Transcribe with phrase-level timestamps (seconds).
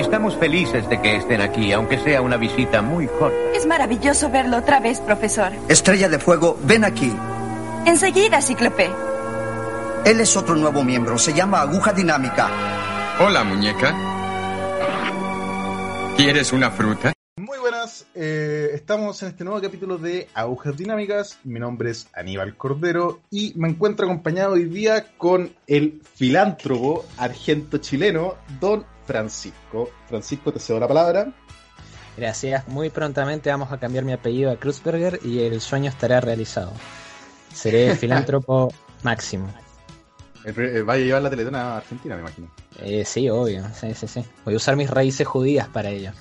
[0.00, 3.36] Estamos felices de que estén aquí, aunque sea una visita muy corta.
[3.54, 5.52] Es maravilloso verlo otra vez, profesor.
[5.68, 7.14] Estrella de Fuego, ven aquí.
[7.84, 8.90] Enseguida, Cíclope.
[10.06, 12.48] Él es otro nuevo miembro, se llama Aguja Dinámica.
[13.20, 13.94] Hola, muñeca.
[16.16, 17.12] ¿Quieres una fruta?
[17.36, 21.38] Muy buenas, eh, estamos en este nuevo capítulo de Agujas Dinámicas.
[21.44, 28.36] Mi nombre es Aníbal Cordero y me encuentro acompañado hoy día con el filántropo argento-chileno,
[28.58, 29.90] don Francisco.
[30.08, 31.32] Francisco, te cedo la palabra.
[32.16, 32.68] Gracias.
[32.68, 36.72] Muy prontamente vamos a cambiar mi apellido a Kruzberger y el sueño estará realizado.
[37.52, 39.52] Seré filántropo máximo.
[40.44, 42.48] Eh, vaya a llevar la teletona a Argentina, me imagino.
[42.78, 43.64] Eh, sí, obvio.
[43.74, 44.24] Sí, sí, sí.
[44.44, 46.12] Voy a usar mis raíces judías para ello.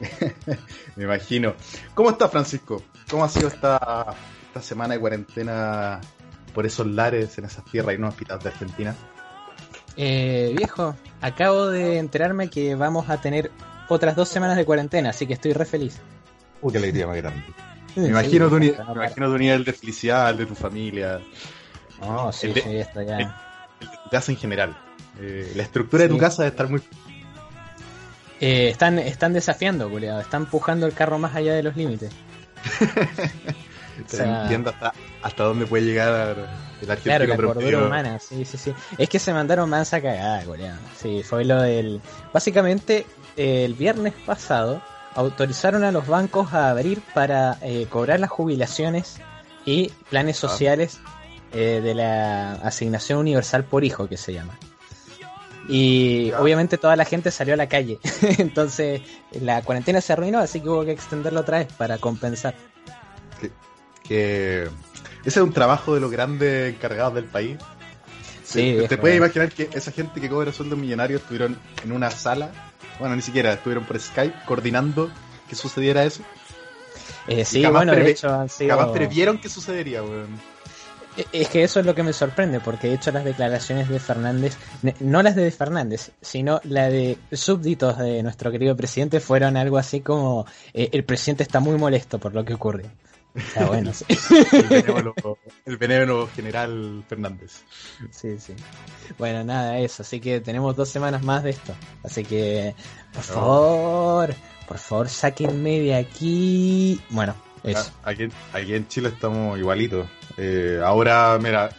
[0.96, 1.54] me imagino.
[1.94, 2.82] ¿Cómo está Francisco?
[3.08, 4.12] ¿Cómo ha sido esta,
[4.48, 6.00] esta semana de cuarentena
[6.52, 8.96] por esos lares en esas tierras y no hospitales de Argentina?
[10.00, 13.50] Eh, viejo, acabo de enterarme que vamos a tener
[13.88, 15.98] otras dos semanas de cuarentena, así que estoy re feliz.
[16.62, 17.42] Uy, qué alegría más grande.
[17.96, 21.20] Me imagino, tu, me imagino tu nivel de felicidad, el de tu familia.
[22.00, 23.18] Oh, sí, sí, está ya.
[23.18, 24.76] El, de tu casa en general.
[25.20, 26.80] Eh, la estructura de tu casa debe estar muy.
[28.40, 30.20] Eh, están, están desafiando, culiado.
[30.20, 32.12] Están empujando el carro más allá de los límites.
[34.04, 36.36] o sea, entiendo hasta, hasta dónde puede llegar
[36.80, 38.74] el argentino Claro, la cordura humana, sí, sí, sí.
[38.96, 40.78] Es que se mandaron mansa cagada, culiado.
[40.96, 42.00] Sí, fue lo del.
[42.32, 44.82] Básicamente, el viernes pasado
[45.14, 49.16] autorizaron a los bancos a abrir para eh, cobrar las jubilaciones
[49.64, 51.00] y planes sociales
[51.52, 54.56] eh, de la asignación universal por hijo, que se llama.
[55.68, 57.98] Y obviamente toda la gente salió a la calle.
[58.38, 62.54] Entonces la cuarentena se arruinó, así que hubo que extenderlo otra vez para compensar.
[64.08, 64.68] Que
[65.24, 67.58] ese es un trabajo de los grandes encargados del país.
[68.42, 72.50] Sí, ¿Te puedes imaginar que esa gente que cobra sueldos millonarios estuvieron en una sala?
[72.98, 75.10] Bueno, ni siquiera, estuvieron por Skype coordinando
[75.48, 76.22] que sucediera eso.
[77.26, 78.92] Eh, sí, bueno, de hecho han sido...
[78.92, 80.40] Previeron que sucedería, weón.
[81.32, 84.56] Es que eso es lo que me sorprende, porque he hecho las declaraciones de Fernández,
[85.00, 90.00] no las de Fernández, sino la de súbditos de nuestro querido presidente, fueron algo así
[90.00, 92.90] como eh, el presidente está muy molesto por lo que ocurre.
[93.34, 94.04] Está bueno, sí.
[95.64, 97.62] el, benévolo, general Fernández.
[98.10, 98.54] Sí, sí.
[99.18, 100.02] Bueno, nada, eso.
[100.02, 101.74] Así que tenemos dos semanas más de esto.
[102.02, 102.74] Así que,
[103.12, 104.34] por favor,
[104.66, 107.00] por favor, sáquenme de aquí.
[107.10, 107.92] Bueno, eso.
[108.02, 110.08] Aquí, aquí en Chile estamos igualitos.
[110.36, 111.70] Eh, ahora, mira,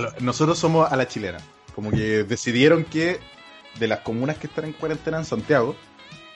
[0.00, 1.38] lo, nosotros somos a la chilena.
[1.74, 3.20] Como que decidieron que
[3.78, 5.76] de las comunas que están en cuarentena en Santiago,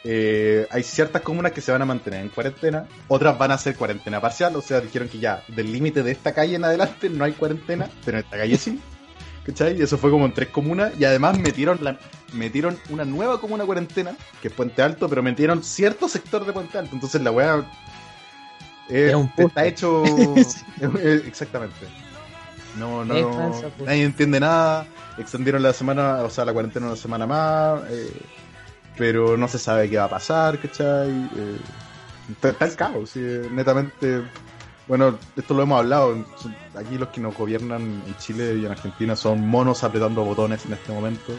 [0.05, 3.77] eh, hay ciertas comunas que se van a mantener en cuarentena, otras van a hacer
[3.77, 7.25] cuarentena parcial, o sea, dijeron que ya del límite de esta calle en adelante no
[7.25, 8.81] hay cuarentena, pero en esta calle sí.
[9.45, 9.77] ¿Cachai?
[9.77, 10.93] Y eso fue como en tres comunas.
[10.99, 11.99] Y además metieron la,
[12.33, 16.79] metieron una nueva comuna cuarentena, que es Puente Alto, pero metieron cierto sector de Puente
[16.79, 16.95] Alto.
[16.95, 17.67] Entonces la weá
[18.89, 20.05] eh, es un está hecho.
[21.27, 21.89] Exactamente.
[22.79, 23.51] No, no,
[23.85, 24.87] nadie entiende nada.
[25.19, 27.83] Extendieron la semana, o sea, la cuarentena una semana más.
[27.91, 28.13] Eh,
[29.03, 31.11] pero no se sabe qué va a pasar, ¿cachai?
[31.11, 31.57] Eh,
[32.31, 33.19] está, está, el caos, sí,
[33.51, 34.23] netamente.
[34.87, 36.25] Bueno, esto lo hemos hablado.
[36.77, 40.75] Aquí los que nos gobiernan en Chile y en Argentina son monos apretando botones en
[40.75, 41.33] este momento.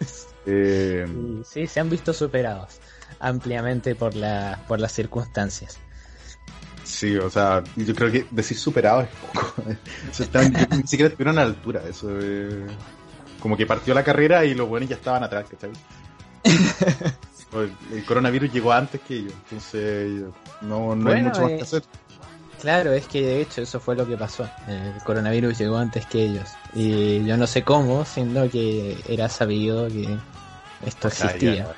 [0.46, 1.06] Eh,
[1.46, 2.78] sí, se han visto superados
[3.18, 5.78] ampliamente por, la, por las circunstancias.
[6.82, 9.54] Sí, o sea, yo creo que decir superado es poco.
[10.18, 11.80] Están, ni siquiera estuvieron a la altura.
[11.88, 12.66] Eso, eh,
[13.40, 15.70] como que partió la carrera y los buenos ya estaban atrás, ¿cachai?
[17.54, 20.22] el, el, coronavirus llegó antes que ellos, entonces
[20.60, 21.82] no, no bueno, hay mucho más que hacer.
[22.64, 24.48] Claro, es que de hecho eso fue lo que pasó.
[24.66, 26.48] El coronavirus llegó antes que ellos.
[26.72, 30.16] Y yo no sé cómo, siendo que era sabido que
[30.86, 31.74] esto existía.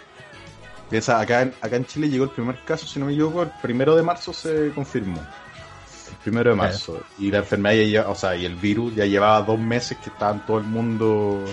[0.89, 3.51] Piensa, acá en, acá en Chile llegó el primer caso, si no me equivoco, el
[3.61, 5.19] primero de marzo se confirmó.
[5.19, 6.93] El primero de marzo.
[6.93, 7.07] Claro.
[7.19, 10.35] Y la enfermedad ya, o sea, y el virus ya llevaba dos meses que estaba
[10.35, 11.45] en todo el mundo,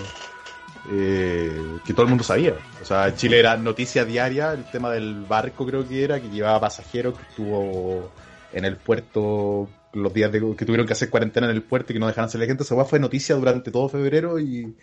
[0.90, 2.54] eh, que todo el mundo sabía.
[2.82, 6.28] O sea, en Chile era noticia diaria el tema del barco, creo que era, que
[6.28, 8.10] llevaba pasajeros, que estuvo
[8.52, 11.94] en el puerto los días de, que tuvieron que hacer cuarentena en el puerto y
[11.94, 12.64] que no dejaran salir la gente.
[12.64, 14.76] Esa fue noticia durante todo febrero y,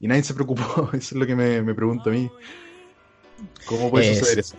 [0.00, 0.90] y nadie se preocupó.
[0.92, 2.30] Eso es lo que me, me pregunto a mí.
[3.66, 4.56] ¿Cómo puede suceder eso?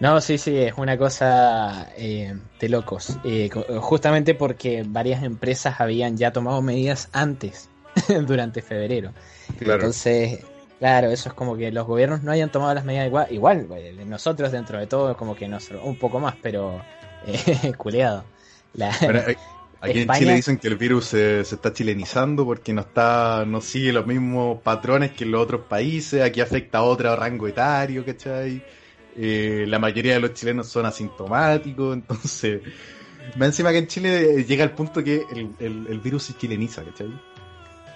[0.00, 3.18] No, sí, sí, es una cosa eh, de locos.
[3.24, 3.50] Eh,
[3.80, 7.68] justamente porque varias empresas habían ya tomado medidas antes,
[8.26, 9.12] durante febrero.
[9.58, 9.74] Claro.
[9.74, 10.44] Entonces,
[10.78, 13.26] claro, eso es como que los gobiernos no hayan tomado las medidas igual.
[13.30, 13.68] Igual,
[14.08, 16.80] nosotros dentro de todo, como que nos un poco más, pero
[17.26, 18.24] eh, culeado.
[18.74, 18.94] La...
[19.00, 19.22] Bueno,
[19.80, 23.60] Aquí en Chile dicen que el virus se, se, está chilenizando porque no está, no
[23.60, 28.04] sigue los mismos patrones que en los otros países, aquí afecta a otro rango etario,
[28.04, 28.62] ¿cachai?
[29.16, 32.60] Eh, la mayoría de los chilenos son asintomáticos, entonces,
[33.36, 36.84] más encima que en Chile llega el punto que el, el, el virus se chileniza,
[36.84, 37.08] ¿cachai?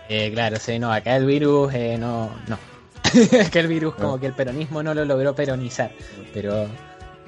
[0.09, 2.59] Eh, claro, sí, no, acá el virus eh, no, no.
[3.51, 5.91] que el virus como que el peronismo no lo logró peronizar,
[6.33, 6.69] pero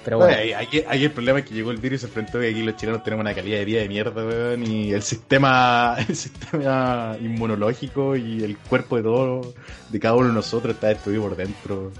[0.04, 0.36] pero bueno.
[0.36, 3.02] Ahí, el problema es que llegó el virus y se enfrentó que aquí los chilenos
[3.02, 8.44] tenemos una calidad de vida de mierda, weón, y el sistema, el sistema inmunológico y
[8.44, 9.54] el cuerpo de todo,
[9.88, 11.90] de cada uno de nosotros está destruido por dentro.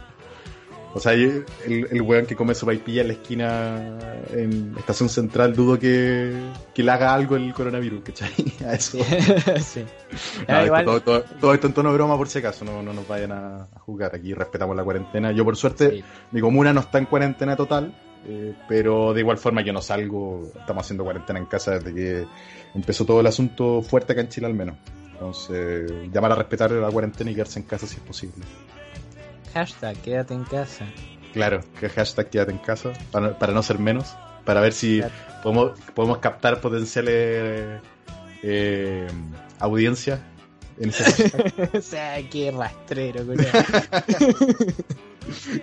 [0.95, 3.99] O sea, el, el weón que come su paipilla en la esquina
[4.31, 6.33] en Estación Central, dudo que,
[6.73, 8.31] que le haga algo el coronavirus, ¿cachai?
[8.65, 8.99] A eso.
[9.61, 9.85] sí.
[10.95, 14.15] todo, esto en tono de broma por si acaso, no, no nos vayan a, jugar.
[14.15, 15.33] Aquí respetamos la cuarentena.
[15.33, 17.93] Yo por suerte, mi comuna no está en cuarentena total,
[18.29, 22.27] eh, pero de igual forma yo no salgo, estamos haciendo cuarentena en casa desde que
[22.73, 24.77] empezó todo el asunto fuerte acá en Chile al menos.
[25.13, 28.45] Entonces, llamar a respetar la cuarentena y quedarse en casa si es posible
[29.55, 30.85] hashtag quédate en casa.
[31.33, 34.15] Claro, que hashtag quédate en casa, para, no ser menos,
[34.45, 35.03] para ver si
[35.43, 37.81] podemos, podemos captar potenciales
[38.43, 39.09] eh,
[39.59, 40.21] audiencias
[40.79, 41.33] en ese
[41.79, 43.25] O sea, qué rastrero,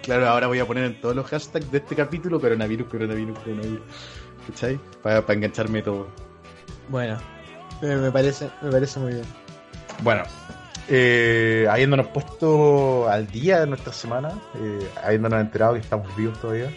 [0.01, 3.81] Claro, ahora voy a poner en todos los hashtags de este capítulo coronavirus, coronavirus, coronavirus.
[4.47, 4.79] ¿Cachai?
[5.03, 6.07] Para, para engancharme todo.
[6.89, 7.19] Bueno,
[7.81, 9.25] me parece, me parece muy bien.
[10.01, 10.23] Bueno,
[10.93, 16.65] eh, habiéndonos puesto al día de nuestra semana, eh, habiéndonos enterado que estamos vivos todavía,
[16.65, 16.73] eh,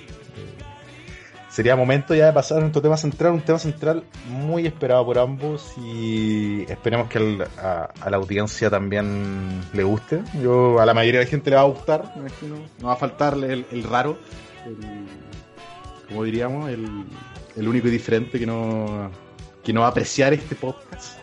[1.49, 5.19] sería momento ya de pasar a nuestro tema central, un tema central muy esperado por
[5.19, 10.23] ambos y esperemos que a, la audiencia también le guste.
[10.41, 12.57] Yo a la mayoría de la gente le va a gustar, me imagino.
[12.81, 14.17] No va a faltarle el, raro,
[16.07, 19.11] como diríamos, el, único y diferente que no,
[19.65, 21.19] que no va a apreciar este podcast.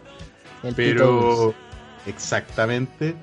[0.75, 1.55] Pero
[2.05, 3.15] Exactamente.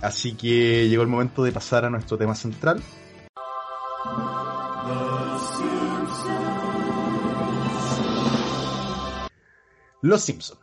[0.00, 2.82] Así que llegó el momento de pasar a nuestro tema central.
[10.02, 10.58] Los Simpson.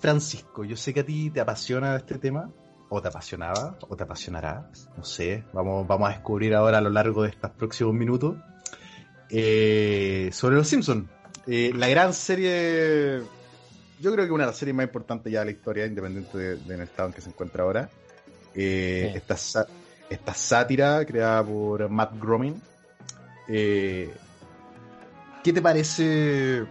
[0.00, 2.50] Francisco, yo sé que a ti te apasiona este tema,
[2.88, 6.90] o te apasionaba, o te apasionará, no sé, vamos, vamos a descubrir ahora a lo
[6.90, 8.36] largo de estos próximos minutos.
[9.30, 11.08] Eh, sobre Los Simpson,
[11.46, 13.22] eh, la gran serie
[14.04, 16.80] yo creo que una de las series más importantes ya de la historia, independiente del
[16.82, 17.88] estado en que se encuentra ahora.
[18.54, 19.66] Eh, esta,
[20.10, 22.60] esta, sátira creada por Matt Groening.
[23.48, 24.14] Eh,
[25.42, 26.66] ¿Qué te parece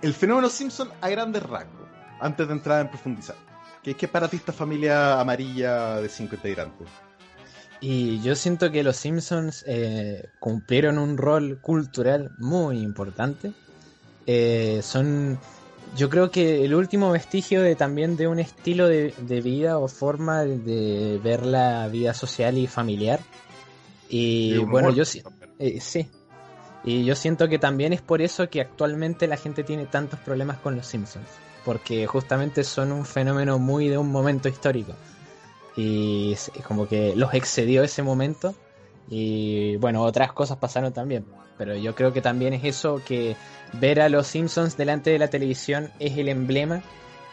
[0.00, 1.86] el fenómeno Simpson a grandes rasgos?
[2.20, 3.36] Antes de entrar en profundizar.
[3.82, 6.88] ¿Qué es que para ti esta familia amarilla de cinco integrantes?
[7.82, 13.52] Y yo siento que los Simpsons eh, cumplieron un rol cultural muy importante.
[14.80, 15.38] son
[15.94, 19.12] yo creo que el último vestigio de también de un estilo de,
[19.42, 23.20] vida o forma de, ver la vida social y familiar.
[24.08, 25.04] Y, bueno, yo
[25.58, 26.08] eh, sí.
[26.84, 30.58] Y yo siento que también es por eso que actualmente la gente tiene tantos problemas
[30.58, 31.26] con los Simpsons.
[31.64, 34.94] Porque justamente son un fenómeno muy de un momento histórico.
[35.76, 36.36] Y
[36.66, 38.54] como que los excedió ese momento.
[39.08, 41.24] Y bueno, otras cosas pasaron también.
[41.58, 43.36] Pero yo creo que también es eso que
[43.72, 46.82] ver a los Simpsons delante de la televisión es el emblema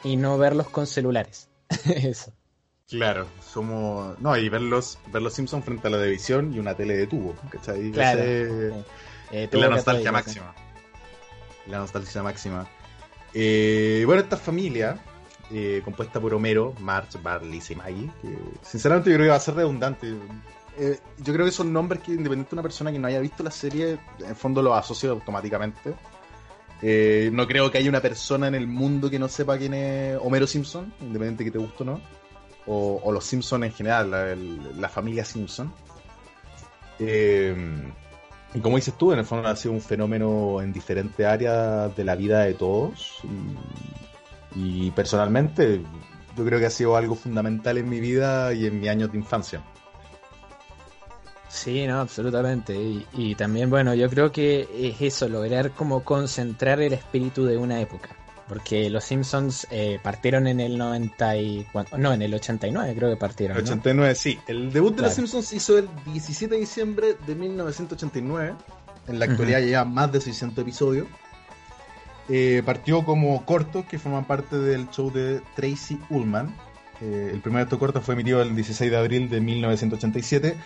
[0.03, 1.49] y no verlos con celulares.
[1.85, 2.31] eso.
[2.89, 4.19] Claro, somos.
[4.19, 7.35] No, y verlos, ver los Simpsons frente a la televisión y una tele de tubo,
[7.49, 7.91] ¿cachai?
[7.91, 8.21] Claro.
[8.23, 10.53] Eh, la nostalgia máxima.
[11.67, 12.67] La nostalgia máxima.
[13.33, 14.99] Eh, bueno, esta familia,
[15.51, 19.39] eh, compuesta por Homero, Marge, Barley y Maggie, que sinceramente yo creo que va a
[19.39, 20.13] ser redundante.
[20.77, 23.43] Eh, yo creo que son nombres que independientemente de una persona que no haya visto
[23.43, 25.93] la serie, en el fondo lo asocia automáticamente.
[26.81, 30.17] Eh, no creo que haya una persona en el mundo que no sepa quién es
[30.21, 32.01] Homero Simpson, independiente de que te guste o no.
[32.65, 35.73] O, los Simpsons en general, la, familia Simpson.
[36.97, 37.55] Eh,
[38.53, 42.03] y como dices tú, en el fondo ha sido un fenómeno en diferentes áreas de
[42.03, 43.21] la vida de todos.
[44.55, 45.81] y personalmente,
[46.37, 49.17] yo creo que ha sido algo fundamental en mi vida y en mis años de
[49.17, 49.61] infancia.
[51.53, 52.75] Sí, no, absolutamente.
[53.13, 57.79] Y, también, bueno, yo creo que es eso, lograr como concentrar el espíritu de una
[57.79, 58.09] época.
[58.49, 61.67] Porque los Simpsons eh, partieron en el 90 y...
[61.97, 63.55] No, en el 89 creo que partieron.
[63.55, 64.39] El 89, sí.
[64.47, 68.55] El debut de los Simpsons hizo el 17 de diciembre de 1989.
[69.07, 71.07] En la actualidad lleva más de 600 episodios.
[72.29, 76.53] Eh, partió como cortos que forman parte del show de Tracy Ullman.
[76.99, 80.57] Eh, el primer de estos cortos fue emitido el 16 de abril de 1987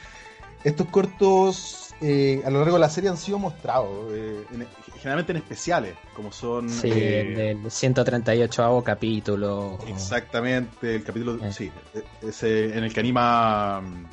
[0.63, 5.31] estos cortos eh, a lo largo de la serie han sido mostrados, eh, en- generalmente
[5.31, 6.69] en especiales, como son...
[6.69, 9.79] Sí, eh, el del 138 capítulo.
[9.87, 11.43] Exactamente, el capítulo...
[11.43, 11.51] Eh.
[11.51, 11.71] Sí,
[12.21, 13.81] ese en el que anima...
[13.81, 14.05] mm,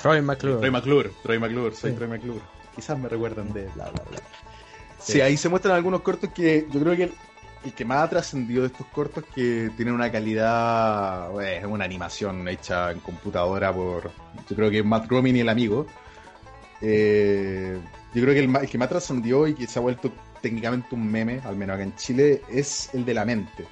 [0.00, 0.58] Troy McClure.
[0.58, 1.96] Troy McClure, Troy McClure, soy Sí.
[1.96, 2.40] Troy McClure.
[2.74, 4.20] Quizás me recuerdan de bla bla bla.
[4.98, 7.12] Sí, ahí se muestran algunos cortos que yo creo que
[7.64, 12.46] el, que más ha trascendido de estos cortos que tienen una calidad, es una animación
[12.48, 14.10] hecha en computadora por,
[14.48, 15.86] yo creo que Matt Groening y el amigo.
[16.80, 17.78] Eh,
[18.14, 21.10] yo creo que el, el que más trascendió y que se ha vuelto técnicamente un
[21.10, 23.64] meme, al menos acá en Chile, es el de la mente.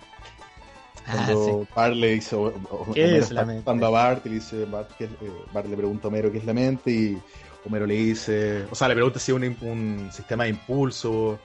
[1.06, 3.62] Ah, Cuando Bart le dice, o- o- ¿Qué Homero es la mente?
[3.62, 6.30] preguntando a Bart y le dice, Bart, ¿qué es- eh, Bart le pregunta a Homero
[6.32, 7.18] qué es la mente y
[7.66, 11.38] Homero le dice, o sea, le pregunta si es un, un sistema de impulso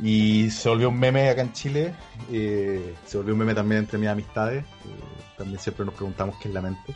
[0.00, 1.94] y se volvió un meme acá en Chile,
[2.30, 6.48] eh, se volvió un meme también entre mis amistades, eh, también siempre nos preguntamos qué
[6.48, 6.94] es la mente.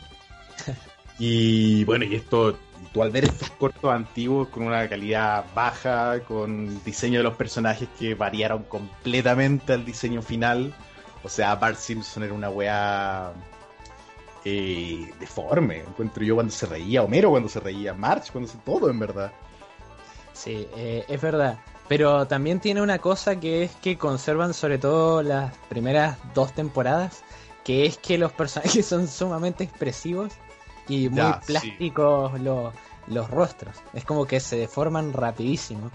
[1.23, 2.57] Y bueno, y esto,
[2.91, 7.87] tú al ver estos cortos antiguos con una calidad baja, con diseño de los personajes
[7.99, 10.73] que variaron completamente al diseño final,
[11.23, 13.33] o sea, Bart Simpson era una weá
[14.43, 18.89] eh, deforme, encuentro yo cuando se reía, Homero cuando se reía, March cuando se todo
[18.89, 19.31] en verdad.
[20.33, 21.59] Sí, eh, es verdad.
[21.91, 27.21] Pero también tiene una cosa que es que conservan sobre todo las primeras dos temporadas,
[27.65, 30.31] que es que los personajes son sumamente expresivos
[30.87, 31.47] y muy Ya, sí.
[31.47, 32.73] plásticos los,
[33.07, 33.75] los rostros.
[33.93, 35.91] Es como que se deforman rapidísimo.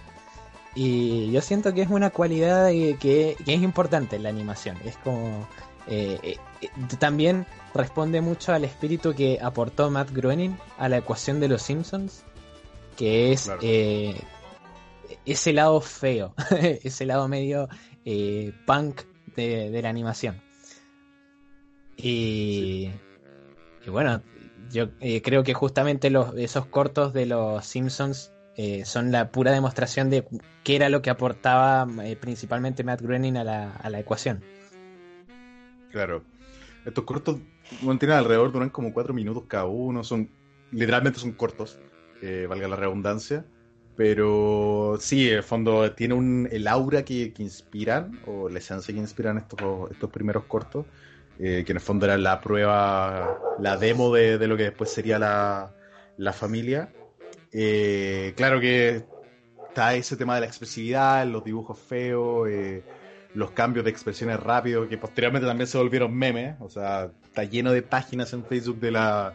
[0.74, 2.98] Y yo siento que es una cualidad que,
[3.42, 4.76] que es importante en la animación.
[4.84, 5.48] Es como...
[5.86, 11.40] eh, eh, eh, también responde mucho al espíritu que aportó Matt Groening a la ecuación
[11.40, 12.22] de los Simpsons,
[12.98, 13.60] que es Claro.
[13.62, 14.20] eh,
[15.26, 16.34] ese lado feo,
[16.82, 17.68] ese lado medio
[18.04, 19.02] eh, punk
[19.34, 20.40] de, la animación.
[21.96, 22.90] Y,
[23.86, 24.22] bueno,
[24.70, 29.52] yo eh, creo que justamente los, esos cortos de los Simpsons eh, son la pura
[29.52, 30.26] demostración de
[30.62, 31.86] qué era lo que aportaba
[32.20, 34.42] principalmente Matt Groening a la, a la ecuación.
[35.90, 36.22] Claro.
[36.84, 37.38] Estos cortos
[37.82, 40.30] bueno, alrededor, duran como cuatro minutos cada uno, son
[40.70, 41.80] literalmente son cortos,
[42.48, 43.44] valga la redundancia.
[43.96, 48.92] Pero sí, en el fondo tiene un, el aura que, que inspiran, o la esencia
[48.92, 50.84] que inspiran estos, estos primeros cortos,
[51.38, 54.90] eh, que en el fondo era la prueba, la demo de, de lo que después
[54.92, 55.74] sería la,
[56.18, 56.90] la familia.
[57.52, 59.04] Eh, claro que
[59.68, 62.82] está ese tema de la expresividad, los dibujos feos, eh,
[63.34, 66.56] los cambios de expresiones rápidos, que posteriormente también se volvieron memes.
[66.60, 69.34] O sea, está lleno de páginas en Facebook de la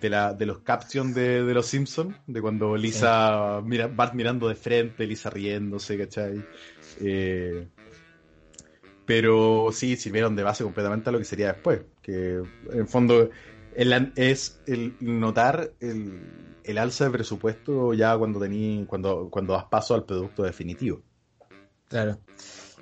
[0.00, 4.48] de, la, de los captions de, de los Simpsons, de cuando Lisa mira, Bart mirando
[4.48, 6.42] de frente, Lisa riéndose, ¿cachai?
[7.00, 7.66] Eh,
[9.06, 12.40] pero sí, sirvieron de base completamente a lo que sería después, que
[12.72, 13.30] en fondo
[13.74, 16.20] el- es el notar el,
[16.64, 21.00] el alza de presupuesto ya cuando tení, cuando, cuando das paso al producto definitivo.
[21.88, 22.18] Claro.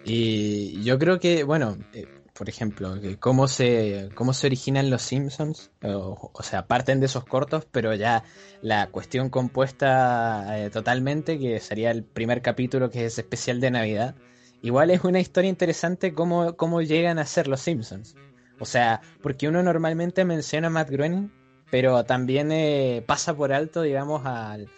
[0.05, 2.07] Y yo creo que, bueno, eh,
[2.37, 7.25] por ejemplo, cómo se, cómo se originan los Simpsons, o, o sea, parten de esos
[7.25, 8.25] cortos, pero ya
[8.63, 14.15] la cuestión compuesta eh, totalmente, que sería el primer capítulo que es especial de Navidad,
[14.63, 18.17] igual es una historia interesante cómo, cómo llegan a ser los Simpsons.
[18.59, 21.31] O sea, porque uno normalmente menciona a Matt Groening,
[21.71, 24.69] pero también eh, pasa por alto, digamos, al,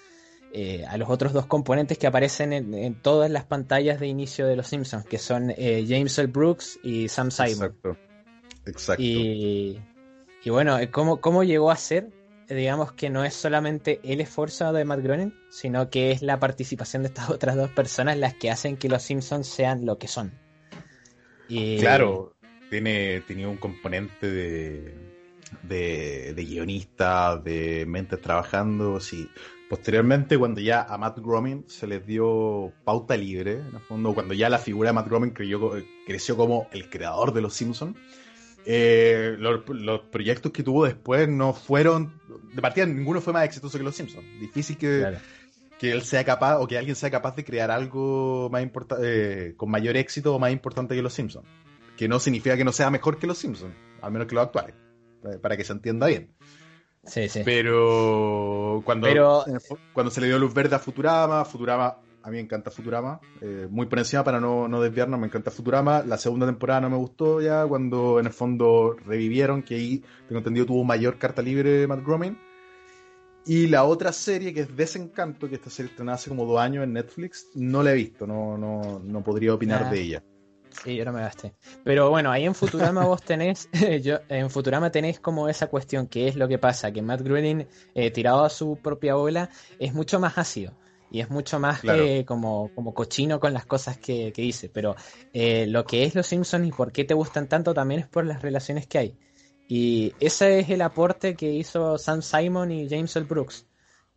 [0.52, 4.47] eh, a los otros dos componentes que aparecen en, en todas las pantallas de inicio
[4.47, 6.28] de Los Simpsons, que son eh, James L.
[6.28, 7.50] Brooks y Sam Simon.
[7.50, 7.97] Exacto.
[8.67, 9.02] Exacto.
[9.02, 9.78] Y,
[10.43, 12.11] y bueno, eh, ¿cómo, ¿cómo llegó a ser?
[12.49, 17.02] Digamos que no es solamente el esfuerzo de Matt Groening, sino que es la participación
[17.02, 20.33] de estas otras dos personas las que hacen que Los Simpsons sean lo que son.
[21.47, 22.37] Y, Claro,
[22.71, 24.95] tiene, tenía un componente de,
[25.62, 29.28] de, de guionista, de mentes trabajando, sí.
[29.69, 34.33] Posteriormente, cuando ya a Matt Groening se les dio pauta libre, en el fondo, cuando
[34.33, 35.73] ya la figura de Matt Groening creyó-
[36.07, 37.97] creció como el creador de Los Simpsons,
[38.65, 42.19] eh, los, los proyectos que tuvo después no fueron,
[42.55, 44.25] de partida ninguno fue más exitoso que Los Simpsons.
[44.41, 45.19] Difícil que, claro.
[45.79, 49.71] que él sea capaz o que alguien sea capaz de crear algo más importante con
[49.71, 51.47] mayor éxito o más importante que los Simpsons
[51.97, 54.75] que no significa que no sea mejor que los Simpsons al menos que los actuales
[55.25, 56.33] eh, para que se entienda bien
[57.05, 57.40] Sí, sí.
[57.45, 59.45] pero cuando Pero-
[59.93, 63.67] cuando se le dio luz verde a Futurama Futurama a mí me encanta Futurama eh,
[63.71, 66.97] muy por encima para no, no desviarnos me encanta Futurama la segunda temporada no me
[66.97, 71.87] gustó ya cuando en el fondo revivieron que ahí tengo entendido tuvo mayor carta libre
[71.87, 72.37] Matt Groening
[73.47, 76.85] y la otra serie que es Desencanto, que esta serie estrenada hace como dos años
[76.85, 79.90] en Netflix, no la he visto, no, no, no podría opinar Ah.
[79.90, 80.23] de ella.
[80.85, 81.54] Sí, yo no me gasté.
[81.85, 83.68] Pero bueno, ahí en Futurama vos tenés,
[84.02, 87.66] yo, en Futurama tenés como esa cuestión, que es lo que pasa, que Matt Groening,
[87.94, 90.73] eh, tirado a su propia bola, es mucho más ácido.
[91.11, 92.04] Y es mucho más Claro.
[92.04, 94.68] eh, como, como cochino con las cosas que, que dice.
[94.68, 94.94] Pero
[95.32, 98.26] eh, lo que es Los Simpsons y por qué te gustan tanto también es por
[98.26, 99.16] las relaciones que hay.
[99.66, 103.25] Y ese es el aporte que hizo Sam Simon y James L.
[103.26, 103.66] Brooks.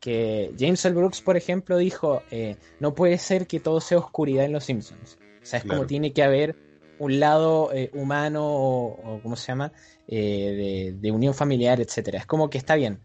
[0.02, 0.96] Que James L.
[0.96, 5.18] Brooks, por ejemplo, dijo, eh, no puede ser que todo sea oscuridad en Los Simpsons.
[5.42, 5.78] O sea, es Claro.
[5.80, 6.56] como tiene que haber
[7.00, 9.72] un lado eh, humano o, o, ¿cómo se llama?
[10.08, 12.20] Eh, de, de unión familiar, etcétera.
[12.20, 13.00] Es como que está bien.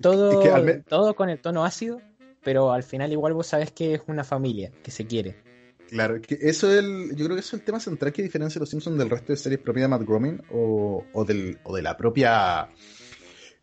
[0.00, 0.38] Todo, Es
[0.74, 2.00] que todo con el tono ácido,
[2.44, 5.36] pero al final igual vos sabés que es una familia, que se quiere.
[5.88, 8.58] Claro, que eso es el, yo creo que eso es el tema central que diferencia
[8.58, 11.74] a los Simpsons del resto de series propias de Matt Groening o, o, del, o
[11.74, 12.68] de la propia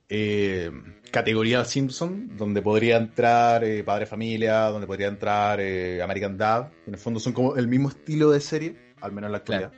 [0.10, 0.72] eh,
[1.16, 6.70] categoría Simpson, donde podría entrar eh, Padre Familia, donde podría entrar eh, American Dad.
[6.86, 9.72] En el fondo son como el mismo estilo de serie, al menos en la actualidad.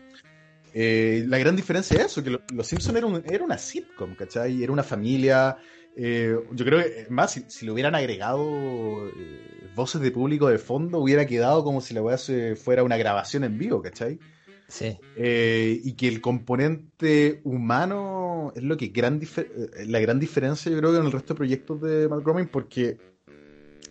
[0.73, 4.15] Eh, la gran diferencia es eso, que lo- Los Simpsons era, un- era una sitcom,
[4.15, 4.63] ¿cachai?
[4.63, 5.57] Era una familia.
[5.95, 10.59] eh, yo creo que, más, si, si le hubieran agregado eh, voces de público de
[10.59, 12.17] fondo, hubiera quedado como si la weá
[12.55, 14.19] fuera una grabación en vivo, ¿cachai?
[14.67, 14.97] Sí.
[15.15, 20.77] Eh, y que el componente humano es lo que gran eh, la gran diferencia yo
[20.77, 22.97] creo en el resto de proyectos de Matt Groening porque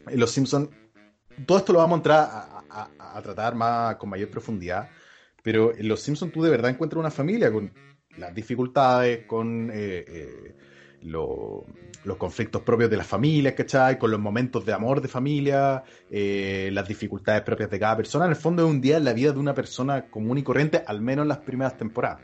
[0.06, 0.68] en Los Simpsons
[1.47, 2.28] todo esto lo vamos a entrar
[2.68, 4.90] a, tratar más con mayor profundidad
[5.42, 7.71] pero en Los Simpsons tú de verdad encuentras una familia con
[8.18, 10.56] las dificultades con eh, eh,
[11.02, 11.64] lo-
[12.06, 13.98] los conflictos propios de las familias, ¿cachai?
[13.98, 18.26] Con los momentos de amor de familia, eh, las dificultades propias de cada persona.
[18.26, 20.84] En el fondo es un día en la vida de una persona común y corriente,
[20.86, 22.20] al menos en las primeras temporadas.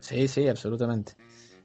[0.00, 1.12] Sí, sí, absolutamente.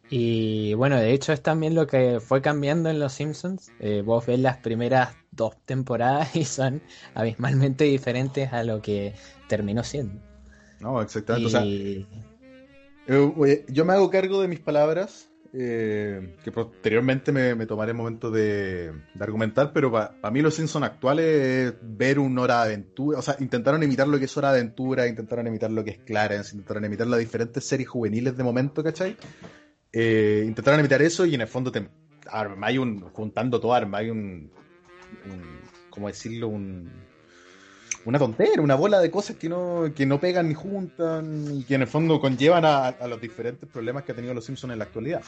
[0.10, 3.72] Y bueno, de hecho es también lo que fue cambiando en Los Simpsons.
[3.80, 6.82] Eh, vos ves las primeras dos temporadas y son
[7.14, 9.14] abismalmente diferentes a lo que
[9.48, 10.22] terminó siendo.
[10.82, 11.48] No, exactamente.
[11.48, 12.06] O sea, eh,
[13.70, 18.94] yo me hago cargo de mis palabras, eh, que posteriormente me, tomaré el momento de,
[19.20, 23.36] argumentar, pero para mí los Simpsons actuales es ver un Hora de Aventura, o sea,
[23.40, 26.86] intentaron imitar lo que es Hora de Aventura, intentaron imitar lo que es Clarence, intentaron
[26.86, 29.18] imitar las diferentes series juveniles de momento, ¿cachai?
[29.92, 31.86] Eh, intentaron imitar eso y en el fondo te
[32.80, 34.52] un, juntando todo, armáis un,
[35.26, 36.48] un, ¿cómo decirlo?
[36.48, 36.90] Un,
[38.06, 41.76] una tontera, una bola de cosas que no, que no pegan ni juntan y que
[41.76, 44.80] en el fondo conllevan a, a los diferentes problemas que ha tenido los Simpsons en
[44.80, 45.24] la actualidad.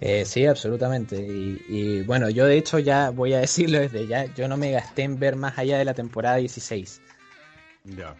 [0.00, 1.16] Eh, sí, absolutamente.
[1.16, 4.70] Y, y bueno, yo de hecho ya voy a decirlo desde ya, yo no me
[4.72, 7.00] gasté en ver más allá de la temporada 16.
[7.84, 8.14] Ya.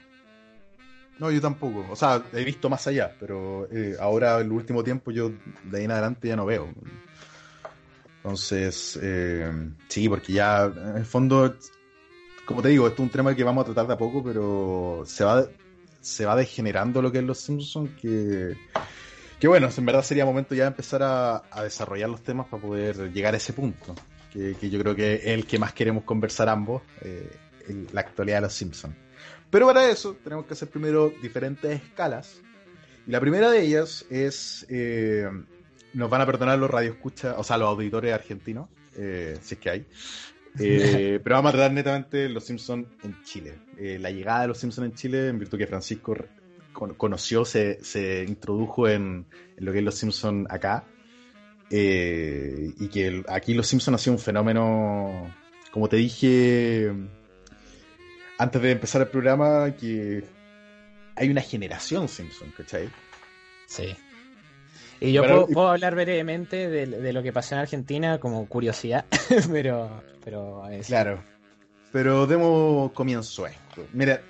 [1.19, 1.85] No, yo tampoco.
[1.91, 5.33] O sea, he visto más allá, pero eh, ahora, el último tiempo, yo
[5.65, 6.69] de ahí en adelante ya no veo.
[8.19, 9.51] Entonces, eh,
[9.89, 11.57] sí, porque ya, en el fondo,
[12.45, 15.03] como te digo, esto es un tema que vamos a tratar de a poco, pero
[15.07, 15.45] se va,
[16.01, 18.57] se va degenerando lo que es Los Simpsons, que,
[19.39, 22.63] que bueno, en verdad sería momento ya de empezar a, a desarrollar los temas para
[22.63, 23.95] poder llegar a ese punto,
[24.33, 27.31] que, que yo creo que es el que más queremos conversar ambos, eh,
[27.69, 28.95] en la actualidad de Los Simpsons.
[29.51, 32.41] Pero para eso tenemos que hacer primero diferentes escalas.
[33.07, 35.29] Y la primera de ellas es, eh,
[35.95, 39.71] nos van a perdonar los radioescuchas, o sea, los auditores argentinos, eh, si es que
[39.71, 39.87] hay.
[40.59, 43.59] Eh, pero vamos a tratar netamente Los Simpsons en Chile.
[43.79, 46.15] Eh, la llegada de Los Simpsons en Chile, en virtud que Francisco
[46.97, 50.85] conoció, se, se introdujo en, en lo que es Los Simpsons acá.
[51.71, 55.35] Eh, y que el- aquí Los Simpsons ha sido un fenómeno,
[55.71, 56.91] como te dije
[58.39, 60.25] antes de empezar el programa, que
[61.17, 62.89] hay una generación Simpson, ¿cachai?
[63.67, 63.97] Sí.
[65.01, 69.05] Y yo puedo, hablar brevemente de, de lo que pasó en Argentina como curiosidad,
[69.53, 71.23] pero, pero es- Claro.
[71.93, 73.87] Pero demos comienzo a esto.
[73.93, 74.21] Mira,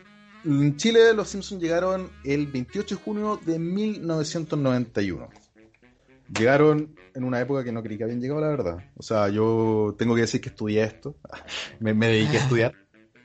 [0.45, 5.29] en Chile los Simpsons llegaron el 28 de junio de 1991.
[6.37, 8.79] Llegaron en una época que no creí que habían llegado, la verdad.
[8.97, 11.17] O sea, yo tengo que decir que estudié esto.
[11.81, 12.75] Me, me dediqué a estudiar.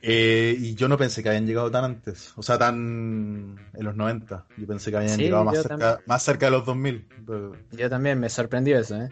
[0.06, 2.32] Eh, y yo no pensé que habían llegado tan antes.
[2.36, 4.46] O sea, tan en los 90.
[4.58, 7.08] Yo pensé que habían Sí, llegado más cerca, más cerca de los 2000.
[7.26, 9.08] Pero yo también me sorprendió eso, ¿eh?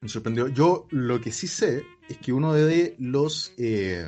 [0.00, 0.48] me sorprendió.
[0.48, 4.06] Yo lo que sí sé es que uno de los eh,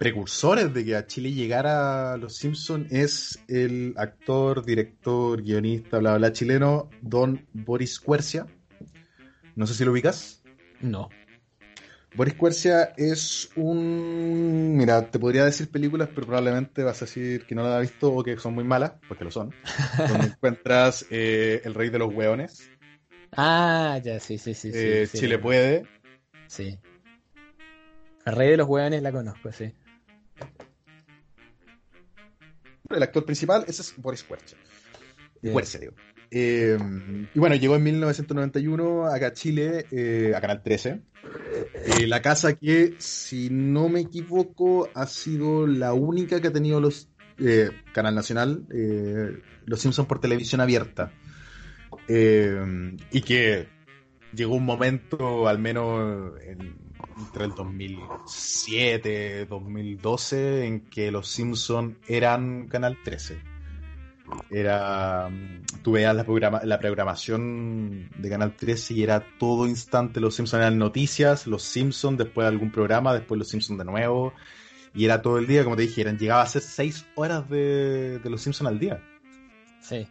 [0.00, 6.32] precursores de que a Chile llegara Los Simpson es el actor, director, guionista, bla, bla,
[6.32, 8.46] chileno, don Boris Cuercia.
[9.56, 10.42] No sé si lo ubicas.
[10.80, 11.10] No.
[12.14, 14.74] Boris Cuercia es un...
[14.78, 18.10] Mira, te podría decir películas, pero probablemente vas a decir que no la has visto
[18.10, 19.54] o que son muy malas, porque lo son.
[20.08, 22.70] Donde encuentras eh, El Rey de los Hueones,
[23.36, 24.72] Ah, ya, sí, sí, sí.
[24.72, 25.84] sí, eh, sí, Chile Puede,
[26.46, 26.78] Sí.
[28.24, 29.72] El rey de los hueones la conozco, sí.
[32.90, 34.56] El actor principal, ese es Boris Huerce.
[35.42, 35.54] Bien.
[35.54, 35.92] Huerce, digo.
[36.30, 36.78] Eh,
[37.34, 41.00] y bueno, llegó en 1991 acá a Chile, eh, a Canal 13.
[41.98, 46.80] Eh, la casa que, si no me equivoco, ha sido la única que ha tenido
[46.80, 48.66] los eh, Canal Nacional,
[49.64, 51.12] Los Simpsons por televisión abierta.
[52.08, 53.68] Y que
[54.34, 56.76] llegó un momento, al menos en-
[57.18, 63.38] entre el 2007, 2012, en que Los Simpsons eran Canal 13.
[64.50, 65.28] Era.
[65.28, 66.24] mm, Tú veías la,
[66.64, 70.20] la programación de Canal 13 y era todo instante.
[70.20, 74.32] Los Simpsons eran noticias, Los Simpsons, después algún programa, después Los Simpsons de nuevo.
[74.94, 78.18] Y era todo el día, como te dije, eran, llegaba a ser 6 horas de,
[78.18, 79.02] de Los Simpsons al día.
[79.80, 80.06] Sí.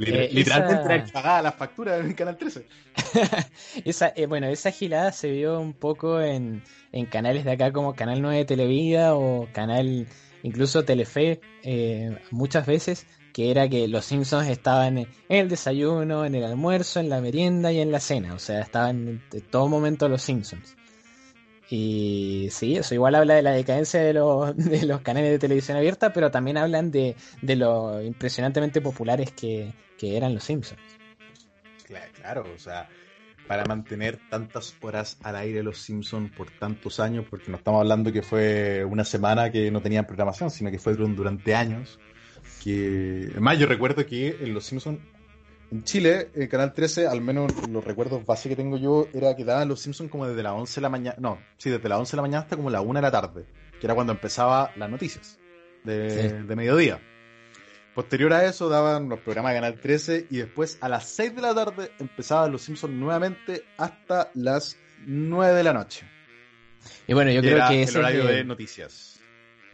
[0.00, 2.66] Eh, literalmente esa- eran pagadas las facturas en Canal 13.
[3.84, 7.94] Esa, eh, bueno, esa gilada se vio un poco en, en canales de acá como
[7.94, 10.06] Canal 9 de Televida o Canal,
[10.42, 16.34] incluso Telefe, eh, muchas veces, que era que los Simpsons estaban en el desayuno, en
[16.34, 18.34] el almuerzo, en la merienda y en la cena.
[18.34, 20.76] O sea, estaban en todo momento los Simpsons.
[21.72, 25.76] Y sí, eso igual habla de la decadencia de los, de los canales de televisión
[25.76, 30.80] abierta, pero también hablan de, de lo impresionantemente populares que, que eran los Simpsons.
[31.86, 32.88] Claro, claro, o sea,
[33.46, 38.12] para mantener tantas horas al aire los Simpsons por tantos años, porque no estamos hablando
[38.12, 41.98] que fue una semana que no tenían programación, sino que fue durante- años.
[42.64, 45.00] Que, además, yo recuerdo que en Los Simpsons,
[45.72, 49.44] en Chile, en Canal 13, al menos los recuerdos básicos que tengo yo, era que
[49.44, 52.12] daban Los Simpsons como desde las 11 de la mañana, no, sí, desde las 11
[52.12, 53.44] de la mañana hasta como la 1 de la tarde,
[53.80, 55.38] que era cuando empezaba las noticias
[55.84, 56.46] de, Sí.
[56.46, 57.00] de mediodía.
[58.00, 61.42] Posterior a eso daban los programas de Canal 13 y después a las 6 de
[61.42, 66.06] la tarde empezaban Los Simpsons nuevamente hasta las 9 de la noche.
[67.06, 69.20] Y bueno, yo creo que el ese horario es de el- noticias.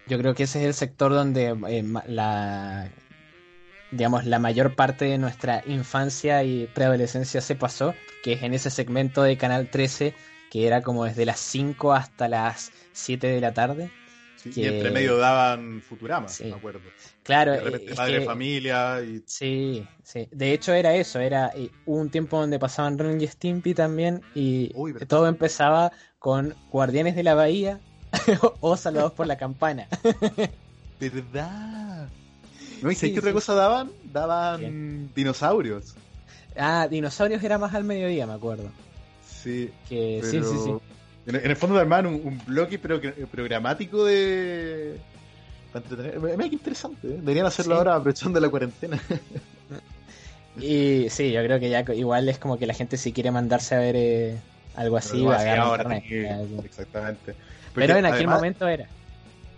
[0.09, 2.91] Yo creo que ese es el sector donde eh, la
[3.93, 8.71] digamos la mayor parte de nuestra infancia y preadolescencia se pasó, que es en ese
[8.71, 10.15] segmento de Canal 13
[10.51, 13.93] que era como desde las 5 hasta las 7 de la tarde.
[14.53, 16.45] Sí, que- Y entre medio daban Futurama, Sí.
[16.45, 16.81] me acuerdo.
[17.23, 20.29] Claro, de eh, repente es Padre que- de Familia y Sí, sí.
[20.31, 24.23] De hecho era eso, era eh, hubo un tiempo donde pasaban Ren y Stimpy también
[24.35, 27.81] y Uy, todo empezaba con Guardianes de la Bahía
[28.61, 29.87] o Salvados por la Campana.
[31.01, 32.09] ¿Verdad?
[32.83, 32.91] ¿No?
[32.91, 33.91] ¿Y Sí, qué otra cosa daban?
[34.13, 35.11] Daban Bien.
[35.15, 35.95] dinosaurios.
[36.59, 38.71] Ah, Dinosaurios era más al mediodía, me acuerdo.
[39.27, 39.71] Sí.
[39.89, 40.49] Que Pero...
[40.49, 40.71] sí, sí, sí.
[41.27, 44.97] En, en el fondo armaban un, un bloque pero, programático de...
[45.73, 46.21] Para entretener.
[46.21, 47.09] Mira qué interesante.
[47.09, 47.17] ¿eh?
[47.19, 47.79] Deberían hacerlo Sí.
[47.79, 49.01] ahora aprovechando la cuarentena.
[50.59, 53.75] Y sí, yo creo que ya igual es como que la gente si quiere mandarse
[53.75, 54.37] a ver eh,
[54.75, 56.49] algo así, va a ahora internet.
[56.49, 56.65] sí.
[56.65, 57.35] Exactamente.
[57.75, 58.87] Pero en aquel además- momento era.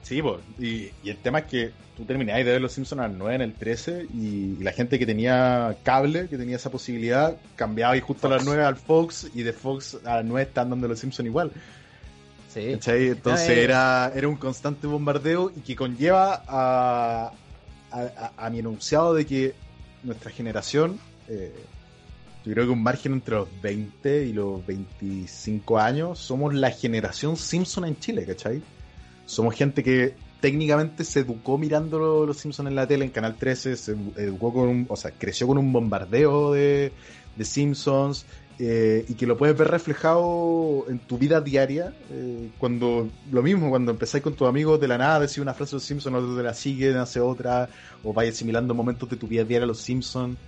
[0.03, 3.09] Sí, po, y, y el tema es que tú terminabas de ver Los Simpsons a
[3.09, 7.37] las 9 en el 13 y, la gente que tenía cable, que tenía esa posibilidad,
[7.57, 8.47] cambiaba y justo a las Fox.
[8.47, 11.51] 9 al Fox y de Fox a las 9 están dando Los Simpsons igual.
[12.49, 12.73] Sí.
[12.73, 13.09] ¿cachai?
[13.09, 13.63] Entonces No, eh.
[13.65, 17.33] era, era un constante bombardeo y que conlleva a,
[17.91, 19.55] a, a- a mi enunciado de que
[20.03, 21.53] nuestra generación, eh,
[22.47, 27.37] yo creo que un margen entre los 20 y los 25 años, somos la generación
[27.37, 28.63] Simpson en Chile, ¿cachai?
[29.29, 33.77] Somos gente que técnicamente se educó mirando los Simpsons en la tele, en Canal 13,
[33.77, 36.95] se educó con un, o sea, creció con un bombardeo de,
[37.35, 38.27] de Simpsons,
[38.59, 43.69] eh, y que lo puedes ver reflejado en tu vida diaria, eh, cuando lo mismo,
[43.71, 46.37] cuando empezáis con tus amigos de la nada, decís una frase de los Simpsons, otro
[46.37, 47.69] te la siguen, hace otra,
[48.03, 50.39] o vais asimilando momentos de tu vida diaria a los Simpsons.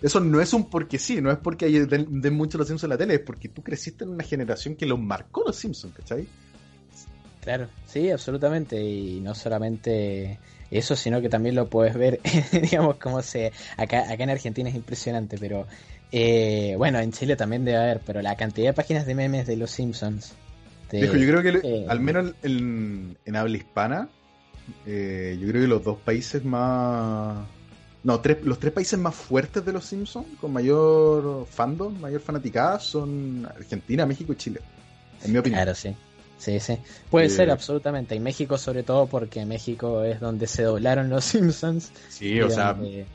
[0.00, 2.84] Eso no es un porque sí, no es porque hay- den, den mucho los Simpsons
[2.84, 5.94] en la tele, es porque tú creciste en una generación que los marcó los Simpsons,
[5.94, 6.30] ¿cachai?
[7.46, 8.82] Claro, sí, absolutamente.
[8.82, 12.18] Y no solamente eso, sino que también lo puedes ver,
[12.52, 13.52] digamos, como se.
[13.76, 15.64] Acá, acá en Argentina es impresionante, pero.
[16.10, 19.56] eh, bueno, en Chile también debe haber, pero la cantidad de páginas de memes de
[19.56, 20.34] los Simpsons.
[20.90, 24.08] de- yo creo que eh, al menos en, en habla hispana,
[24.84, 27.46] eh, yo creo que los dos países más...
[28.02, 32.80] No, tres, los tres países más fuertes de los Simpsons, con mayor fandom, mayor fanaticada,
[32.80, 34.60] son Argentina, México y Chile.
[35.24, 35.58] En mi opinión.
[35.62, 35.94] Claro, sí.
[36.38, 36.78] Sí, sí.
[37.10, 38.14] Puede Eh, ser, absolutamente.
[38.14, 41.90] Y México, sobre todo, porque México es donde se doblaron los Simpsons.
[42.08, 43.06] Sí, o sea, donde-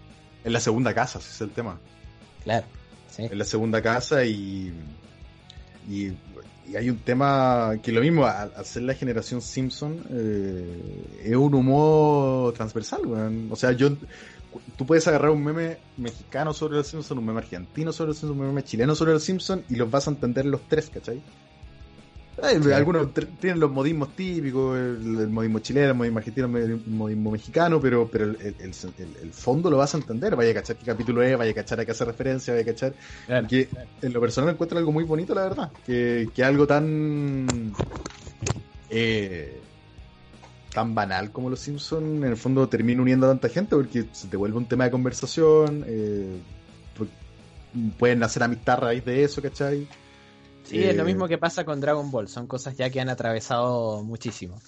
[0.44, 1.80] en la segunda casa, ese es el tema.
[2.44, 2.66] Claro,
[3.16, 3.24] sí.
[3.24, 4.74] en la segunda casa y,
[5.88, 6.08] y,
[6.68, 11.54] y hay un tema que lo mismo, al, ser la generación Simpson, eh, es un
[11.54, 13.50] humor transversal, weón.
[13.52, 13.92] O sea, yo
[14.78, 18.40] tú puedes agarrar un meme mexicano sobre los Simpsons, un meme argentino sobre los Simpsons,
[18.40, 21.22] un meme chileno sobre los Simpsons y los vas a entender los tres, ¿cachai?
[22.76, 23.08] Algunos
[23.40, 28.08] tienen los modismos típicos, el, el modismo chileno, el modismo argentino, el modismo mexicano, pero,
[28.12, 28.56] pero el, el-
[29.22, 30.36] el- fondo lo vas a entender.
[30.36, 32.74] Vaya a cachar qué capítulo es, vaya a cachar a qué hace referencia, vaya a
[32.74, 32.94] cachar.
[33.26, 33.48] Claro.
[33.48, 33.70] Que
[34.02, 35.72] en lo personal encuentro algo muy bonito, la verdad.
[35.86, 37.74] Que, que algo tan.
[38.90, 39.60] eh,
[40.74, 44.28] tan banal como los Simpsons, en el fondo termina uniendo a tanta gente porque se
[44.28, 45.84] te vuelve un tema de conversación.
[45.86, 46.38] eh,
[46.98, 49.88] pu- pueden hacer amistad a raíz de eso, ¿cachai?
[50.64, 53.10] Sí, es lo Eh, mismo que pasa con Dragon Ball, son cosas ya que han
[53.10, 54.60] atravesado muchísimo.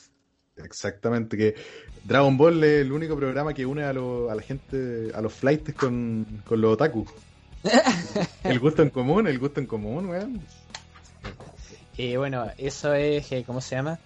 [0.58, 1.56] Exactamente, que
[2.04, 5.34] Dragon Ball es el único programa que une a, lo- a la gente, a los
[5.34, 7.06] flights con, con los otaku.
[8.44, 10.42] el gusto en común, el gusto en común, weón.
[11.98, 14.00] Y bueno, eso es, eh, ¿cómo se llama?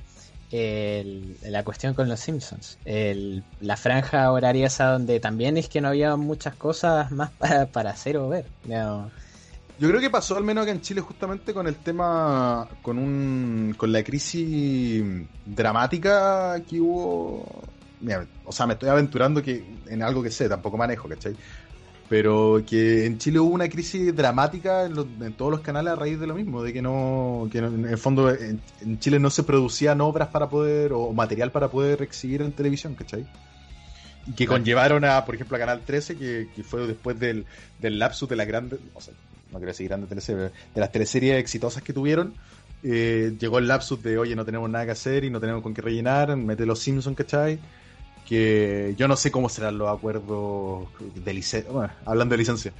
[0.51, 2.77] El- la cuestión con los Simpsons.
[2.85, 7.65] El- la franja horaria esa donde también es que no había muchas cosas más para,
[7.67, 8.45] para hacer o ver.
[8.65, 9.09] No.
[9.79, 13.75] Yo creo que pasó al menos acá en Chile justamente con el tema, con un,
[13.77, 15.03] con la crisis
[15.45, 17.45] dramática que hubo.
[18.01, 21.35] Mira, o sea, me estoy aventurando que en algo que sé, tampoco manejo, ¿cachai?
[22.09, 25.95] Pero que en Chile hubo una crisis dramática en, los- en todos los canales a
[25.95, 29.19] raíz de lo mismo, de que no, que no- en el fondo en, en Chile
[29.19, 33.25] no se producían obras para poder, o material para poder exhibir en televisión, ¿cachai?
[34.25, 37.45] Y que conllevaron a, por ejemplo, a Canal 13, que, que fue después del,
[37.79, 39.13] del lapsus de las grandes, o sea,
[39.51, 42.33] no quiero decir grandes teleseries, de las teleseries exitosas que tuvieron,
[42.83, 45.73] eh, llegó el lapsus de, oye, no tenemos nada que hacer y no tenemos con
[45.73, 47.59] qué rellenar, mete los Simpsons, ¿cachai?
[48.27, 52.73] Que yo no sé cómo serán los acuerdos de licencia, bueno, hablando de licencia,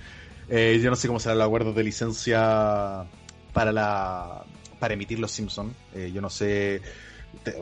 [0.49, 3.05] eh, yo no sé cómo serán los acuerdos de licencia
[3.53, 4.43] para la
[4.79, 6.81] para emitir los Simpsons, Eh, yo no sé,
[7.43, 7.55] te-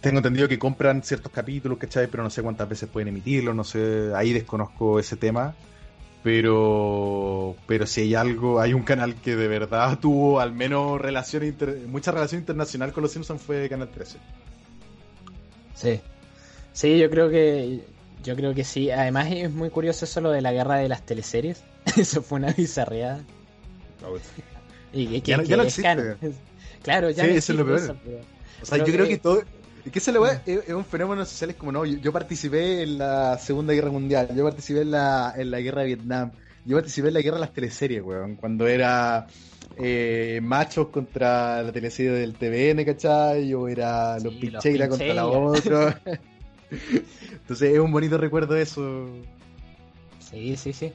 [0.00, 2.06] tengo entendido que compran ciertos capítulos, ¿cachai?
[2.06, 5.54] Pero no sé cuántas veces pueden emitirlos, no sé, ahí desconozco ese tema.
[6.22, 11.44] Pero, pero si hay algo, hay un canal que de verdad tuvo al menos relación
[11.44, 14.18] inter- mucha relación internacional con los Simpsons fue Canal 13.
[15.74, 16.00] Sí.
[16.72, 17.80] Sí, yo creo que
[18.22, 18.90] yo creo que sí.
[18.90, 21.62] Además es muy curioso eso lo de la guerra de las teleseries.
[21.96, 23.20] eso fue una bizarreada.
[24.92, 25.82] Y que, que- Ya no- que ya no es existe.
[25.82, 26.16] canon.
[26.82, 27.78] Claro, ya Sí, no eso es lo peor.
[27.78, 28.18] eso, pero-
[28.62, 29.42] O sea, yo creo que- que todo.
[29.84, 30.12] Es que ese
[30.46, 31.84] es, es un fenómeno social, es como no.
[31.84, 35.80] Yo, yo participé en la Segunda Guerra Mundial, yo participé en la, en la Guerra
[35.80, 36.30] de Vietnam,
[36.64, 38.36] yo participé en la Guerra de las teleseries, weón.
[38.36, 39.26] Cuando era
[39.76, 43.52] eh, machos contra la teleserie del TVN, ¿cachai?
[43.54, 46.00] O era los Sí, los Pincheira contra la otra.
[47.32, 49.08] Entonces es un bonito recuerdo eso.
[50.20, 50.92] Sí, sí, sí.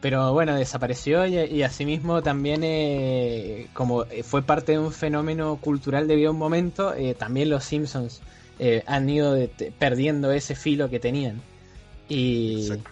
[0.00, 6.08] Pero bueno, desapareció y, y asimismo también, eh, como fue parte de un fenómeno cultural
[6.08, 8.22] debido a un momento, eh, también los Simpsons
[8.58, 11.40] eh, han ido de- perdiendo ese filo que tenían.
[12.08, 12.90] Y, Exacto.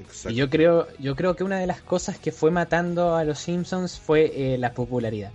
[0.00, 0.30] Exacto.
[0.30, 3.38] y yo creo, yo creo que una de las cosas que fue matando a los
[3.38, 5.30] Simpsons fue eh, la popularidad.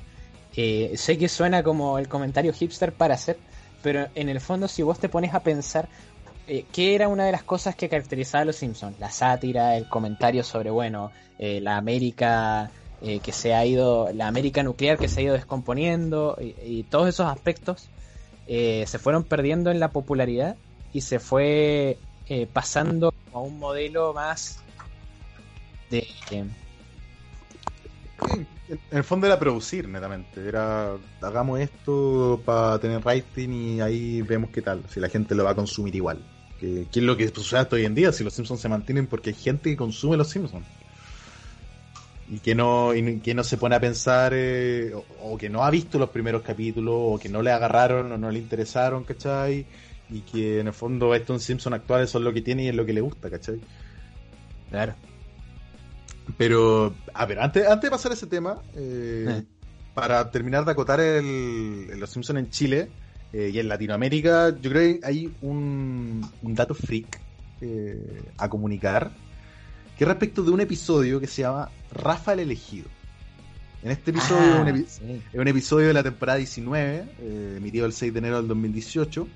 [0.56, 3.38] Eh, sé que suena como el comentario hipster para hacer,
[3.82, 5.88] pero en el fondo si vos te pones a pensar
[6.50, 9.00] eh, ¿qué era una de las cosas que caracterizaba a los Simpsons?
[9.00, 14.28] La sátira, el comentario sobre, bueno, eh, la América eh, que se ha ido, la
[14.28, 17.88] América nuclear que se ha ido descomponiendo y, y todos esos aspectos
[18.48, 20.58] eh, se fueron perdiendo en la popularidad
[20.92, 21.98] y se fue
[22.54, 24.60] pasando a un modelo más
[25.90, 26.06] de...
[28.22, 34.52] En el fondo era producir netamente, era hagamos esto para tener rating y ahí vemos
[34.52, 36.24] qué tal, si la gente lo va a consumir igual.
[36.60, 39.08] Que, que es lo que sucede hasta hoy en día, si los Simpsons se mantienen
[39.08, 40.66] porque hay gente que consume los Simpsons.
[42.32, 45.64] Y que no, y que no se pone a pensar, eh, o, o que no
[45.66, 49.66] ha visto los primeros capítulos, o que no le agarraron o no le interesaron, ¿cachai?
[50.10, 52.86] Y que en el fondo estos Simpsons actuales son lo que tiene y es lo
[52.86, 53.60] que le gusta, ¿cachai?
[54.70, 54.96] claro.
[56.38, 59.44] Pero, a ver, antes, antes de pasar a ese tema, eh, Eh.
[59.96, 62.90] para terminar de acotar el, el Los Simpsons en Chile
[63.34, 67.20] eh, y en Latinoamérica, yo creo que hay un, un dato freak
[67.62, 69.12] eh, a comunicar,
[69.98, 72.88] que es respecto de un episodio que se llama Rafa el Elegido.
[73.84, 75.22] En este episodio, Ah, un epi- sí.
[75.32, 79.28] es un episodio de la temporada 19, eh, emitido el 6 de enero del 2018,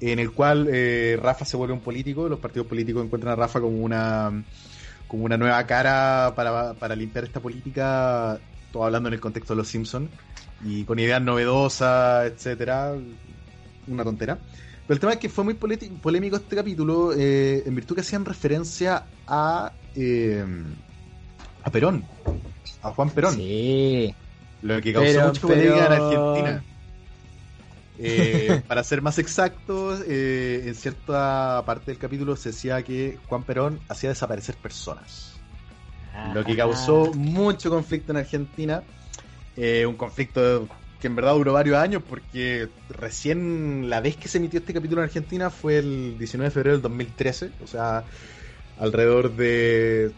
[0.00, 3.60] en el cual eh, Rafa se vuelve un político, los partidos políticos encuentran a Rafa
[3.60, 4.44] como una
[5.08, 8.40] como una nueva cara para, para limpiar esta política,
[8.72, 10.10] todo hablando en el contexto de los Simpsons,
[10.64, 12.94] y con ideas novedosas, etcétera,
[13.86, 14.38] una tontera.
[14.86, 18.24] Pero el tema es que fue muy polémico este capítulo, eh, en virtud que hacían
[18.24, 20.44] referencia a eh,
[21.64, 22.04] a Perón,
[22.82, 23.34] a Juan Perón.
[23.34, 24.14] Sí.
[24.62, 26.62] Lo que causó Pero- mucha polémica en Argentina.
[27.98, 33.42] Eh, para ser más exactos, eh, en cierta parte del capítulo se decía que Juan
[33.42, 35.32] Perón hacía desaparecer personas.
[36.34, 38.82] Lo que causó mucho conflicto en Argentina.
[39.56, 40.68] Eh, un conflicto
[41.00, 45.02] que en verdad duró varios años, porque recién la vez que se emitió este capítulo
[45.02, 48.04] en Argentina fue el 19 de febrero del 2013, o sea,
[48.78, 50.12] alrededor de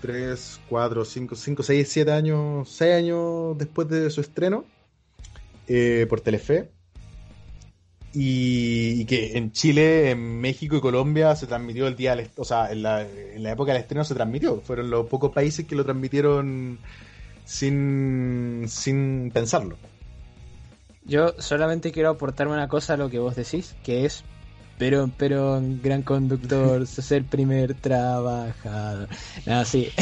[0.00, 4.64] 3, 4, 5, 5, 6, 7 años, 6 años después de su estreno
[5.68, 6.70] eh, por Telefe.
[8.14, 12.70] Y, y que en Chile, en México y Colombia se transmitió el día, o sea,
[12.70, 14.60] en la, en la época del estreno se transmitió.
[14.60, 16.78] Fueron los pocos países que lo transmitieron
[17.44, 19.76] sin, sin pensarlo.
[21.04, 24.24] Yo solamente quiero aportar una cosa a lo que vos decís, que es
[24.82, 29.08] pero, pero, gran conductor, sos el primer trabajador.
[29.46, 29.92] No, sí.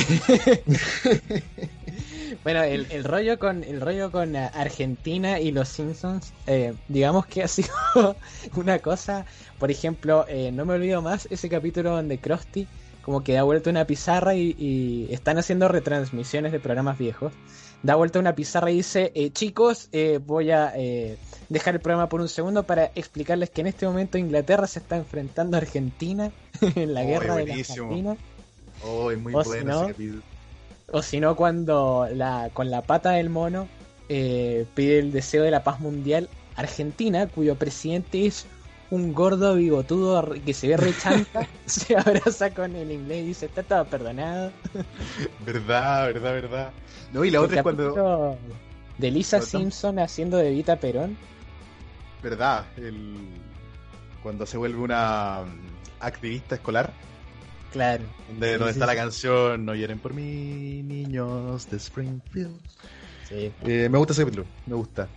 [2.44, 7.26] bueno, el, el rollo con el rollo con eh, Argentina y los Simpsons, eh, digamos
[7.26, 7.68] que ha sido
[8.57, 9.26] una cosa,
[9.59, 12.66] por ejemplo, eh, no me olvido más ese capítulo donde Krusty
[13.11, 17.33] como que da vuelta una pizarra y, y están haciendo retransmisiones de programas viejos.
[17.83, 21.18] Da vuelta una pizarra y dice, eh, chicos, eh, voy a eh,
[21.49, 24.96] dejar el programa por un segundo para explicarles que en este momento Inglaterra se está
[24.96, 26.31] enfrentando a Argentina
[26.77, 27.55] en la Oh, guerra de la.
[27.55, 28.16] Argentina.
[28.87, 30.23] Oh, es muy O si bueno no.
[30.92, 33.66] O si no, cuando la, con la pata del mono
[34.07, 38.46] pide el deseo de la paz mundial, Argentina, cuyo presidente es
[38.90, 43.62] un gordo bigotudo que se ve rechanta, se abraza con el inglés y dice, está
[43.62, 44.53] todo perdonado.
[45.46, 46.70] Verdad, verdad, verdad.
[47.12, 48.37] No, y la El otra es cuando.
[48.98, 51.16] De Lisa Simpson haciendo de Vita Perón.
[52.22, 53.16] Verdad, el,
[54.22, 56.92] cuando se vuelve una mm, activista escolar,
[57.72, 58.03] Claro.
[58.29, 62.59] donde, Sí, donde sí, está la canción No lloren por mí, niños de Springfield.
[63.29, 63.53] Sí.
[63.62, 65.09] Eh, me gusta ese capítulo, me gusta.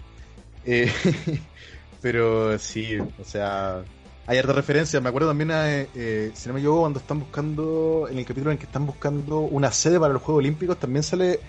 [0.63, 0.91] Eh,
[2.03, 3.81] pero sí, o sea,
[4.27, 4.99] hay harta referencia.
[4.99, 8.51] Me acuerdo también, a, eh, si no me equivoco, cuando están buscando, en el capítulo
[8.51, 11.39] en que están buscando una sede para los Juegos Olímpicos, también sale.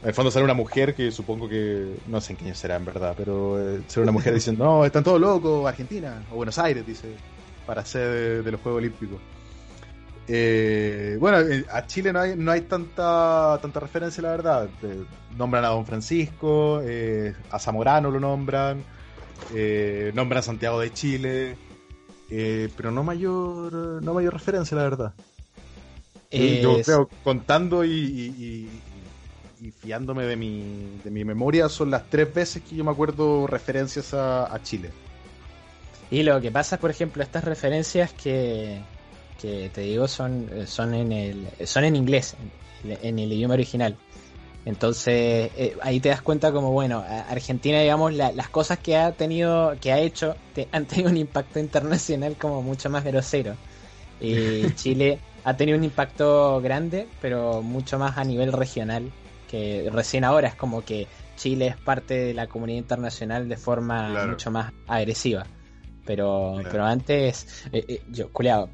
[0.00, 1.96] En el fondo sale una mujer que supongo que.
[2.06, 4.84] No sé en qué año será en verdad, pero eh, sale una mujer diciendo: No,
[4.86, 7.08] están todos locos, Argentina o Buenos Aires, dice,
[7.66, 9.20] para sede de los Juegos Olímpicos.
[10.30, 14.68] Eh, bueno, eh, a Chile no hay, no hay tanta, tanta referencia, la verdad.
[14.82, 15.04] Eh,
[15.36, 18.84] nombran a Don Francisco, eh, a Zamorano lo nombran,
[19.52, 21.56] eh, nombran a Santiago de Chile,
[22.30, 23.72] eh, pero no mayor,
[24.02, 25.14] no mayor referencia, la verdad.
[26.30, 28.34] Y yo Es- creo, contando y, y-
[29.60, 32.90] y- y fiándome de mi, de mi memoria, son las tres veces que yo me
[32.90, 34.90] acuerdo referencias a, a Chile.
[36.10, 38.80] Y lo que pasa, por ejemplo, estas referencias que,
[39.40, 42.36] que te digo son, son en el son en inglés,
[42.84, 43.96] en, en el idioma original.
[44.64, 49.12] Entonces eh, ahí te das cuenta como bueno, Argentina digamos la- las cosas que ha
[49.12, 53.56] tenido, que ha hecho, te- han tenido un impacto internacional como mucho más grosero.
[54.20, 59.10] Y Chile ha tenido un impacto grande, pero mucho más a nivel regional,
[59.46, 64.08] que recién ahora es como que Chile es parte de la comunidad internacional de forma
[64.10, 64.32] Claro.
[64.32, 65.46] mucho más agresiva.
[66.04, 66.70] Pero, Claro.
[66.70, 68.70] pero antes, eh, eh, yo, culiao,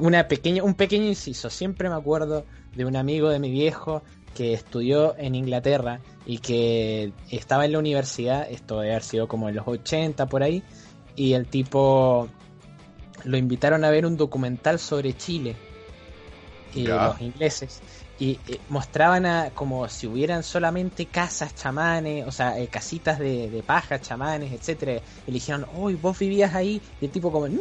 [0.00, 4.02] una pequeña, un pequeño inciso, siempre me acuerdo de un amigo de mi viejo
[4.38, 9.48] que estudió en Inglaterra y que estaba en la universidad, esto debe haber sido como
[9.48, 10.62] en los 80 por ahí,
[11.16, 12.28] y el tipo
[13.24, 15.56] lo invitaron a ver un documental sobre Chile
[16.72, 17.06] y Ya.
[17.08, 17.80] los ingleses
[18.16, 23.50] y eh, mostraban a, como si hubieran solamente casas chamanes, o sea, eh, casitas de,
[23.50, 25.00] de paja, chamanes, etcétera.
[25.26, 27.58] Y le dijeron, uy, vos vivías ahí, y el tipo como, no,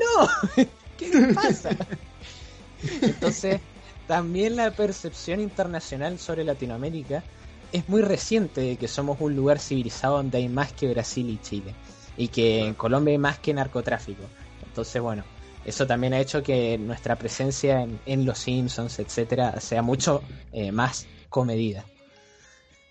[0.97, 1.69] ¿qué pasa?
[3.01, 3.61] Entonces,
[4.07, 7.23] también la percepción internacional sobre Latinoamérica
[7.71, 11.37] es muy reciente de que somos un lugar civilizado donde hay más que Brasil y
[11.39, 11.75] Chile.
[12.15, 14.23] Y que en Colombia hay más que narcotráfico.
[14.65, 15.23] Entonces, bueno,
[15.65, 20.71] eso también ha hecho que nuestra presencia en, en Los Simpsons, etcétera, sea mucho eh,
[20.71, 21.85] más comedida.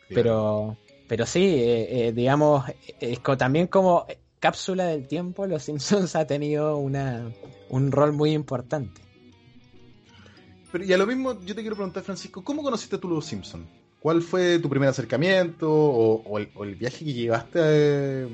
[0.09, 0.77] Pero,
[1.09, 2.65] pero sí, eh, eh, digamos,
[3.39, 4.07] también como
[4.39, 7.33] cápsula del tiempo, Los Simpsons ha tenido una,
[7.71, 9.06] un rol muy importante.
[10.77, 13.67] Pero, y a lo mismo, yo te quiero preguntar, Francisco, ¿cómo conociste tú Los Simpson?
[13.99, 18.29] ¿Cuál fue tu primer acercamiento o, el, viaje que llevaste eh,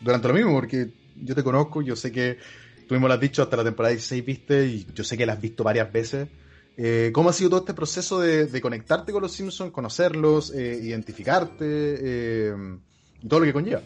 [0.00, 0.54] durante lo mismo?
[0.54, 0.88] Porque
[1.22, 2.38] yo te conozco, yo sé que
[2.88, 5.34] tú mismo lo has dicho, hasta la temporada 16 viste y yo sé que la
[5.34, 6.28] has visto varias veces.
[6.78, 12.54] Eh, ¿Cómo ha sido todo este proceso de, conectarte con Los Simpsons, conocerlos, eh, identificarte
[13.28, 13.82] todo lo que conlleva?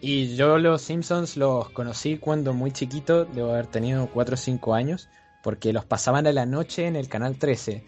[0.00, 4.74] Y yo los Simpsons los conocí cuando muy chiquito, debo haber tenido 4 o 5
[4.74, 5.08] años,
[5.42, 7.82] porque los pasaban a la noche en el canal 13.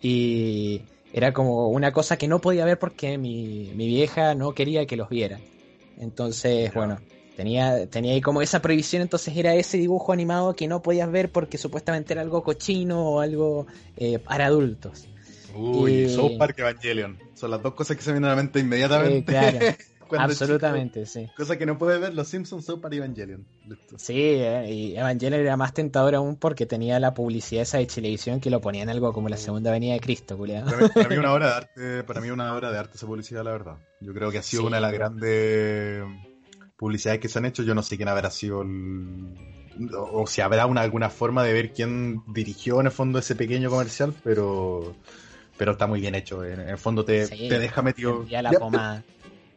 [0.00, 0.82] Y
[1.12, 4.96] era como una cosa que no podía ver porque mi, mi vieja no quería que
[4.96, 5.40] los viera.
[5.98, 7.00] Entonces, bueno,
[7.36, 11.30] tenía, tenía ahí como esa prohibición, entonces era ese dibujo animado que no podías ver
[11.32, 15.08] porque supuestamente era algo cochino o algo eh, para adultos.
[15.54, 17.18] Uy, Y- South Park Evangelion.
[17.34, 19.32] Son las dos cosas que se vienen a la mente Eh, inmediatamente.
[19.32, 19.58] claro.
[20.16, 21.28] Absolutamente, sí.
[21.36, 23.46] cosa que no puede ver los Simpsons son para Evangelion.
[23.66, 23.98] Listo.
[23.98, 28.40] Sí, eh, y Evangelion era más tentador aún porque tenía la publicidad esa de Chilevisión
[28.40, 30.64] que lo ponían algo como la segunda venida de Cristo, culiao.
[30.64, 33.06] Para mí, para mí una obra de arte, para mí una obra de arte esa
[33.06, 33.76] publicidad, la verdad.
[34.00, 34.66] Yo creo que ha sido Sí.
[34.66, 36.04] una de las grandes
[36.76, 37.62] publicidades que se han hecho.
[37.62, 39.34] Yo no sé quién habrá sido el,
[39.96, 43.70] o, si habrá una, alguna forma de ver quién dirigió en el fondo ese pequeño
[43.70, 44.94] comercial, pero
[45.56, 46.44] pero está muy bien hecho.
[46.44, 48.24] En, el fondo te, Sí, te deja metido.
[48.26, 49.02] Ya la pomada.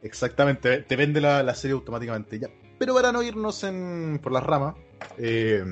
[0.01, 2.39] Exactamente, te vende la, serie automáticamente.
[2.39, 2.49] Ya.
[2.77, 4.75] Pero para no irnos en, por las ramas,
[5.17, 5.63] eh,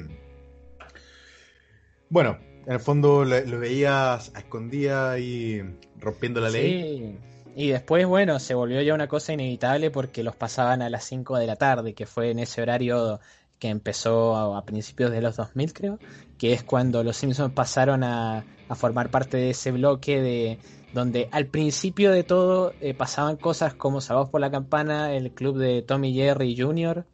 [2.09, 5.61] bueno, en el fondo lo, veías a escondidas y
[5.97, 7.17] rompiendo la ley.
[7.17, 7.29] Sí.
[7.55, 11.37] Y después, bueno, se volvió ya una cosa inevitable porque los pasaban a las 5
[11.37, 13.19] de la tarde, que fue en ese horario
[13.57, 15.99] que empezó a, a principios de los 2000, creo,
[16.37, 20.59] que es cuando los Simpsons pasaron a, a formar parte de ese bloque de
[20.93, 25.57] donde al principio de todo eh, pasaban cosas como Salvados por la Campana, el club
[25.57, 27.05] de Tommy Jerry Jr.,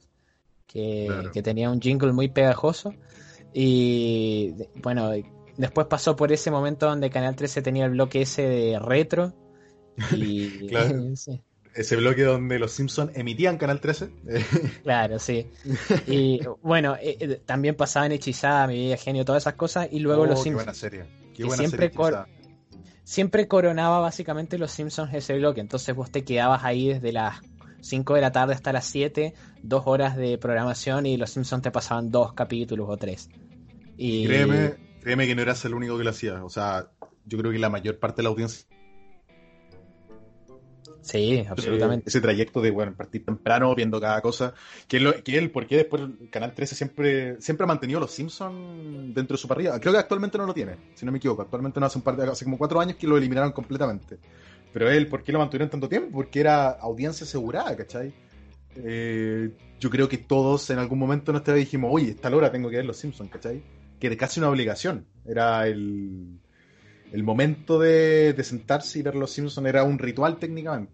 [0.68, 1.32] que, Claro.
[1.32, 2.94] que tenía un jingle muy pegajoso.
[3.54, 5.12] Y bueno,
[5.58, 9.34] después pasó por ese momento donde Canal 13 tenía el bloque ese de retro.
[10.12, 11.00] Y Claro.
[11.16, 11.42] sí,
[11.74, 14.10] Ese bloque donde los Simpsons emitían Canal 13.
[14.28, 14.46] eh,
[14.84, 15.50] claro, sí.
[16.08, 19.88] Y bueno, eh, eh, también pasaban Hechizada, Mi Vida Genio, todas esas cosas.
[19.92, 20.86] Y luego oh, los Simpsons.
[21.44, 21.44] Buena serie.
[21.44, 22.26] Qué que buena siempre serie, cor-
[22.80, 22.96] quizá.
[23.04, 25.62] Siempre coronaba básicamente los Simpsons ese bloque.
[25.62, 27.36] Entonces vos te quedabas ahí desde las
[27.82, 31.70] 5 de la tarde hasta las 7, dos horas de programación y los Simpsons te
[31.72, 33.30] pasaban dos capítulos o tres.
[33.98, 36.44] Y Créeme, créeme que no eras el único que lo hacía.
[36.44, 36.90] O sea,
[37.26, 38.66] yo creo que la mayor parte de la audiencia
[41.06, 42.10] Sí, absolutamente.
[42.10, 44.56] ese trayecto de bueno partir temprano viendo cada cosa
[44.88, 48.10] que es lo que él porque después el canal 13 siempre siempre ha mantenido los
[48.10, 51.44] Simpsons dentro de su parrilla creo que actualmente no lo tiene si no me equivoco
[51.44, 54.18] actualmente no hace un par de hace como cuatro años que lo eliminaron completamente
[54.74, 56.10] pero él ¿por qué lo mantuvieron tanto tiempo?
[56.12, 58.12] porque era audiencia asegurada ¿cachai?
[58.76, 62.52] Eh, yo creo que todos en algún momento en nuestra vida dijimos oye esta hora
[62.52, 63.62] tengo que ver los Simpsons ¿cachai?
[64.00, 66.40] que era casi una obligación era el
[67.12, 70.92] el momento de, de sentarse y ver los Simpsons era un ritual técnicamente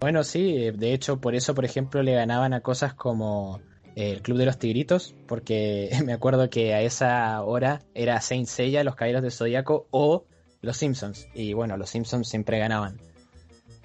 [0.00, 3.60] Bueno, sí, eh, de hecho, por eso, por ejemplo, le ganaban a cosas como
[3.94, 8.46] eh, el Club de los Tigritos, porque me acuerdo que a esa hora era Saint
[8.46, 10.26] Seiya, los Caballeros del Zodíaco o
[10.60, 11.28] los Simpsons.
[11.34, 13.00] Y bueno, los Simpsons siempre ganaban.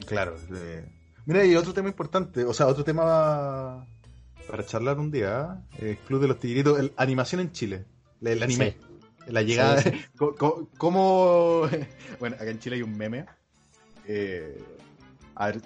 [0.05, 0.35] Claro.
[0.53, 0.85] eh.
[1.25, 3.87] Mira, y otro tema importante, o sea, otro tema
[4.49, 7.85] para charlar un día, el Club de los Tigritos, el, animación en Chile,
[8.21, 8.75] el, el anime,
[9.27, 9.91] la llegada, Sí,
[10.77, 11.67] cómo,
[12.19, 13.25] bueno, acá en Chile hay un meme,
[14.07, 14.57] eh,
[15.35, 15.61] a ver,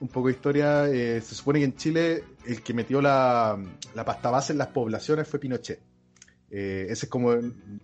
[0.00, 3.58] un poco de historia, eh, se supone que en Chile el que metió la,
[3.94, 5.80] la pasta base en las poblaciones fue Pinochet.
[6.50, 7.34] Eh, ese es como,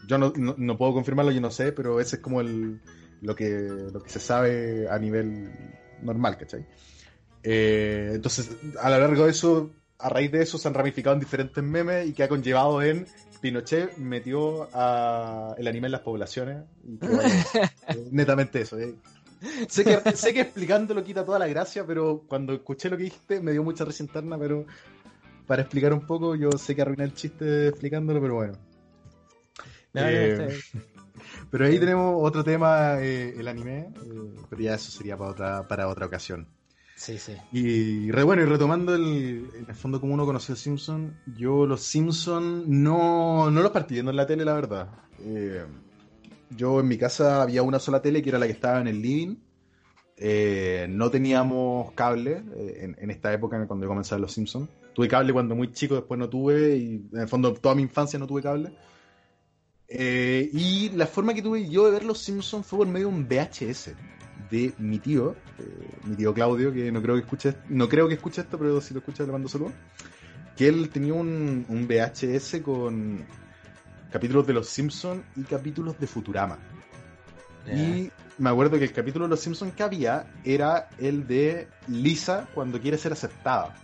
[0.06, 2.80] yo no, no- no puedo confirmarlo, yo no sé, pero ese es como el,
[3.22, 3.48] lo, que,
[3.92, 5.50] lo que se sabe a nivel
[6.02, 6.66] normal, ¿cachai?
[7.42, 8.50] Entonces,
[8.80, 12.06] a lo largo de eso, a raíz de eso, se han ramificado en diferentes memes
[12.08, 13.06] y que ha conllevado en
[13.42, 16.64] Pinochet metió a el anime en las poblaciones.
[16.86, 17.06] Y que,
[17.88, 18.78] eh, netamente eso.
[18.78, 18.94] eh.
[19.68, 23.40] Sé, que, sé que explicándolo quita toda la gracia, pero cuando escuché lo que dijiste
[23.40, 24.64] me dio mucha risa interna, pero
[25.46, 28.54] para explicar un poco, yo sé que arruiné el chiste explicándolo, pero bueno.
[29.94, 30.48] No, no, Eh,
[31.50, 35.68] pero ahí tenemos otro tema, eh, el anime, eh, pero ya eso sería para otra,
[35.68, 36.48] para otra ocasión.
[36.96, 37.36] Sí, sí.
[37.50, 41.66] Y re, bueno, y retomando el, en el fondo como uno conoció a Simpson, yo
[41.66, 44.88] los Simpson no, no los partí viendo en la tele, la verdad.
[45.20, 45.64] Eh,
[46.50, 49.02] yo en mi casa había una sola tele que era la que estaba en el
[49.02, 49.36] living.
[50.16, 54.68] Eh, no teníamos cable eh, en, esta época cuando yo comencé a ver los Simpsons.
[54.94, 58.18] Tuve cable cuando muy chico, después no tuve, y en el fondo toda mi infancia
[58.18, 58.72] no tuve cable.
[59.88, 63.26] Y la forma que tuve yo de ver los Simpsons fue por medio de un
[63.26, 63.92] VHS
[64.52, 68.14] de mi tío, eh, mi tío Claudio, que no creo que escuche, no creo que
[68.14, 69.72] escuche esto, pero si lo escucha le mando saludos.
[70.56, 73.24] Que él tenía un, un VHS con
[74.12, 76.58] capítulos de los Simpsons y capítulos de Futurama.
[77.66, 82.46] Y me acuerdo que el capítulo de los Simpsons que había era el de Lisa
[82.54, 83.74] cuando quiere ser aceptada.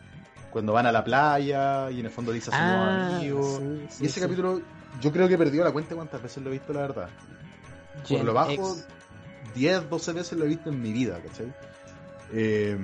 [0.51, 3.61] Cuando van a la playa y en el fondo Lisa se Ah, amigos.
[3.61, 4.21] sí, sí, y ese sí.
[4.21, 4.61] capítulo,
[5.01, 7.09] yo creo que he perdido la cuenta cuántas veces lo he visto, la verdad.
[8.09, 8.87] Por lo bajo, X.
[9.59, 11.53] 10, 12 veces lo he visto en mi vida, ¿cachai?
[12.33, 12.77] Eh,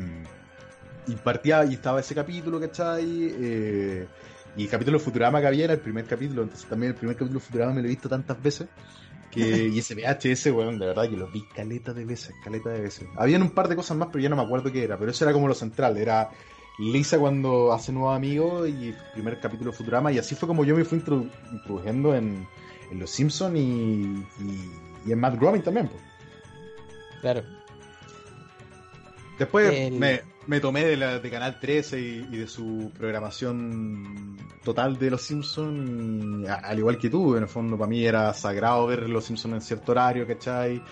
[1.07, 3.05] y partía, y estaba ese capítulo, ¿cachai?
[3.07, 4.07] Eh,
[4.57, 7.17] y el capítulo de Futurama que había era el primer capítulo, entonces también el primer
[7.17, 8.69] capítulo de Futurama me lo he visto tantas veces.
[9.31, 12.81] Que, y ese VHS, weón, de verdad que lo vi caleta de veces, caleta de
[12.81, 13.07] veces.
[13.17, 15.25] Habían un par de cosas más, pero ya no me acuerdo qué era, pero eso
[15.25, 16.31] era como lo central, era
[16.79, 20.65] Lisa cuando hace nuevos amigos y el primer capítulo de Futurama, y así fue como
[20.65, 22.47] yo me fui introdu- introduciendo en,
[22.91, 24.71] en Los Simpsons y, y,
[25.07, 25.89] y en Matt Groening también.
[25.89, 26.03] pues.
[27.25, 27.43] Claro.
[29.39, 34.37] Después El- me, me tomé de, la, de Canal 13 y, y de su programación
[34.63, 38.87] total de Los Simpsons, al igual que tú, en el fondo para mí era sagrado
[38.87, 40.83] ver Los Simpsons en cierto horario, ¿cachai?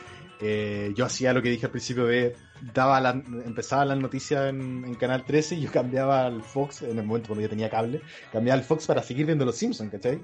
[0.41, 2.35] Eh, yo hacía lo que dije al principio de,
[2.73, 6.99] daba la, empezaba las noticias en, en, Canal 13 y yo cambiaba al Fox, en
[6.99, 8.01] el momento cuando yo tenía cable,
[8.33, 10.19] cambiaba al Fox para seguir viendo Los Simpsons, ¿cachai?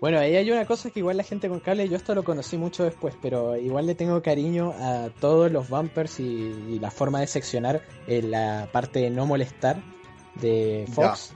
[0.00, 2.58] Bueno, ahí hay una cosa que igual la gente con cable, yo esto lo conocí
[2.58, 7.20] mucho después, pero igual le tengo cariño a todos los bumpers y, y la forma
[7.20, 9.82] de seccionar en la parte de no molestar
[10.34, 11.34] de Fox.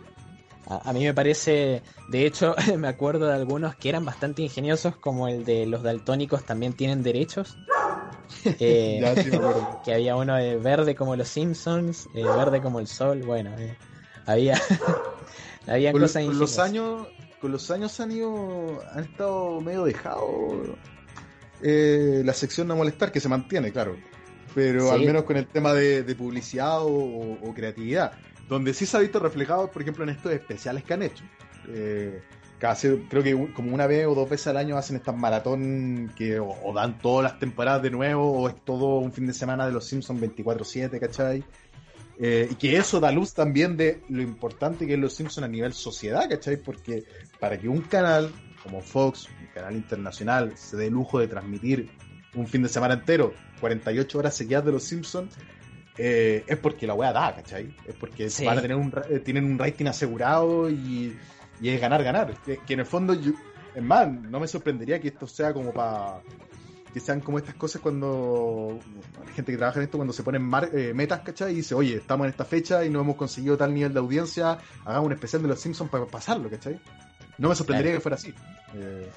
[0.66, 4.96] A, a, mí me parece, de hecho, me acuerdo de algunos que eran bastante ingeniosos,
[4.96, 7.56] como el de los daltónicos también tienen derechos.
[8.60, 9.30] Eh, Ya, sí,
[9.84, 13.76] que había uno de verde como los Simpsons, eh, verde como el sol, bueno, eh,
[14.26, 14.60] había,
[15.66, 16.58] había Con, cosas con los ingeniosas.
[16.58, 17.08] años,
[17.40, 20.76] con los años han ido, han estado medio dejado
[21.62, 23.96] eh, la sección no molestar, que se mantiene, claro.
[24.54, 24.94] Pero Sí.
[24.94, 28.12] al menos con el tema de, de publicidad o, creatividad.
[28.48, 31.22] Donde sí se ha visto reflejado, por ejemplo, en estos especiales que han hecho.
[31.68, 32.20] Eh,
[32.58, 36.40] casi, creo que como una vez o dos veces al año hacen estas maratón que
[36.40, 39.66] o, o dan todas las temporadas de nuevo o es todo un fin de semana
[39.66, 41.44] de los Simpsons 24-7, ¿cachai?
[42.22, 45.48] Eh, y que eso da luz también de lo importante que es los Simpsons a
[45.48, 46.58] nivel sociedad, ¿cachai?
[46.58, 47.04] Porque
[47.38, 48.30] para que un canal
[48.62, 51.88] como Fox, un canal internacional, se dé el lujo de transmitir
[52.34, 55.34] un fin de semana entero, 48 horas seguidas de los Simpsons,
[55.96, 57.72] eh, es porque la wea da, ¿cachai?
[57.86, 58.44] Es porque Sí.
[58.44, 61.16] van a tener un, eh, tienen un rating asegurado y,
[61.60, 62.34] y es ganar, ganar.
[62.44, 63.32] Que, que en el fondo, yo-
[63.74, 66.20] es más, no me sorprendería que esto sea como para
[66.92, 68.78] que sean como estas cosas cuando
[69.26, 71.52] la gente que trabaja en esto cuando se ponen mar- eh, metas, ¿cachai?
[71.52, 74.58] Y dice, oye, estamos en esta fecha y no hemos conseguido tal nivel de audiencia,
[74.84, 76.78] hagamos un especial de los Simpsons para pasarlo, ¿cachai?
[77.38, 78.34] No me sorprendería que fuera así.
[78.74, 79.08] Eh,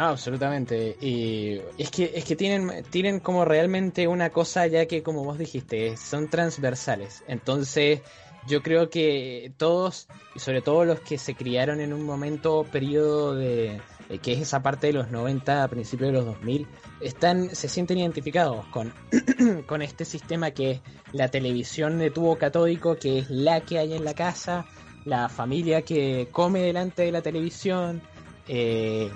[0.00, 0.96] Ah, absolutamente.
[1.00, 5.38] Y es que, es que tienen, tienen como realmente una cosa ya que, como vos
[5.38, 7.24] dijiste, son transversales.
[7.26, 8.02] Entonces,
[8.48, 13.34] yo creo que todos, y sobre todo los que se criaron en un momento, periodo
[13.34, 16.66] de, eh, que es esa parte de los 90 a principios de los 2000,
[17.00, 18.92] están, se sienten identificados con,
[19.66, 20.80] con este sistema que es
[21.12, 24.66] la televisión de tubo catódico, que es la que hay en la casa,
[25.04, 28.00] la familia que come delante de la televisión,
[28.48, 29.10] eh,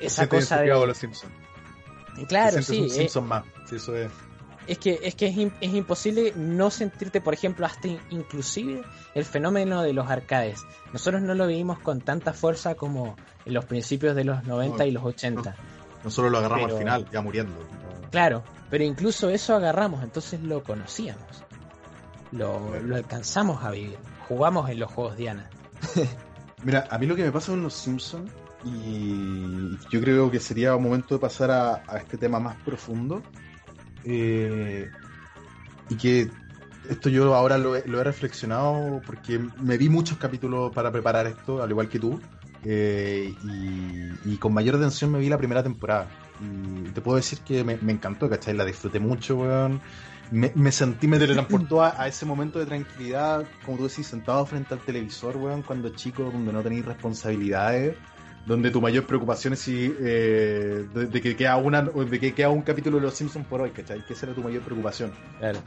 [0.00, 0.66] esa siente cosa de...
[0.68, 1.32] los Simpsons.
[2.28, 2.84] Claro, sí.
[2.84, 3.44] eh, Simpson más.
[3.68, 4.10] Sí, eso es.
[4.66, 8.82] Es que, es, que es, es imposible no sentirte, por ejemplo, hasta in- inclusive
[9.14, 10.60] el fenómeno de los arcades.
[10.92, 14.90] Nosotros no lo vivimos con tanta fuerza como en los principios de los 90 y
[14.92, 15.54] los 80.
[16.04, 17.52] Nosotros lo agarramos Pero- al final, ya muriendo.
[18.10, 21.44] Claro, pero incluso eso agarramos, entonces lo conocíamos.
[22.32, 23.98] Lo, lo alcanzamos a vivir.
[24.28, 25.48] Jugamos en los juegos Diana.
[26.64, 28.30] Mira, a mí lo que me pasa con los Simpsons,
[28.64, 33.22] y yo creo que sería un momento de pasar a, a este tema más profundo,
[34.04, 34.90] eh,
[35.88, 36.30] y que
[36.88, 41.26] esto yo ahora lo he, lo he reflexionado porque me vi muchos capítulos para preparar
[41.26, 42.20] esto, al igual que tú,
[42.64, 43.34] eh,
[44.24, 46.08] y, con mayor atención me vi la primera temporada.
[46.40, 48.54] Y te puedo decir que me, encantó, ¿cachai?
[48.54, 49.80] La disfruté mucho, weón.
[50.30, 54.46] Me, me sentí, me teletransportó a, a ese momento de tranquilidad, como tú decís, sentado
[54.46, 57.96] frente al televisor, weón, cuando chico, donde no tenéis responsabilidades,
[58.46, 62.48] donde tu mayor preocupación es si, eh, de, de que queda una, de que queda
[62.48, 64.04] un capítulo de Los Simpsons por hoy, ¿cachai?
[64.06, 65.12] Que esa era tu mayor preocupación.
[65.38, 65.58] Claro.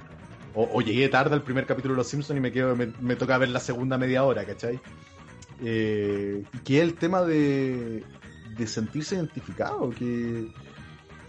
[0.55, 3.15] O, o llegué tarde al primer capítulo de Los Simpsons y me quedo, me, me
[3.15, 4.79] toca ver la segunda media hora, ¿cachai?
[5.63, 8.03] Eh, que es el tema de,
[8.57, 10.51] de sentirse identificado, que,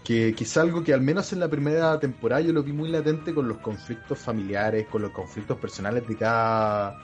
[0.03, 2.89] que, que es algo que al menos en la primera temporada yo lo vi muy
[2.89, 6.97] latente con los conflictos familiares, con los conflictos personales de cada,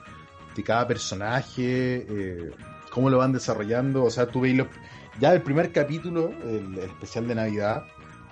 [0.54, 2.50] de cada personaje, eh,
[2.92, 4.66] cómo lo van desarrollando, o sea, tú veis los,
[5.20, 7.84] ya el primer capítulo, el, el especial de Navidad,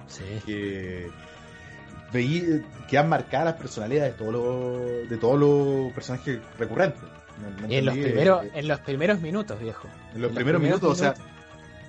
[0.07, 0.25] Sí.
[0.45, 1.09] que
[2.13, 7.01] veí que han marcado las personalidades de todos los de todos los personajes recurrentes.
[7.61, 9.89] ¿Me- me Y en los, primeros, Eh, en los primeros minutos, viejo.
[10.15, 11.15] en los primeros minutos, o sea,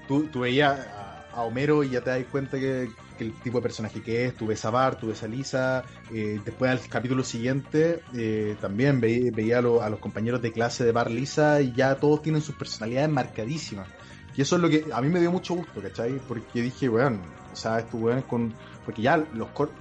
[0.08, 2.90] tú, tú veías a, a Homero y ya te das cuenta que,
[3.22, 5.84] que el tipo de personaje que es, tú ves a Bart, tú ves a Lisa,
[6.12, 10.52] eh, después al capítulo siguiente eh, también veía, veía a, lo- a los compañeros de
[10.52, 13.88] clase de Bart, Lisa y ya todos tienen sus personalidades marcadísimas.
[14.36, 16.14] Y eso es lo que a mí me dio mucho gusto, ¿cachai?
[16.28, 18.54] Porque dije, weón, o sea, estos weones con...
[18.86, 19.76] Porque ya los cortos...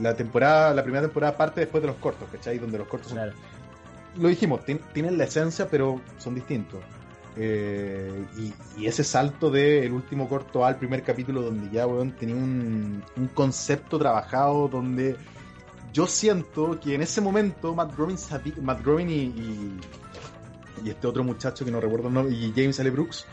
[0.00, 2.58] la temporada, la primera temporada parte después de los cortos, ¿cachai?
[2.58, 3.32] Donde los cortos son Claro.
[4.16, 6.80] lo dijimos, tien- tienen la esencia, pero son distintos.
[7.36, 8.26] Eh,
[8.76, 13.02] y, ese salto del último corto al primer capítulo, donde ya, weón, tenía un,
[13.34, 15.16] concepto trabajado, donde
[15.92, 19.78] yo siento que en ese momento Matt Groening, sabi- Matt Groening
[20.84, 22.90] y, este otro muchacho que no recuerdo el nombre, y James L.
[22.90, 23.26] Brooks,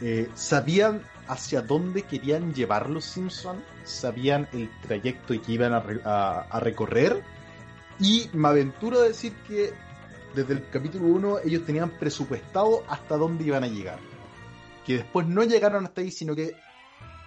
[0.00, 7.22] eh, sabían hacia dónde querían llevar los Simpsons, sabían el trayecto que iban a recorrer
[7.98, 9.72] Y me aventuro a decir que
[10.36, 13.98] desde el capítulo 1 ellos tenían presupuestado hasta dónde iban a llegar.
[14.84, 16.54] Que después no llegaron hasta ahí, sino que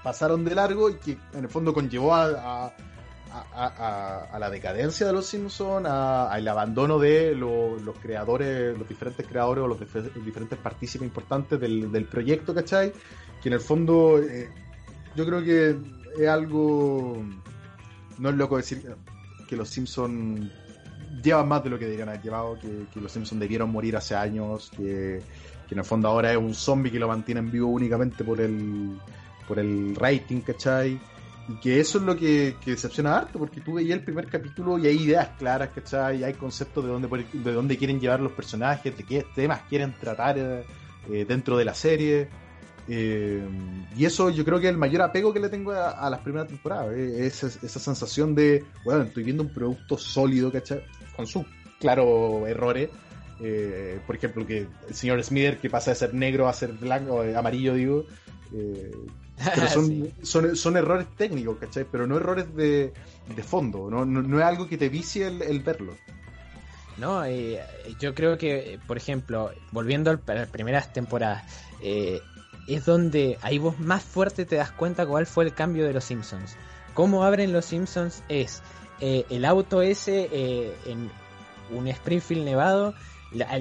[0.03, 2.71] pasaron de largo y que en el fondo conllevó a,
[4.39, 9.67] la decadencia de los Simpsons, al abandono de lo- los creadores, los diferentes creadores o
[9.67, 12.93] los dif- diferentes partícipes importantes del, del proyecto, ¿cachai?
[13.41, 14.49] Que en el fondo eh,
[15.15, 15.77] yo creo que
[16.21, 17.21] es algo...
[18.17, 18.95] No es loco decir
[19.47, 20.51] que los Simpsons
[21.21, 24.71] llevan más de lo que deberían haber llevado, que, los Simpsons debieron morir hace años,
[24.75, 25.21] que,
[25.67, 28.97] que en el fondo ahora es un zombie que lo mantienen vivo únicamente por el,
[29.47, 30.99] por el rating, ¿cachai?
[31.49, 34.77] Y que eso es lo que, que decepciona harto, porque tú veías el primer capítulo
[34.77, 36.19] y hay ideas claras, ¿cachai?
[36.19, 39.95] Y hay conceptos de dónde, de dónde quieren llevar los personajes, de qué temas quieren
[39.99, 42.29] tratar eh, dentro de la serie.
[42.87, 43.47] Eh,
[43.95, 46.19] y eso yo creo que es el mayor apego que le tengo a, a las
[46.21, 46.95] primeras temporadas.
[46.95, 50.83] eh, esa, esa sensación de, bueno, estoy viendo un producto sólido, ¿cachai?
[51.19, 51.45] Con sus,
[51.81, 52.89] claro, errores.
[53.41, 57.23] Eh, por ejemplo, que el señor Smither que pasa de ser negro a ser blanco,
[57.25, 58.05] eh, amarillo, digo.
[58.53, 58.89] eh,
[59.55, 60.13] pero son, Sí.
[60.21, 61.85] son, son errores técnicos, ¿cachai?
[61.91, 62.93] Pero no errores de,
[63.35, 65.93] de fondo, no, no, no es algo que te vicie el, el verlo.
[66.97, 67.59] No, eh,
[67.99, 71.43] yo creo que, por ejemplo, volviendo a las primeras temporadas,
[71.81, 76.03] es donde ahí vos más fuerte te das cuenta cuál fue el cambio de los
[76.05, 76.55] Simpsons.
[76.93, 78.61] Cómo abren los Simpsons es
[79.01, 81.09] eh, el auto ese eh, en
[81.71, 82.93] un Springfield nevado,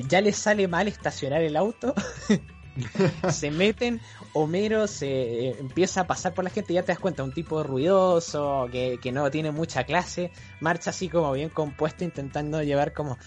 [0.09, 1.95] ya les sale mal estacionar el auto.
[3.31, 4.01] se meten,
[4.33, 5.09] Homero se
[5.49, 8.99] eh, empieza a pasar por la gente, ya te das cuenta, un tipo ruidoso, que,
[9.03, 10.31] que no tiene mucha clase,
[10.61, 13.19] marcha así como bien compuesto, intentando llevar como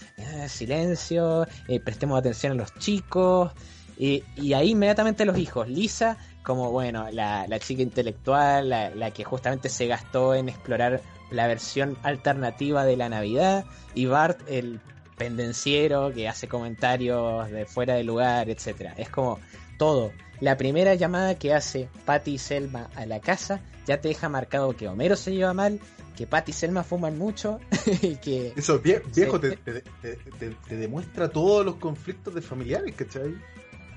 [0.48, 1.46] silencio,
[1.84, 3.52] prestemos atención a los chicos,
[3.98, 9.24] y ahí inmediatamente los hijos, Lisa, como bueno, la, la chica intelectual, la, la que
[9.24, 11.02] justamente se gastó en explorar
[11.32, 13.64] la versión alternativa de la Navidad,
[13.94, 14.80] y Bart, el
[15.16, 18.94] pendenciero que hace comentarios de fuera de lugar, etcétera.
[18.96, 19.38] Es como
[19.78, 20.12] todo.
[20.40, 24.76] La primera llamada que hace Patty y Selma a la casa ya te deja marcado
[24.76, 25.78] que Homero se lleva mal,
[26.16, 27.60] que Patty y Selma fuman mucho
[28.02, 29.50] y que Eso, vie- viejo, Sí.
[29.50, 33.34] te, te, te- te- te demuestra todos los conflictos de familiares, ¿cachai?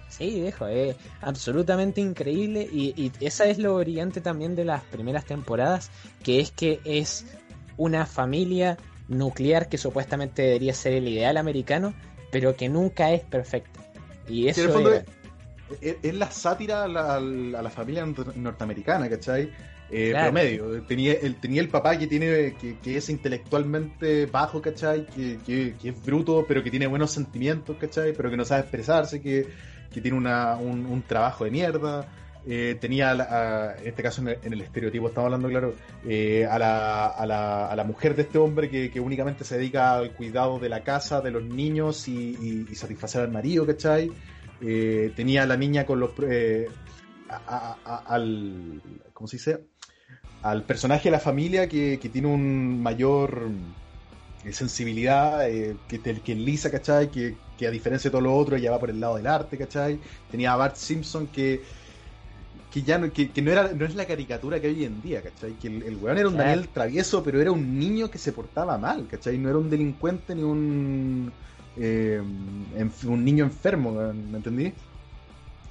[0.07, 5.25] Sí, dejo, es absolutamente increíble y, y esa es lo brillante también de las primeras
[5.25, 5.91] temporadas,
[6.23, 7.25] que es que es
[7.77, 8.77] una familia
[9.09, 11.93] nuclear que supuestamente debería ser el ideal americano,
[12.31, 13.79] pero que nunca es perfecta.
[14.29, 14.91] Y eso fondo
[15.81, 19.51] es, la sátira a la, a la familia nor- norteamericana, ¿cachai?
[19.91, 20.31] Eh, Claro.
[20.31, 20.83] Promedio.
[20.83, 25.05] Tenía el, tenía el papá que tiene que, que es intelectualmente bajo, ¿cachai?
[25.07, 28.13] Que, que, que es bruto, pero que tiene buenos sentimientos, ¿cachai?
[28.13, 29.47] Pero que no sabe expresarse, que,
[29.95, 32.05] que tiene una, un, un trabajo de mierda.
[32.47, 33.13] Eh, tenía, a
[33.71, 35.73] a- en este caso en el, estereotipo, estamos hablando, claro,
[36.05, 39.95] eh, a, la, a, la, a la mujer de este hombre que, únicamente se dedica
[39.95, 44.11] al cuidado de la casa, de los niños y, y- satisfacer al marido, ¿cachai?
[44.61, 46.11] Eh, tenía a la niña con los...
[46.29, 46.67] eh,
[48.05, 48.81] al...
[49.13, 49.59] ¿Cómo se dice?
[50.43, 53.47] Al personaje de la familia que, que tiene un mayor
[54.53, 57.11] sensibilidad eh, que, que Lisa, ¿cachai?
[57.11, 59.57] Que, que a diferencia de todo lo otro, ella va por el lado del arte,
[59.57, 60.01] ¿cachai?
[60.29, 61.63] Tenía a Bart Simpson que
[62.69, 65.01] que ya no, que, que no era no es la caricatura que hay hoy en
[65.01, 65.57] día, ¿cachai?
[65.57, 66.37] Que el, el weón era un Claro.
[66.37, 69.37] Daniel travieso, pero era un niño que se portaba mal, ¿cachai?
[69.37, 71.33] No era un delincuente ni un
[71.75, 72.21] eh,
[73.03, 74.73] un niño enfermo, ¿me entendí?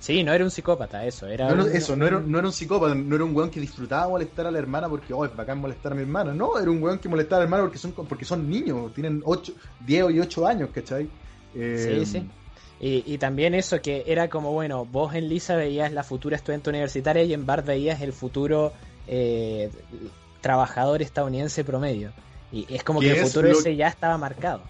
[0.05, 1.27] Sí, no era un psicópata, eso.
[1.27, 3.49] Era No, no, un- eso, no era, no era un psicópata, no era un weón
[3.51, 6.35] que disfrutaba molestar a la hermana porque, oh, es bacán molestar a mi hermana.
[6.35, 9.23] No, era un weón que molestaba a la hermana porque son, porque son niños, tienen
[9.25, 9.55] 8,
[9.87, 11.09] 10 y 8 años, ¿cachai?
[11.55, 12.29] Eh, Sí, sí.
[12.81, 16.69] Y, y también eso que era como, bueno, vos en Lisa veías la futura estudiante
[16.69, 18.75] universitaria y en Bart veías el futuro
[19.09, 19.71] eh,
[20.41, 22.11] trabajador estadounidense promedio.
[22.53, 24.61] Y es como Que el es futuro lo- ese ya estaba marcado.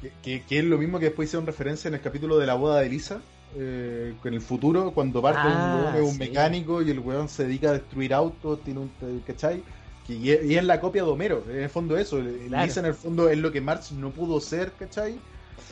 [0.00, 2.54] Que, que- que es lo mismo que después hicieron referencia en el capítulo de la
[2.54, 3.20] boda de Lisa,
[3.54, 6.18] eh, con el futuro, cuando Bart es un Ah, weón, es un sí.
[6.18, 9.64] mecánico y el weón se dedica a destruir autos, tiene un, ¿cachai?
[10.02, 12.58] Que, y, es, y es la copia de Homero, en el fondo eso, el- Claro.
[12.58, 15.24] Lisa en el fondo es lo que Marx no pudo ser, ¿cachai?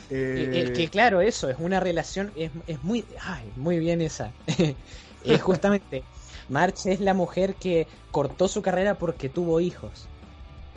[0.09, 4.37] Eh, Es que claro, eso, es una relación, es, es muy, ay, muy bien esa.
[5.19, 6.07] es justamente,
[6.47, 10.11] March es la mujer que cortó su carrera porque tuvo hijos.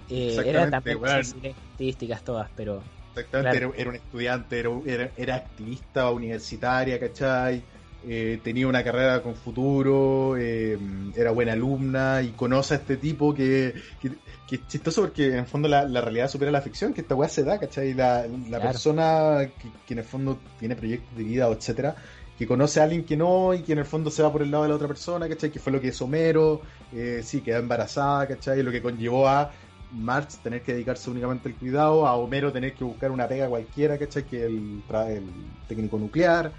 [0.08, 1.34] Eh, era también sí,
[1.76, 3.72] estadísticas todas, pero Exactamente, Claro.
[3.72, 7.64] era, era un estudiante, era, era, era activista universitaria, ¿cachai?
[8.02, 10.78] Eh, tenía una carrera con futuro, eh,
[11.14, 14.12] era buena alumna y conoce a este tipo que, que,
[14.46, 17.14] que es chistoso porque en el fondo la, la realidad supera la ficción, que esta
[17.14, 17.92] weá se da, ¿cachai?
[17.94, 18.62] La, la Claro.
[18.62, 21.94] persona que, que en el fondo tiene proyectos de vida, o etcétera,
[22.38, 24.50] que conoce a alguien que no y que en el fondo se va por el
[24.50, 25.50] lado de la otra persona, ¿cachai?
[25.50, 28.62] Que fue lo que es Homero, eh, sí, queda embarazada, ¿cachai?
[28.62, 29.50] Lo que conllevó a
[29.92, 33.98] March tener que dedicarse únicamente al cuidado, a Homero tener que buscar una pega cualquiera,
[33.98, 34.24] ¿cachai?
[34.24, 35.24] Que el, el
[35.68, 36.52] técnico nuclear.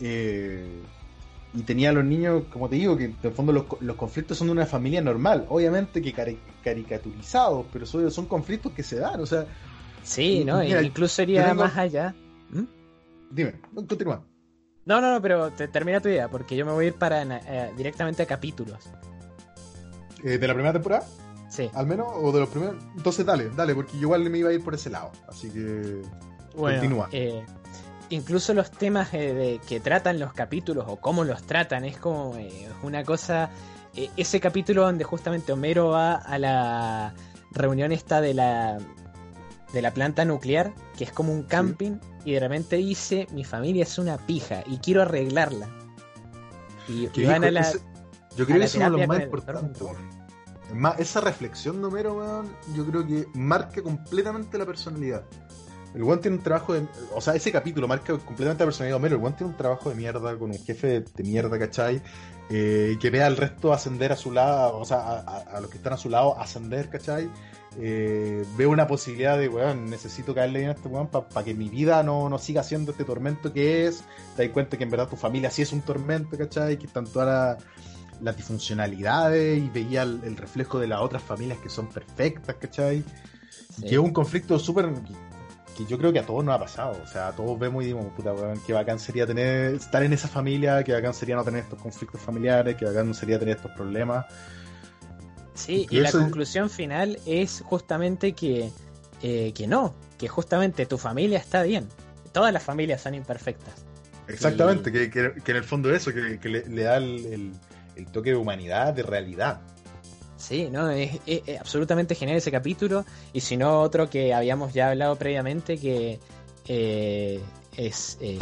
[0.00, 0.80] Eh,
[1.54, 4.38] y tenía a los niños, como te digo, que en el fondo los, los conflictos
[4.38, 8.96] son de una familia normal, obviamente que cari caricaturizados, pero son, son, conflictos que se
[8.96, 9.46] dan, o sea...
[10.02, 10.58] Sí, ¿no?
[10.60, 11.62] Mira, Incluso sería tengo...
[11.62, 12.14] más allá.
[12.50, 12.64] ¿Mm?
[13.30, 14.24] Dime, continúa.
[14.86, 17.22] No, no, no, pero te, termina tu idea, porque yo me voy a ir para
[17.22, 18.90] eh, directamente a capítulos.
[20.24, 21.06] Eh, ¿De la primera temporada?
[21.48, 21.70] Sí.
[21.74, 22.76] Al menos, o de los primeros.
[22.96, 25.12] Entonces dale, dale, porque igual me iba a ir por ese lado.
[25.28, 26.02] Así que.
[26.56, 27.08] Bueno, continúa.
[27.12, 27.44] Eh,
[28.10, 32.36] incluso los temas eh, de, que tratan los capítulos o cómo los tratan es como
[32.36, 33.50] eh, una cosa.
[34.16, 37.14] Ese capítulo donde justamente Homero va a la
[37.52, 38.78] reunión esta de la
[39.72, 42.30] de la planta nuclear, que es como un camping, sí.
[42.30, 45.68] y de repente dice, mi familia es una pija y quiero arreglarla.
[46.88, 47.60] Y, y van a la...
[47.60, 47.80] Ese,
[48.36, 49.84] yo creo que eso es lo más importante.
[50.72, 55.24] Más, esa reflexión de Homero, weón, yo creo que marca completamente la personalidad.
[55.94, 56.86] El One tiene un trabajo de.
[57.14, 59.16] O sea, ese capítulo marca completamente la personalidad de Homero.
[59.16, 62.02] El One tiene un trabajo de mierda con un jefe de, mierda, ¿cachai?
[62.50, 65.92] Eh, que ve al resto ascender a su lado, o sea, a, los que están
[65.92, 67.30] a su lado ascender, ¿cachai?
[67.78, 71.54] Eh, veo una posibilidad de, weón, necesito caerle bien a este weón para pa que
[71.54, 74.02] mi vida no, no siga siendo este tormento que es.
[74.36, 76.76] Te das cuenta que en verdad tu familia sí es un tormento, ¿cachai?
[76.76, 77.64] Que están todas las
[78.24, 83.04] las disfuncionalidades y veía el, el, reflejo de las otras familias que son perfectas, ¿cachai?
[83.76, 83.82] Sí.
[83.82, 84.90] Que es un conflicto súper
[85.76, 86.96] que yo creo que a todos nos ha pasado.
[87.02, 90.12] O sea, a todos vemos y decimos, puta, weón, que bacán sería tener, estar en
[90.12, 93.72] esa familia, que bacán sería no tener estos conflictos familiares, que bacán sería tener estos
[93.72, 94.26] problemas.
[95.54, 98.70] Sí, y, y la conclusión final es justamente que,
[99.22, 101.88] eh, que no, que justamente tu familia está bien.
[102.32, 103.84] Todas las familias son imperfectas.
[104.26, 104.92] Exactamente, y...
[104.92, 107.52] que, que, que, en el fondo eso, que, que le, le, da el, el,
[107.96, 109.60] el, toque de humanidad, de realidad.
[110.36, 113.04] Sí, no, es, es, es, absolutamente genial ese capítulo.
[113.32, 116.20] Y si no, otro que habíamos ya hablado previamente, que
[116.68, 117.40] eh,
[117.76, 118.18] es.
[118.20, 118.38] Eh,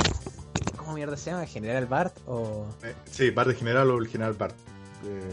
[0.76, 1.46] ¿Cómo mierda se llama?
[1.46, 2.16] ¿General Bart?
[2.26, 2.66] O...
[2.82, 4.56] Eh, sí, Bart de General o el General Bart.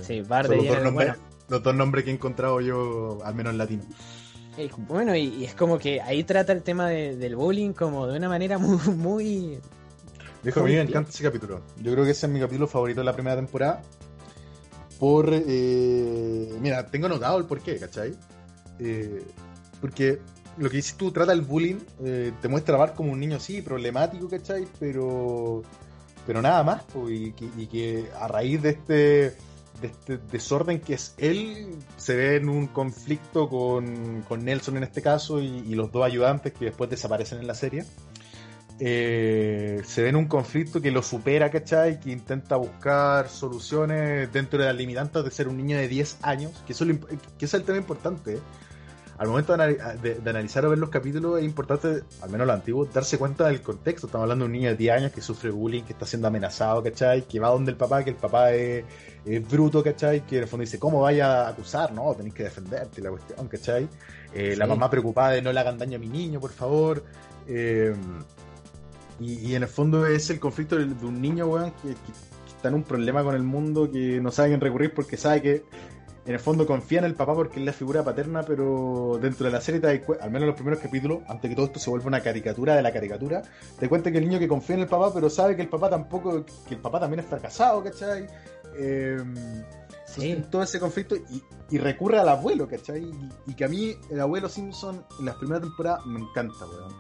[0.02, 1.24] sí, Bart de los, dos nombres, bueno.
[1.48, 3.84] los dos nombres que he encontrado yo, al menos en latino.
[4.90, 8.18] Bueno, y, y, es como que ahí trata el tema de, del bullying como de
[8.18, 8.78] una manera muy.
[8.96, 9.60] muy
[10.44, 11.62] Dijo, a mí me encanta ese capítulo.
[11.82, 13.82] Yo creo que ese es mi capítulo favorito de la primera temporada.
[15.00, 15.30] Por.
[15.34, 18.14] Eh, mira, tengo notado el porqué, ¿cachai?
[18.80, 19.24] Eh,
[19.82, 20.20] porque
[20.58, 23.38] lo que dices tú trata el bullying, eh, te muestra a Bart como un niño
[23.38, 24.68] así, problemático, ¿cachai?
[24.80, 25.64] Pero.
[26.28, 29.36] Pero nada más, y, que, a raíz de este
[29.82, 34.84] de este desorden que es él, se ve en un conflicto con, con Nelson en
[34.84, 37.86] este caso y, los dos ayudantes que después desaparecen en la serie.
[38.82, 42.00] Eh, se ve en un conflicto que lo supera, ¿cachai?
[42.00, 46.64] Que intenta buscar soluciones dentro de las limitantes de ser un niño de 10 años,
[46.66, 48.36] que eso, que eso es el tema importante.
[48.36, 48.40] ¿eh?
[49.18, 52.54] Al momento de, de, de, analizar o ver los capítulos es importante, al menos lo
[52.54, 54.08] antiguo, darse cuenta del contexto.
[54.08, 56.82] Estamos hablando de un niño de 10 años que sufre bullying, que está siendo amenazado,
[56.82, 57.24] ¿cachai?
[57.24, 58.86] Que va donde el papá, que el papá es,
[59.26, 60.26] es bruto, ¿cachai?
[60.26, 61.92] Que en el fondo dice, ¿cómo vaya a acusar?
[61.92, 63.90] No, tenés que defenderte, la cuestión, ¿cachai?
[64.34, 64.56] Eh, sí.
[64.56, 67.04] La mamá preocupada de no le hagan daño a mi niño, por favor.
[67.46, 67.94] Eh,
[69.20, 71.96] y, y, en el fondo es el conflicto de, de un niño, weón, que, que,
[71.96, 75.18] que, está en un problema con el mundo, que no sabe a quién recurrir porque
[75.18, 75.64] sabe que
[76.30, 79.52] en el fondo confía en el papá porque es la figura paterna, pero dentro de
[79.52, 79.88] la serie, te
[80.22, 82.84] al menos en los primeros capítulos, antes que todo esto se vuelva una caricatura de
[82.84, 83.42] la caricatura,
[83.80, 85.90] te cuenta que el niño que confía en el papá, pero sabe que el papá
[85.90, 88.28] tampoco, que el papá también es fracasado, ¿cachai?
[88.78, 89.18] Eh,
[90.06, 90.44] sí.
[90.52, 93.06] todo ese conflicto y, y, recurre al abuelo, ¿cachai?
[93.06, 96.94] Y, y, que a mí el abuelo Simpson en las primeras temporadas me encanta, weón.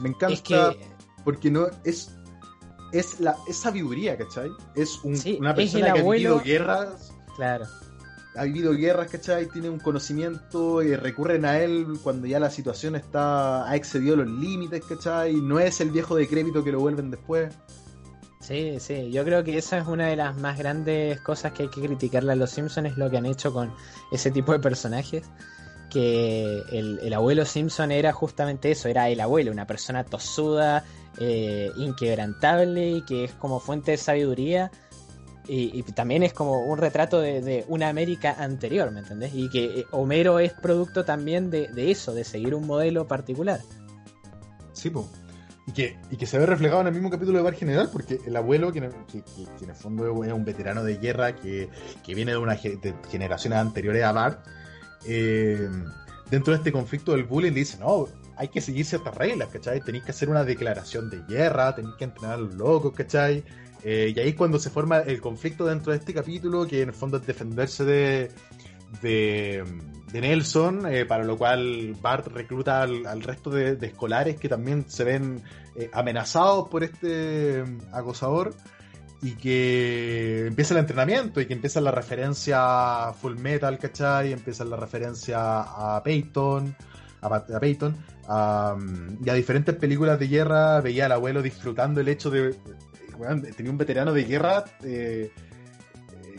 [0.00, 0.97] Me encanta es que...
[1.24, 2.10] porque no es
[2.92, 4.50] es la es sabiduría, ¿cachai?
[4.74, 6.36] Es un, sí, una persona que abuelo...
[6.36, 7.12] ha vivido guerras.
[7.36, 7.66] Claro
[8.38, 9.46] ha vivido guerras, ¿cachai?
[9.46, 14.28] Tiene un conocimiento y recurren a él cuando ya la situación está ha excedido los
[14.28, 15.34] límites, ¿cachai?
[15.34, 17.52] No es el viejo decrépito que lo vuelven después.
[18.40, 21.68] Sí, sí, yo creo que esa es una de las más grandes cosas que hay
[21.68, 23.72] que criticarle a los Simpsons, es lo que han hecho con
[24.12, 25.28] ese tipo de personajes.
[25.90, 30.84] Que el, el abuelo Simpson era justamente eso, era el abuelo, una persona tosuda,
[31.18, 34.70] eh, inquebrantable y que es como fuente de sabiduría
[35.48, 39.32] y, también es como un retrato de, una América anterior, ¿me entendés?
[39.34, 43.60] Y que eh, Homero es producto también de, eso, de seguir un modelo particular.
[44.74, 45.06] Sí, pues.
[45.66, 48.20] Y que, y que se ve reflejado en el mismo capítulo de Bar General, porque
[48.26, 51.68] el abuelo, que en el fondo es un veterano de guerra que,
[52.04, 54.46] que viene de, una, de generaciones anteriores a Bart,
[55.06, 55.68] eh,
[56.30, 59.80] dentro de este conflicto del bullying le dice, no, hay que seguir ciertas reglas, ¿cachai?
[59.80, 63.44] Tenéis que hacer una declaración de guerra, tenéis que entrenar a los locos, ¿cachai?
[63.84, 66.88] Eh, y ahí es cuando se forma el conflicto dentro de este capítulo, que en
[66.88, 68.30] el fondo es defenderse de,
[69.02, 69.64] de,
[70.12, 75.42] Nelson, eh, para lo cual Bart recluta al, resto de, escolares que también se ven
[75.92, 78.52] amenazados por este acosador
[79.20, 84.32] y que empieza el entrenamiento y que empieza la referencia a Full Metal, ¿cachai?
[84.32, 86.74] Empieza la referencia a Peyton,
[87.22, 87.96] a, a Peyton,
[88.28, 88.76] a,
[89.24, 90.80] y a diferentes películas de guerra.
[90.80, 92.54] Veía al abuelo disfrutando el hecho de.
[93.56, 94.64] tenía un veterano de guerra.
[94.84, 95.32] Eh,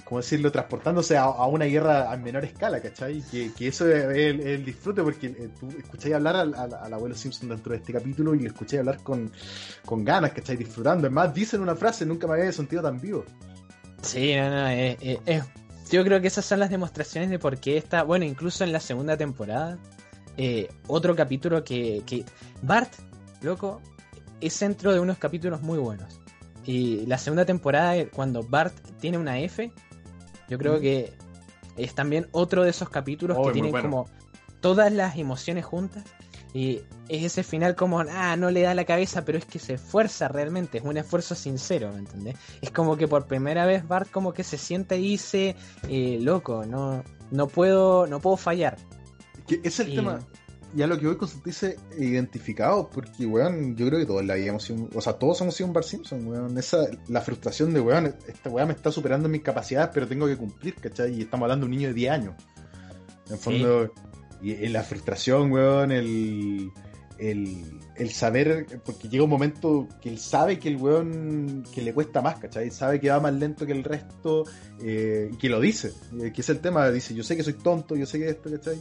[0.10, 0.52] ¿Cómo decirlo?
[0.52, 3.22] Transportándose a, una guerra a menor escala, ¿cachai?
[3.30, 7.74] Que, eso es el, disfrute, porque eh, tú escucháis hablar al, al- abuelo Simpson dentro
[7.74, 9.32] de este capítulo y lo escucháis hablar con,
[9.86, 10.58] con ganas, ¿cachai?
[10.58, 11.06] Disfrutando.
[11.06, 13.24] Es más, dicen una frase, nunca me había sentido tan vivo.
[14.02, 15.46] Sí, no, no,
[15.92, 18.80] yo creo que esas son las demostraciones de por qué está, bueno, incluso en la
[18.80, 19.78] segunda temporada,
[20.38, 22.26] eh, otro capítulo que, que
[22.64, 22.92] Bart,
[23.42, 23.80] loco,
[24.42, 26.20] es centro de unos capítulos muy buenos.
[26.66, 29.72] Y la segunda temporada, eh, cuando Bart tiene una F,
[30.50, 30.82] yo creo Mm.
[30.82, 31.14] que
[31.78, 33.90] es también otro de esos capítulos Oh, que tienen bueno.
[33.90, 34.10] como
[34.60, 36.04] todas las emociones juntas.
[36.52, 39.76] Y es ese final como, ah, no le da la cabeza, pero es que se
[39.76, 42.36] esfuerza realmente, es un esfuerzo sincero, ¿me entendés?
[42.62, 45.56] Es como que por primera vez Bart como que se siente y dice,
[45.88, 48.78] eh, loco, no, no puedo, no puedo fallar.
[49.48, 50.20] Que es el Y- tema.
[50.76, 54.64] Ya lo que voy con sentirse identificados, porque, weón, yo creo que todos la habíamos
[54.64, 56.58] sido, o sea, todos hemos sido un Bart Simpson, weón.
[56.58, 60.38] Esa, la frustración de, weón, esta weá me está superando mis capacidades, pero tengo que
[60.38, 61.16] cumplir, ¿cachai?
[61.16, 62.36] Y estamos hablando de un niño de 10 años.
[63.30, 63.94] En fondo,
[64.42, 66.72] y, y la frustración, weón, el,
[67.20, 71.94] el, el saber, porque llega un momento que él sabe que el weón, que le
[71.94, 72.72] cuesta más, ¿cachai?
[72.72, 74.46] Sabe que va más lento que el resto,
[74.82, 75.92] eh, y que lo dice,
[76.22, 78.50] eh, que es el tema, dice, yo sé que soy tonto, yo sé que esto,
[78.50, 78.80] ¿cachai?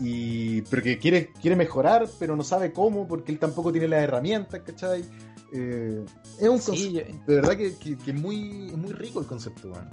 [0.00, 4.02] Y pero que quiere, quiere mejorar, pero no sabe cómo, porque él tampoco tiene las
[4.02, 5.04] herramientas, ¿cachai?
[5.52, 6.04] Eh,
[6.40, 9.88] es un Sí, yo- de verdad que, que, muy, muy rico el concepto, weón.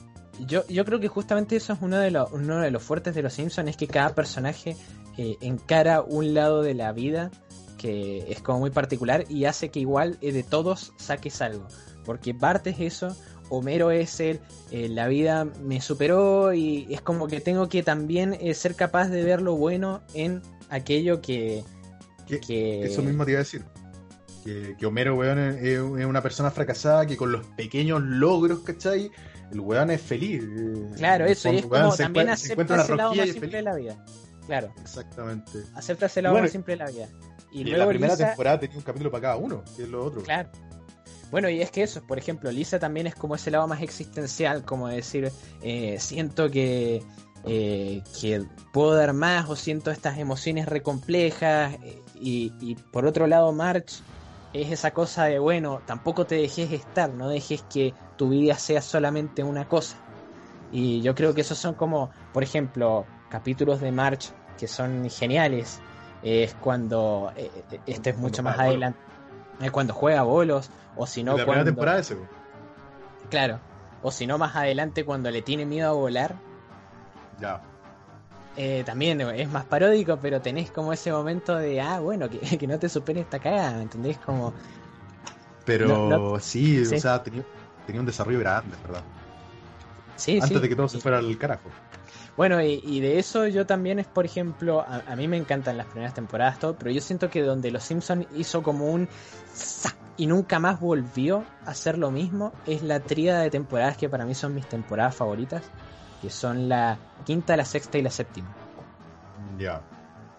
[0.45, 3.23] Yo, yo creo que justamente eso es uno de, los, uno de los fuertes de
[3.23, 4.77] los Simpsons, es que cada personaje
[5.17, 7.31] eh, encara un lado de la vida
[7.79, 11.67] que es como muy particular y hace que igual eh, de todos saques algo.
[12.05, 13.15] Porque Bart es eso,
[13.49, 14.39] Homero es el,
[14.71, 19.07] eh, la vida me superó y es como que tengo que también eh, ser capaz
[19.09, 21.63] de ver lo bueno en aquello que...
[22.25, 23.63] Que- que- Eso mismo te iba a decir.
[24.43, 29.09] Que, que Homero, weón, es, es una persona fracasada que con los pequeños logros, ¿cachai?
[29.51, 30.43] El weón es feliz.
[30.43, 33.75] eh, Claro, eso, y es weón, como también acepta ese lado más simple de la
[33.75, 34.05] vida.
[34.45, 35.59] Claro, Exactamente.
[35.75, 37.07] acepta ese lado Bueno, más simple de la vida.
[37.51, 39.83] Y, Y en luego la primera Lisa- temporada tenía un capítulo para cada uno, que
[39.83, 40.21] es lo otro.
[40.23, 40.49] Claro.
[41.31, 44.63] Bueno, y es que eso, por ejemplo, Lisa también es como ese lado más existencial,
[44.63, 47.03] como decir, eh, siento que,
[47.45, 51.73] eh, que puedo dar más o siento estas emociones recomplejas.
[51.83, 54.01] eh, y, y por otro lado, March
[54.53, 58.81] es esa cosa de, bueno, tampoco te dejes estar, no dejes que tu vida sea
[58.81, 59.97] solamente una cosa.
[60.71, 65.79] Y yo creo que esos son como, por ejemplo, capítulos de March que son geniales.
[66.23, 67.51] Es cuando, eh,
[67.85, 68.99] este es mucho más adelante,
[69.59, 71.51] es cuando juega bolos, o si no, la cuando...
[71.51, 72.27] primera temporada ese, weón.
[73.29, 73.59] Claro,
[74.01, 76.35] o si no, más adelante cuando le tiene miedo a volar.
[77.39, 77.61] Ya.
[78.55, 82.67] Eh, también es más paródico, pero tenés como ese momento de, ah, bueno, que, que
[82.67, 84.17] no te supere esta cagada, ¿me entendés?
[84.19, 84.53] Como,
[85.65, 86.95] Pero No, no- sí, sí.
[86.95, 87.43] o sea, tenía,
[87.85, 89.01] tenía un desarrollo grande, ¿verdad?
[90.15, 90.59] sí, Antes sí.
[90.59, 91.69] de que todo se fuera al carajo.
[92.37, 95.75] Bueno, y, y de eso yo también es, por ejemplo, a, a mí me encantan
[95.75, 99.09] las primeras temporadas, todo, pero yo siento que donde Los Simpsons hizo como un
[99.53, 99.97] ¡zac!
[100.17, 104.25] y nunca más volvió a hacer lo mismo, es la tríada de temporadas que para
[104.25, 105.63] mí son mis temporadas favoritas,
[106.21, 108.49] que son la quinta, la sexta y la séptima.
[109.57, 109.81] Ya.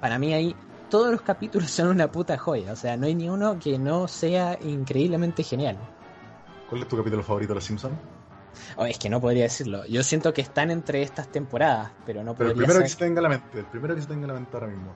[0.01, 0.55] Para mí ahí
[0.91, 4.09] todos los capítulos son una puta joya, o sea, no hay ni uno que no
[4.09, 5.77] sea increíblemente genial.
[6.69, 7.95] ¿Cuál es tu capítulo favorito de Los Simpsons?
[8.77, 9.85] O es que no podría decirlo.
[9.87, 12.99] Yo siento que están entre estas temporadas, pero no Pero el podría primero que ser-
[12.99, 14.95] se tenga en la mente, el primero que se tenga en la mente ahora mismo.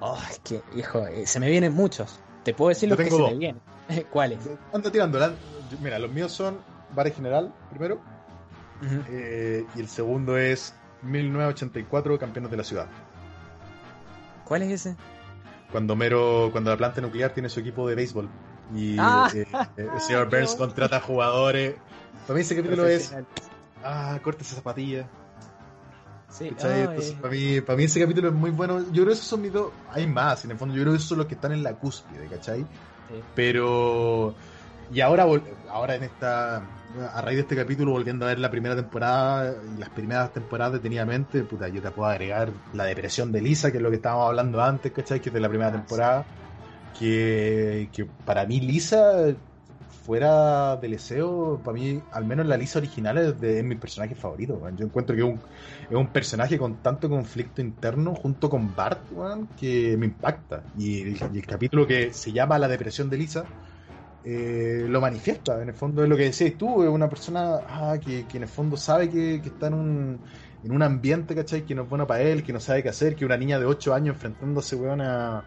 [0.00, 2.18] Oh, es que, hijo, eh, se me vienen muchos.
[2.42, 3.60] Te puedo decir Yo los que se me vienen.
[4.10, 4.38] ¿Cuáles?
[4.72, 5.18] Anda tirando.
[5.18, 5.32] la-
[5.80, 6.58] Mira, los míos son
[6.94, 8.00] Bar General, primero,
[9.08, 12.86] eh, y el segundo es 1984, Campeones de la Ciudad.
[14.44, 14.96] ¿Cuál es ese?
[15.72, 18.28] Cuando Mero, cuando la planta nuclear tiene su equipo de béisbol
[18.74, 19.28] y Ah.
[19.34, 19.46] eh,
[19.76, 21.76] el señor Qué Burns contrata jugadores.
[22.26, 23.14] Para mí ese capítulo es,
[23.82, 25.06] ah, corta esa zapatilla.
[26.30, 28.80] Sí, oh, Entonces, para, mí, para mí ese capítulo es muy bueno.
[28.86, 29.70] Yo creo que esos son mis dos.
[29.92, 30.74] Hay más, en el fondo.
[30.74, 32.60] Yo creo que esos son los que están en la cúspide, ¿cachai?
[32.62, 32.66] sí.
[33.34, 34.34] Pero.
[34.92, 35.26] Y ahora,
[35.70, 36.56] ahora en esta.
[37.12, 40.74] A raíz de este capítulo, volviendo a ver la primera temporada y las primeras temporadas
[40.74, 44.28] detenidamente, puta, yo te puedo agregar la depresión de Lisa, que es lo que estábamos
[44.28, 45.20] hablando antes, ¿cachai?
[45.20, 46.24] Que es de la primera Ah, temporada.
[46.98, 49.34] Que, que para mí Lisa
[50.04, 54.14] fuera del SEO, para mí, al menos la Lisa original es, de, es mi personaje
[54.14, 54.60] favorito.
[54.76, 55.40] Yo encuentro que es un,
[55.90, 59.00] es un personaje con tanto conflicto interno junto con Bart,
[59.58, 60.62] que me impacta.
[60.76, 63.44] Y el, capítulo que se llama La depresión de Lisa
[64.24, 65.62] eh, lo manifiesta.
[65.62, 68.48] En el fondo es lo que decías tú, es una persona ah, que, en el
[68.48, 70.20] fondo sabe que, que está en un,
[70.62, 71.64] en un ambiente, ¿cachai?
[71.64, 73.64] Que no es bueno para él, que no sabe qué hacer, que una niña de
[73.64, 75.44] 8 años enfrentándose, weón, a,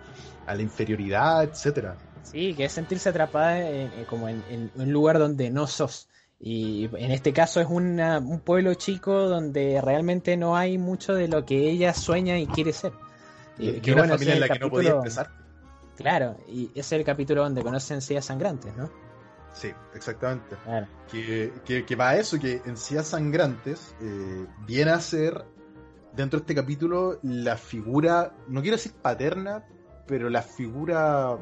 [0.47, 1.95] a la inferioridad, etcétera.
[2.31, 6.09] Sí, que es sentirse atrapada en- en- como en, en un lugar donde no sos.
[6.39, 11.27] Y en este caso es una- un pueblo chico donde realmente no hay mucho de
[11.27, 12.91] lo que ella sueña y quiere ser.
[13.57, 15.31] Y, que una bueno, familia en la que no podía expresar.
[15.95, 18.87] Claro, y ese es el capítulo donde conocen sillas sangrantes, ¿no?
[19.53, 20.55] Sí, exactamente.
[20.63, 20.85] Claro.
[21.11, 25.43] que, que, que va a eso, que en Sillas Sangrantes eh, viene a ser,
[26.13, 29.65] dentro de este capítulo, la figura, no quiero decir paterna,
[30.05, 31.35] pero la figura,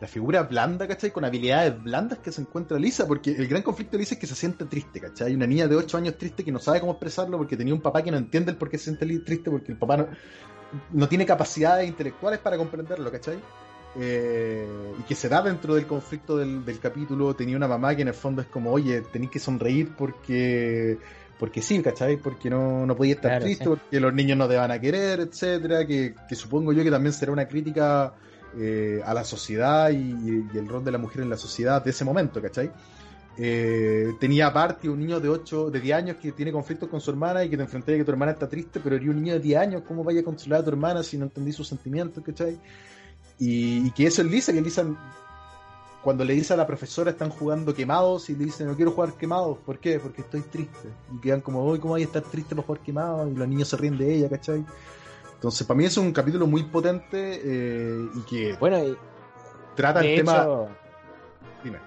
[0.00, 1.10] la figura blanda, ¿cachai?
[1.10, 4.26] Con habilidades blandas que se encuentra Lisa, porque el gran conflicto de Lisa es que
[4.26, 5.34] se siente triste, ¿cachai?
[5.34, 8.02] Una niña de 8 años triste que no sabe cómo expresarlo porque tenía un papá
[8.02, 10.08] que no entiende el por qué se siente triste, porque el papá no,
[10.92, 13.38] no tiene capacidades intelectuales para comprenderlo, ¿cachai?
[13.98, 14.66] Eh,
[15.00, 18.08] y que se da dentro del conflicto del, del capítulo, tenía una mamá que en
[18.08, 20.98] el fondo es como, oye, tenéis que sonreír porque
[21.38, 22.16] porque sí, ¿cachai?
[22.16, 23.70] Porque no, no podía estar Claro, triste, sí.
[23.70, 27.12] porque los niños no te van a querer, etcétera, que, que supongo yo que también
[27.12, 28.14] será una crítica
[28.58, 32.04] eh, a la sociedad y, el rol de la mujer en la sociedad de ese
[32.04, 32.70] momento, ¿cachai?
[33.38, 37.10] Eh, tenía aparte un niño de 8, de 10 años que tiene conflictos con su
[37.10, 39.34] hermana y que te enfrenté a que tu hermana está triste, pero eres un niño
[39.34, 42.24] de 10 años, ¿cómo vaya a consolar a tu hermana si no entendí sus sentimientos,
[42.24, 42.58] ¿cachai?
[43.38, 44.86] Y, que eso es Lisa, que Lisa,
[46.02, 49.12] cuando le dice a la profesora están jugando quemados y le dice no quiero jugar
[49.14, 49.98] quemados, ¿por qué?
[49.98, 50.88] Porque estoy triste.
[51.12, 53.30] Y quedan como, hoy ¿cómo voy a estar triste para jugar quemados?
[53.30, 54.64] Y los niños se ríen de ella, ¿cachai?
[55.36, 58.96] Entonces, para mí es un capítulo muy potente eh, y que Bueno, y
[59.74, 60.68] trata el tema.
[61.62, 61.78] Dime.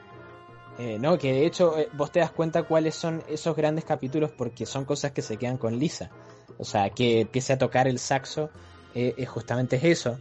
[0.78, 4.32] eh, no, que de hecho eh, vos te das cuenta cuáles son esos grandes capítulos
[4.32, 6.12] porque son cosas que se quedan con Lisa.
[6.58, 8.52] O sea, que empiece a tocar el saxo,
[8.94, 10.20] eh, justamente es eso.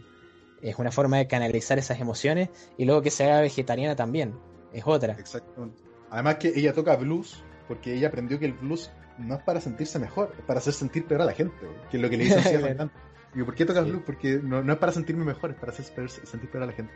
[0.61, 4.37] Es una forma de canalizar esas emociones y luego que se haga vegetariana también.
[4.73, 5.13] Es otra.
[5.13, 5.69] Exacto.
[6.09, 9.99] Además que ella toca blues porque ella aprendió que el blues no es para sentirse
[9.99, 11.55] mejor, es para hacer sentir peor a la gente,
[11.91, 12.95] que es lo que le cantante.
[13.33, 13.91] Digo, ¿por qué tocas Sí.
[13.91, 14.03] blues?
[14.05, 16.93] Porque no, no es para sentirme mejor, es para hacer sentir peor a la gente.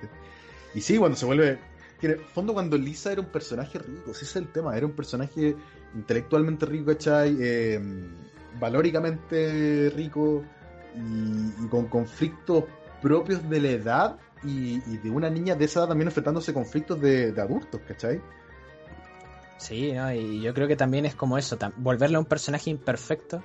[0.74, 1.60] Y sí, cuando se vuelve...
[2.02, 5.56] En fondo cuando Lisa era un personaje rico, ese es el tema, era un personaje
[5.96, 7.38] intelectualmente rico, ¿cachai?
[7.40, 7.80] Eh,
[8.60, 10.44] valóricamente rico
[10.98, 12.66] y, y con conflictos
[13.02, 16.54] propios de la edad y, y de una niña de esa edad también enfrentándose a
[16.54, 18.20] conflictos de, de adultos, ¿cachai?
[19.58, 20.14] Sí, ¿no?
[20.14, 23.42] y yo creo que también es como eso, volverle a un personaje imperfecto,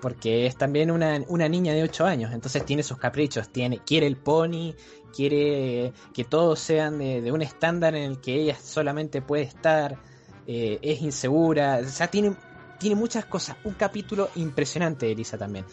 [0.00, 4.06] porque es también una, una niña de 8 años, entonces tiene sus caprichos, tiene, quiere
[4.06, 4.74] el pony,
[5.14, 9.98] quiere que todos sean de, de un estándar en el que ella solamente puede estar,
[10.46, 12.34] eh, es insegura, o sea, tiene,
[12.78, 15.64] tiene muchas cosas, un capítulo impresionante de Lisa también.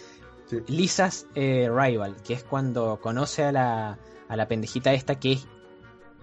[0.47, 0.59] Sí.
[0.67, 5.47] Lisa's eh, Rival, que es cuando conoce a la, a la pendejita esta que es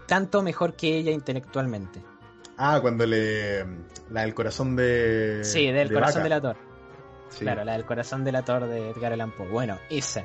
[0.06, 2.02] tanto mejor que ella intelectualmente.
[2.56, 3.64] Ah, cuando le.
[4.10, 5.40] La del corazón de.
[5.42, 6.22] Sí, del de corazón vaca.
[6.22, 6.71] de la Thor.
[7.32, 7.40] Sí.
[7.40, 9.48] Claro, la del corazón de la Thor de Edgar Allan Poe.
[9.48, 10.24] Bueno, esa.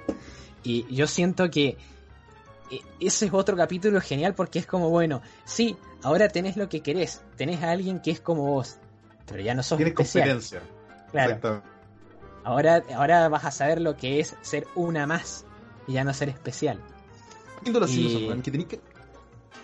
[0.63, 1.77] Y yo siento que
[2.69, 6.81] eh, ese es otro capítulo genial porque es como, bueno, sí, ahora tenés lo que
[6.81, 7.21] querés.
[7.37, 8.77] Tenés a alguien que es como vos.
[9.25, 10.23] Pero ya no sos Tienes especial.
[10.29, 10.61] competencia.
[11.11, 11.63] Claro.
[12.43, 15.45] Ahora, ahora vas a saber lo que es ser una más
[15.87, 16.81] y ya no ser especial.
[17.61, 18.79] Viendo los Y- Simpsons, weón, que tenéis que.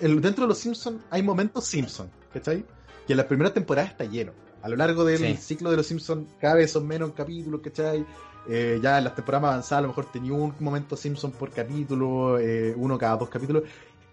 [0.01, 2.65] el- dentro de los Simpsons hay momentos Simpsons, ¿cachai?
[3.07, 4.31] Que en la primera temporada está lleno.
[4.64, 5.38] A lo largo del Sí.
[5.38, 8.05] ciclo de los Simpsons, cada vez son menos capítulos, ¿cachai?
[8.47, 11.51] Eh, ya en las temporadas más avanzadas, a lo mejor tenía un momento Simpson por
[11.51, 13.64] capítulo, eh, uno cada dos capítulos,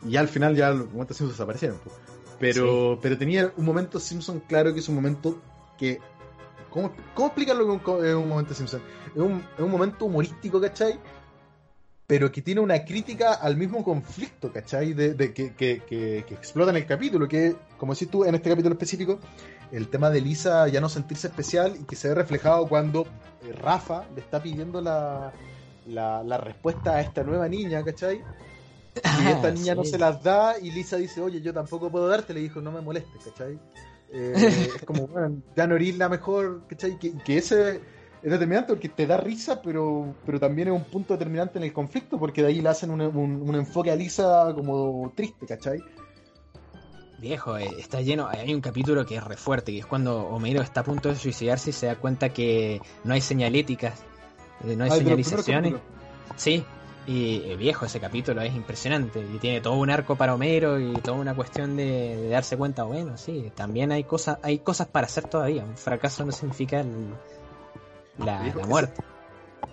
[0.05, 1.79] y ya al final ya los momentos Simpsons desaparecieron.
[1.83, 1.97] pues.
[2.39, 5.41] Pero, pero tenía un momento Simpson claro que es un momento
[5.79, 5.99] que.
[6.71, 8.81] ¿Cómo, cómo explicarlo que un un momento Simpson?
[9.15, 10.99] Es un, es un momento humorístico, ¿cachai?
[12.07, 14.95] pero que tiene una crítica al mismo conflicto, ¿cachai?
[14.95, 18.35] De, de que, que, que, que explota en el capítulo, que, como decís tú, en
[18.35, 19.21] este capítulo específico,
[19.73, 23.03] el tema de Lisa ya no sentirse especial y que se ve reflejado cuando
[23.47, 25.33] eh, Rafa le está pidiendo la,
[25.87, 28.17] la, la respuesta a esta nueva niña, ¿cachai?
[28.17, 32.09] Y Ah, esta niña no se las da y Lisa dice, oye, yo tampoco puedo
[32.09, 33.59] darte, le dijo, no me molestes, ¿cachai?
[34.13, 36.99] Eh, es como, bueno, ya no la mejor, ¿cachai?
[36.99, 37.77] Que, que ese
[38.23, 41.73] es determinante porque te da risa, pero, pero también es un punto determinante en el
[41.73, 45.79] conflicto, porque de ahí le hacen un, un- un enfoque a Lisa como triste, ¿cachai?
[47.21, 48.29] Viejo, eh, está lleno.
[48.29, 51.17] Hay un capítulo que es re fuerte, que es cuando Homero está a punto de
[51.17, 54.01] suicidarse y se da cuenta que no hay señaléticas,
[54.67, 55.75] eh, no hay señalizaciones.
[56.37, 56.65] Sí,
[57.07, 59.21] Y eh, viejo, ese capítulo es impresionante.
[59.21, 62.85] Y tiene todo un arco para Homero y toda una cuestión de, de darse cuenta,
[62.85, 65.65] bueno, sí, también hay cosas, hay cosas para hacer todavía.
[65.65, 67.09] Un fracaso no significa el-
[68.19, 69.03] la, Viejo, la ese- muerte.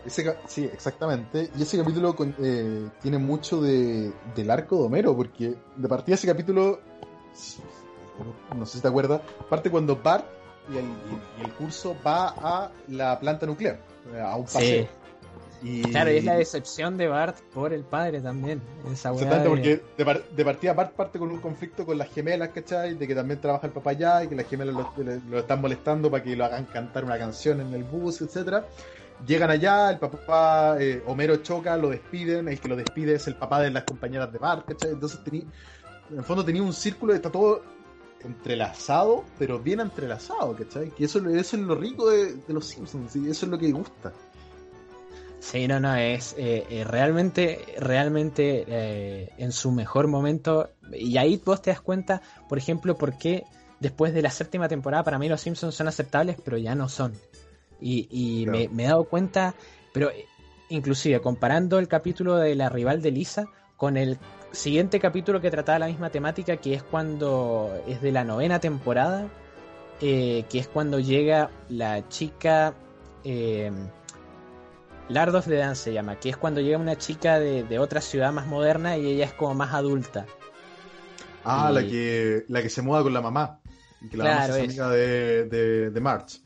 [0.06, 1.50] Ese sí, exactamente.
[1.58, 6.16] Y ese capítulo con- eh, tiene mucho de, del arco de Homero, porque de partida
[6.16, 6.80] ese capítulo,
[8.56, 10.26] no sé si te acuerdas, parte cuando Bart
[10.74, 10.86] y el,
[11.40, 13.80] y el curso va a la planta nuclear,
[14.14, 14.84] eh, a un paseo.
[14.84, 14.90] Sí.
[15.64, 18.62] Y, Claro, y es la decepción de Bart por el padre también.
[18.92, 22.10] Esa Exactamente, de- porque de, par- de partida Bart parte con un conflicto con las
[22.10, 22.94] gemelas, ¿cachai?
[22.96, 26.24] De que también trabaja el papá allá y que las gemelas lo, están molestando para
[26.24, 28.68] que lo hagan cantar una canción en el bus, etcétera.
[29.26, 33.36] Llegan allá, el papá eh, Homero choca, lo despiden, el que lo despide es el
[33.36, 34.92] papá de las compañeras de Bart, ¿cachai?
[34.92, 35.46] Entonces tenía,
[36.12, 37.62] en el fondo tenía un círculo, está todo
[38.24, 40.90] entrelazado, pero bien entrelazado, ¿cachai?
[40.92, 43.72] Que eso, eso es lo rico de, de los Simpsons, y eso es lo que
[43.72, 44.12] gusta.
[45.40, 50.72] Sí, no, no, es eh, eh, realmente, realmente eh, en su mejor momento.
[50.92, 53.44] Y ahí vos te das cuenta, por ejemplo, por qué
[53.80, 57.14] después de la séptima temporada para mí los Simpsons son aceptables, pero ya no son.
[57.80, 58.58] Y, y Claro.
[58.58, 59.54] me, me he dado cuenta,
[59.94, 60.10] pero
[60.70, 63.46] inclusive comparando el capítulo de la rival de Lisa
[63.78, 64.18] con el
[64.52, 69.28] siguiente capítulo que trataba la misma temática, que es cuando es de la novena temporada,
[70.02, 72.74] eh, que es cuando llega la chica...
[73.24, 73.72] eh,
[75.10, 78.02] Lard of the Dance se llama, que es cuando llega una chica de, de otra
[78.02, 80.26] ciudad más moderna y ella es como más adulta.
[81.46, 83.62] Ah, Y- la que la que se muda con la mamá.
[84.12, 84.70] Que la mamá Claro, es es.
[84.70, 86.40] amiga de, de, de Marge.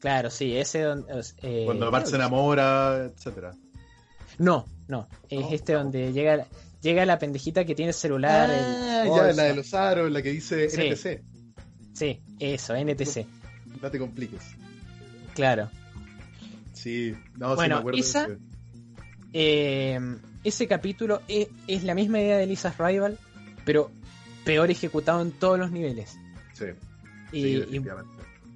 [0.00, 0.84] Claro, sí, ese
[1.42, 3.52] eh, Cuando Bart se enamora, etcétera.
[4.38, 6.46] No, no, es este donde llega,
[6.82, 8.48] llega la pendejita que tiene celular.
[8.50, 9.32] el Ah, ya, bolso.
[9.36, 10.80] la de los aros, la que dice Sí.
[10.80, 11.22] NTC.
[11.92, 13.26] Sí, eso, NTC,
[13.82, 14.42] No te compliques.
[15.34, 15.70] claro.
[16.72, 17.96] Sí, no, sí Bueno, me acuerdo.
[17.96, 18.38] de esa- ese.
[19.32, 19.98] Eh,
[20.44, 23.18] ese capítulo es, es la misma idea de Lisa's Rival,
[23.64, 23.90] pero
[24.44, 26.16] peor ejecutado en todos los niveles.
[26.52, 26.66] Sí,
[27.32, 27.80] sí, y-.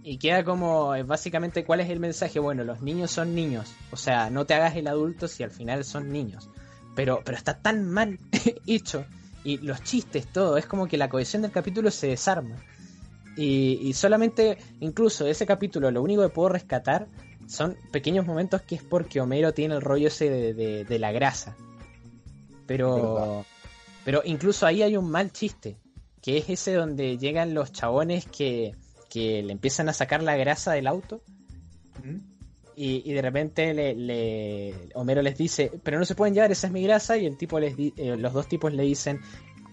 [0.03, 2.39] Y queda como, eh, básicamente, ¿cuál es el mensaje?
[2.39, 3.73] Bueno, los niños son niños.
[3.93, 6.49] O sea, no te hagas el adulto si al final son niños.
[6.97, 8.19] Pero, pero está tan mal
[8.67, 9.05] hecho.
[9.45, 10.57] Y los chistes, todo.
[10.57, 12.57] Es como que la cohesión del capítulo se desarma.
[13.37, 17.07] Y, y solamente, incluso de ese capítulo, lo único que puedo rescatar
[17.47, 21.13] son pequeños momentos que es porque Homero tiene el rollo ese de, de- de la
[21.13, 21.57] grasa.
[22.67, 23.45] Pero,
[24.05, 25.77] pero incluso ahí hay un mal chiste.
[26.23, 28.75] Que es ese donde llegan los chabones que,
[29.11, 31.21] que le empiezan a sacar la grasa del auto.
[32.03, 32.17] ¿Mm?
[32.77, 36.69] Y, y de repente le, le- Homero les dice, pero no se pueden llevar, esa
[36.69, 37.19] es mi grasa.
[37.19, 39.21] Y el tipo les di- eh, los dos tipos le dicen,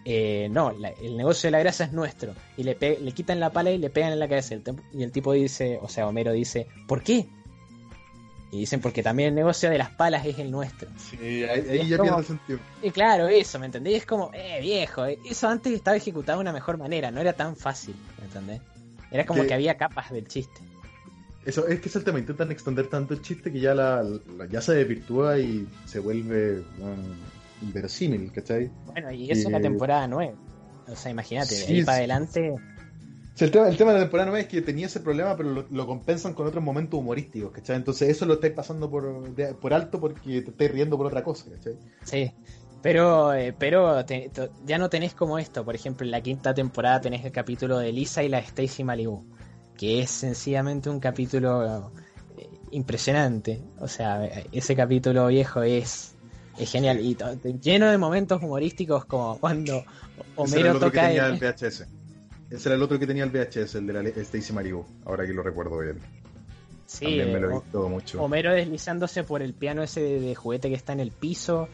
[0.03, 2.33] eh, no, la- el negocio de la grasa es nuestro.
[2.57, 4.55] Y le, pe- le quitan la pala y le pegan en la cabeza.
[4.55, 4.63] El
[4.93, 7.27] y el tipo dice, o sea, Homero dice, ¿por qué?
[8.51, 10.89] Y dicen, porque también el negocio de las palas es el nuestro.
[10.97, 12.59] Sí, ahí, ya como- pierde sentido.
[12.81, 13.95] Y claro, eso, ¿me entendés?
[13.97, 17.55] Es como, eh, viejo, eso antes estaba ejecutado de una mejor manera, no era tan
[17.57, 18.61] fácil, ¿me entendés?
[19.12, 20.62] Era como Que- que había capas del chiste.
[21.45, 24.45] Eso es que es el tema, intentan extender tanto el chiste que ya la, la-
[24.47, 27.16] ya se desvirtúa y se vuelve um,
[27.62, 28.70] inverosímil, ¿cachai?
[28.86, 30.36] Bueno, y eso es la temporada 9.
[30.89, 32.53] O sea, imagínate, sí, ahí para adelante.
[33.39, 35.66] El, tema, el tema de la temporada 9 es que tenía ese problema, pero lo,
[35.70, 37.76] lo compensan con otros momentos humorísticos, ¿cachai?
[37.78, 41.24] Entonces eso lo estáis pasando por, de- por alto porque te estáis riendo por otra
[41.24, 41.78] cosa, ¿cachai?
[42.03, 42.32] Sí.
[42.82, 45.65] Pero, eh, pero te- te- ya no tenés como esto.
[45.65, 49.23] Por ejemplo, en la quinta temporada tenés el capítulo de Lisa y la Stacy Malibu.
[49.78, 51.91] Que es sencillamente un capítulo
[52.38, 53.61] eh, impresionante.
[53.80, 56.15] O sea, eh, ese capítulo viejo es,
[56.57, 56.99] es genial.
[57.01, 57.17] Y
[57.61, 61.86] lleno de momentos humorísticos como cuando Ese era el Homero otro que tenía el- VHS.
[62.49, 65.34] Ese era el otro que tenía el VHS, el de la Stacy Malibu, ahora que
[65.34, 65.99] lo recuerdo bien.
[66.86, 68.23] Sí, También me lo he o- visto mucho.
[68.23, 71.67] Homero deslizándose por el piano ese de, de juguete que está en el piso.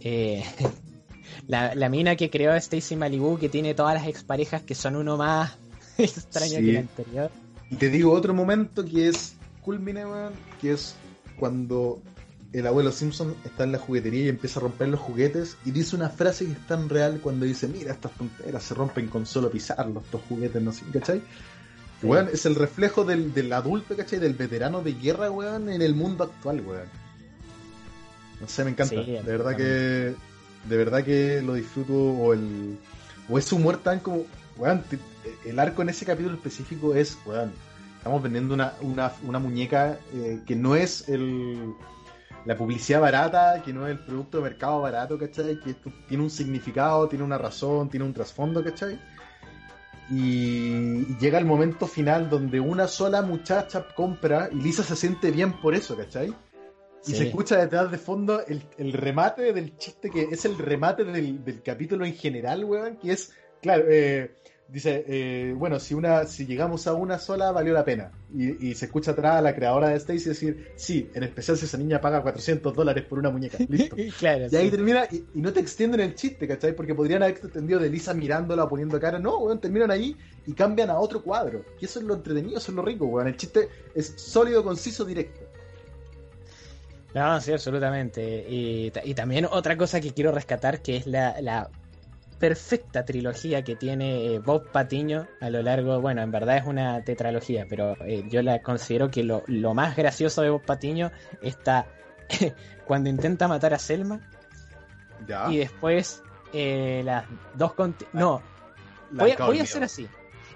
[0.00, 0.44] Eh,
[1.46, 5.16] la, la mina que creó Stacy Malibu, que tiene todas las exparejas que son uno
[5.16, 5.56] más
[5.98, 6.64] extraño Sí.
[6.64, 7.30] que el anterior.
[7.70, 10.94] Y te digo otro momento que es culmine, weón, que es
[11.38, 12.00] cuando
[12.54, 15.94] el abuelo Simpson está en la juguetería y empieza a romper los juguetes y dice
[15.94, 19.50] una frase que es tan real cuando dice, mira, estas tonteras se rompen con solo
[19.50, 21.22] pisarlos, estos juguetes, no sé, ¿cachai?
[22.00, 22.06] Sí.
[22.06, 24.18] Weón, es el reflejo del, del adulto, ¿cachai?
[24.18, 26.88] Del veterano de guerra, weón, en el mundo actual, weón.
[28.40, 28.94] No sé, me encanta.
[28.94, 30.14] Sí, de verdad que.
[30.64, 31.94] De verdad que lo disfruto.
[31.94, 32.78] O el.
[33.28, 34.24] O ese humor tan como.
[34.56, 34.82] Weón,
[35.44, 37.52] el arco en ese capítulo específico es, weón.
[37.96, 41.74] Estamos vendiendo una, una, una muñeca eh, que no es el.
[42.44, 45.60] La publicidad barata, que no es el producto de mercado barato, ¿cachai?
[45.60, 48.98] Que esto tiene un significado, tiene una razón, tiene un trasfondo, ¿cachai?
[50.08, 55.30] Y y llega el momento final donde una sola muchacha compra y Lisa se siente
[55.30, 56.34] bien por eso, ¿cachai?
[57.06, 57.16] Y Sí.
[57.16, 61.44] se escucha detrás de fondo el, el remate del chiste que es el remate del,
[61.44, 64.32] del capítulo en general, weón, que es, claro, eh,
[64.68, 68.10] dice, eh, bueno, si una, si llegamos a una sola, valió la pena.
[68.36, 71.64] Y, y se escucha atrás a la creadora de Stacy decir, sí, en especial si
[71.64, 73.56] esa niña paga 400 dólares por una muñeca.
[73.68, 73.96] Listo.
[74.18, 76.74] claro, Y ahí termina, y, y no te extienden el chiste, ¿cachai?
[76.76, 79.18] Porque podrían haber extendido de Lisa mirándola o poniendo cara.
[79.18, 80.14] No, weón, terminan ahí
[80.46, 81.64] y cambian a otro cuadro.
[81.80, 83.28] Y eso es lo entretenido, eso es lo rico, weón.
[83.28, 85.47] El chiste es sólido, conciso, directo.
[87.14, 88.44] No, sí, absolutamente.
[88.48, 91.68] Y, ta- y también otra cosa que quiero rescatar, que es la, la
[92.38, 97.02] perfecta trilogía que tiene eh, Bob Patiño a lo largo, bueno, en verdad es una
[97.02, 101.10] tetralogía, pero eh, yo la considero que lo, lo más gracioso de Bob Patiño
[101.42, 101.86] está
[102.86, 104.20] cuando intenta matar a Selma
[105.26, 105.50] Ya.
[105.50, 106.22] y después
[106.52, 107.24] eh, las
[107.54, 107.72] dos...
[108.12, 108.40] No,
[109.12, 110.06] La voy, a- voy hacer así.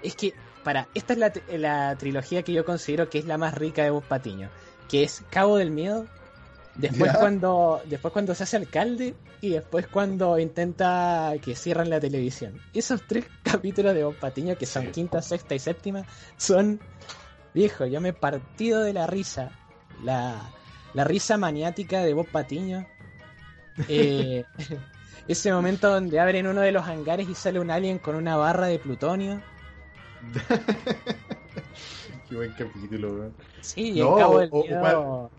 [0.01, 3.55] Es que, para, esta es la, la trilogía que yo considero que es la más
[3.55, 4.49] rica de Bob Patiño,
[4.89, 6.07] que es Cabo del Miedo,
[6.75, 7.19] después Ya.
[7.19, 12.59] cuando después cuando se hace alcalde y después cuando intenta que cierran la televisión.
[12.73, 16.05] Esos tres capítulos de Bob Patiño, que son quinta, sexta y séptima,
[16.37, 16.79] son,
[17.53, 19.51] viejo, yo me he partido de la risa.
[20.03, 20.49] La,
[20.93, 22.87] la risa maniática de Bob Patiño.
[23.87, 24.43] Eh,
[25.27, 28.67] ese momento donde abren uno de los hangares y sale un alien con una barra
[28.67, 29.41] de plutonio.
[32.33, 33.33] Qué buen capítulo, weón.
[33.61, 35.31] Sí, No, el cabo del o- o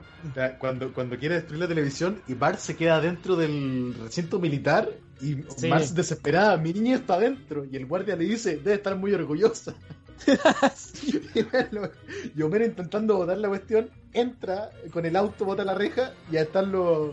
[0.60, 4.88] Cuando, cuando quiere destruir la televisión y Bart se queda dentro del recinto militar
[5.20, 5.68] y Sí.
[5.68, 9.74] Bart desesperada, mi niña está dentro y el guardia le dice, debe estar muy orgullosa.
[11.34, 11.90] y, bueno,
[12.36, 16.44] y Homero intentando botar la cuestión, entra con el auto, bota la reja y ahí
[16.44, 17.12] están los,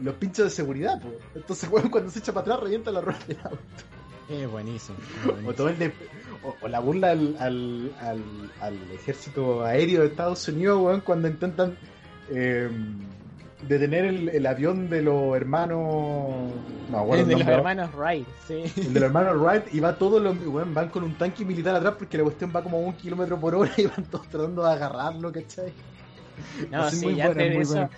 [0.00, 1.02] los pinchos de seguridad.
[1.02, 1.10] po.
[1.34, 3.58] Entonces weón, cuando se echa para atrás revienta la rueda del auto.
[4.42, 4.98] Es buenísimo.
[5.40, 5.92] es O, todo el de-
[6.44, 8.22] o, o la burla al, al, al,
[8.60, 11.76] al ejército aéreo de Estados Unidos, weón, cuando intentan
[12.30, 12.68] eh,
[13.66, 16.52] detener el, el avión de los hermanos.
[16.90, 18.62] No, bueno, El de los hermanos Wright, sí.
[18.76, 21.74] El de los hermanos Wright y va todo lo, weón, van con un tanque militar
[21.74, 24.62] atrás porque la cuestión va como a un kilómetro por hora y van todos tratando
[24.64, 25.72] de agarrarlo, ¿cachai?
[26.70, 27.72] No, Así sí, muy ya buena, de muy eso.
[27.72, 27.90] buena.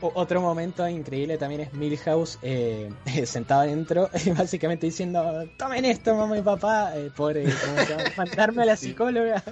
[0.00, 2.90] Otro momento increíble también es Milhouse eh,
[3.26, 8.04] sentado adentro, básicamente diciendo: Tomen esto, mamá y papá, eh, por eh, ¿cómo se llama?
[8.16, 9.42] mandarme a la psicóloga.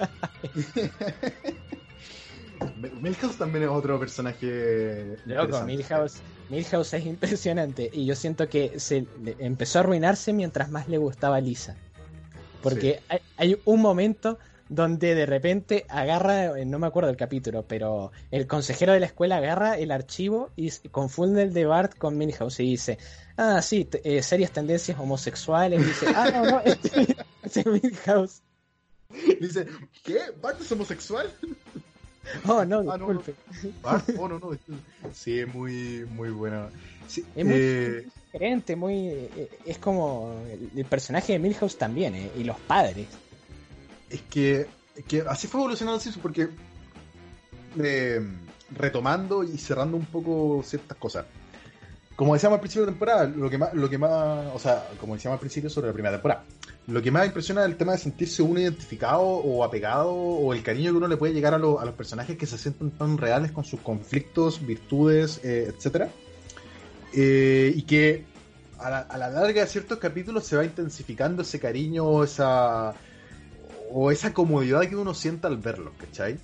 [3.00, 5.16] Milhouse también es otro personaje.
[5.26, 5.62] Loco.
[5.62, 9.06] Milhouse, Milhouse es impresionante y yo siento que se
[9.38, 11.76] empezó a arruinarse mientras más le gustaba Lisa.
[12.62, 17.64] Porque hay, hay un momento donde de repente agarra, eh, no me acuerdo el capítulo,
[17.66, 22.16] pero el consejero de la escuela agarra el archivo y confunde el de Bart con
[22.18, 22.98] Milhouse y dice,
[23.36, 25.80] ah, sí, eh, serias tendencias homosexuales.
[25.80, 28.42] Y dice, ah, no, no, este, este es Milhouse.
[29.40, 29.66] Dice,
[30.04, 30.18] ¿qué?
[30.42, 31.30] ¿Bart es homosexual?
[32.44, 33.06] Oh, no, Ah, no.
[33.12, 33.34] disculpe.
[33.80, 34.50] Bart, oh, no, no.
[35.14, 36.70] Sí, es muy, muy bueno.
[37.06, 39.06] Sí, Es muy eh, diferente, muy.
[39.10, 40.42] eh, Es como.
[40.50, 43.06] El, el personaje de Milhouse también, eh, y los padres.
[44.10, 44.66] Es que,
[45.08, 46.48] que así fue evolucionando Simpsons porque
[47.78, 48.20] eh,
[48.76, 51.26] retomando y cerrando un poco ciertas cosas.
[52.14, 55.14] Como decíamos al principio de temporada, lo que más, lo que más, o sea, como
[55.14, 56.44] decíamos al principio sobre la primera temporada,
[56.86, 60.62] lo que más impresiona es el tema de sentirse uno identificado o apegado o el
[60.62, 63.18] cariño que uno le puede llegar a, lo- a los personajes que se sienten tan
[63.18, 66.08] reales con sus conflictos, virtudes, eh, etcétera.
[67.12, 68.24] Eh, y que
[68.78, 72.94] a la, a la larga de ciertos capítulos se va intensificando ese cariño esa
[73.90, 76.38] o esa comodidad que uno sienta al verlos, ¿cachai?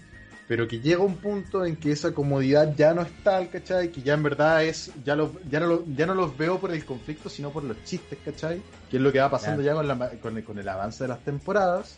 [0.48, 3.90] Pero que llega un punto en que esa comodidad ya no es tal, ¿cachai?
[3.90, 6.72] Que ya en verdad es, ya, lo, ya, no, lo- ya no los veo por
[6.72, 8.60] el conflicto, sino por los chistes, ¿cachai?
[8.90, 11.08] Que es lo que va pasando ya con, la, con, el, con el avance de
[11.08, 11.96] las temporadas.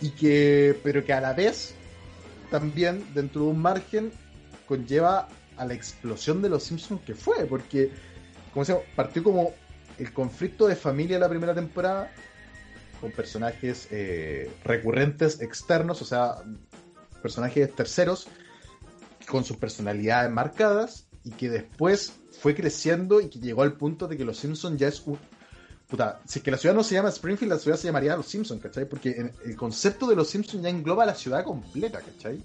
[0.00, 1.74] Y que, pero que a la vez,
[2.50, 4.10] también dentro de un margen,
[4.66, 7.90] conlleva a la explosión de los Simpsons que fue, porque,
[8.52, 9.52] como decíamos, partió como
[9.98, 12.10] el conflicto de familia la primera temporada,
[13.02, 16.36] con personajes eh, recurrentes externos, o sea,
[17.20, 18.28] personajes terceros,
[19.28, 24.16] con sus personalidades marcadas, y que después fue creciendo y que llegó al punto de
[24.16, 25.18] que Los Simpsons ya es un...
[25.88, 28.26] Puta, si es que la ciudad no se llama Springfield, la ciudad se llamaría Los
[28.26, 28.88] Simpsons, ¿cachai?
[28.88, 32.42] Porque el concepto de Los Simpsons ya engloba la ciudad completa, ¿cachai?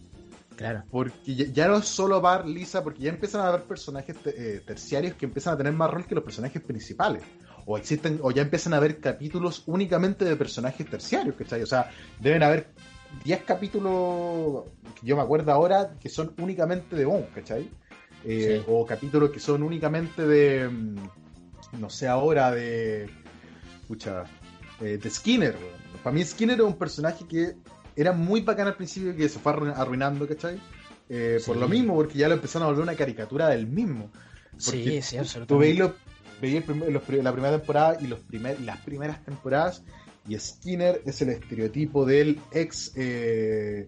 [0.58, 0.84] Claro.
[0.92, 4.60] Porque ya, no es solo Bart, Lisa, porque ya empiezan a haber personajes te- eh,
[4.62, 7.22] terciarios que empiezan a tener más rol que los personajes principales.
[7.70, 11.62] O existen, o ya empiezan a haber capítulos únicamente de personajes terciarios, ¿cachai?
[11.62, 12.68] O sea, deben haber
[13.26, 14.64] 10 capítulos
[15.00, 17.70] que yo me acuerdo ahora que son únicamente de Bond, ¿cachai?
[18.24, 18.66] Eh, Sí.
[18.68, 20.68] O capítulos que son únicamente de.
[20.70, 20.96] mm,
[21.82, 23.10] No sé ahora, de.
[23.82, 24.24] Escucha.
[24.80, 25.56] de Skinner.
[26.04, 27.56] Para mí Skinner era un personaje que
[27.96, 30.60] era muy bacán al principio y que se fue arru- arruinando, ¿cachai?
[31.10, 31.62] eh, por Sí.
[31.62, 34.12] lo mismo, porque ya lo empezaron a volver una caricatura del mismo.
[34.52, 35.56] Porque Sí, sí, Tú absolutamente.
[35.68, 35.96] veis, lo-
[36.42, 36.84] el prim-
[37.24, 39.84] la primera temporada y los primer, las primeras temporadas,
[40.28, 43.88] y Skinner es el estereotipo del ex eh,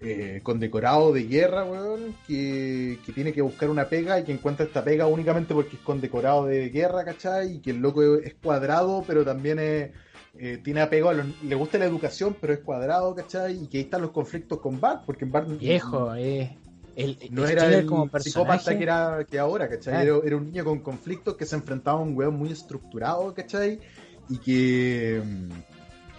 [0.00, 4.66] eh, condecorado de guerra, weón, que, que tiene que buscar una pega y que encuentra
[4.66, 7.56] esta pega únicamente porque es condecorado de guerra, ¿cachai?
[7.56, 9.90] Y que el loco es cuadrado, pero también es,
[10.38, 13.64] eh, tiene apego a los, le gusta la educación, pero es cuadrado, ¿cachai?
[13.64, 16.56] Y que ahí están los conflictos con Bart, porque en Bart Viejo, eh,
[16.96, 20.06] el, no el era el como psicópata que era que ahora, ¿cachai?
[20.06, 23.80] Era, era un niño con conflictos que se enfrentaba a un weón muy estructurado, ¿cachai?
[24.28, 25.48] Y que mm,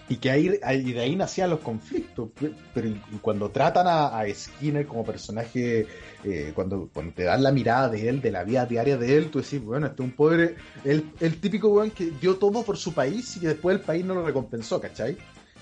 [0.10, 2.30] y que ahí, ahí- de ahí nacían los conflictos.
[2.74, 5.88] Pero y- y cuando tratan a, a Skinner como personaje,
[6.26, 9.32] eh, cuando, cuando te dan la mirada de él, de la vida diaria de él,
[9.32, 12.78] tú decís, bueno, este es un pobre, el, el típico weón que dio todo por
[12.78, 15.18] su país y que después el país no lo recompensó, ¿cachai?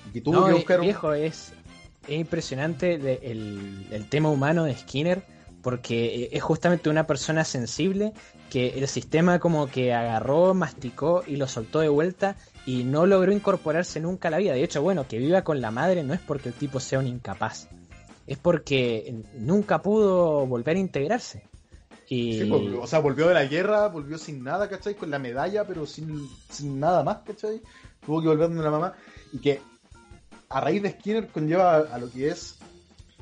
[0.10, 1.54] Y que tuvo No, que eh, buscar un- viejo, es,
[2.08, 5.24] es impresionante de- el, el tema humano de Skinner,
[5.62, 8.14] porque eh, es justamente una persona sensible
[8.50, 13.32] que el sistema como que agarró, masticó y lo soltó de vuelta y no logró
[13.32, 14.54] incorporarse nunca a la vida.
[14.54, 17.08] De hecho, bueno, que viva con la madre no es porque el tipo sea un
[17.08, 17.70] incapaz,
[18.28, 21.44] es porque nunca pudo volver a integrarse.
[22.10, 24.96] Y Sí, pues, o sea, volvió de la guerra, volvió sin nada, ¿cachai?
[24.96, 27.62] Con la medalla, pero sin, sin nada más, ¿cachai?
[28.06, 28.94] Tuvo que volver donde la mamá.
[29.32, 29.62] Y que
[30.52, 32.58] a raíz de Skinner conlleva a, a lo que es.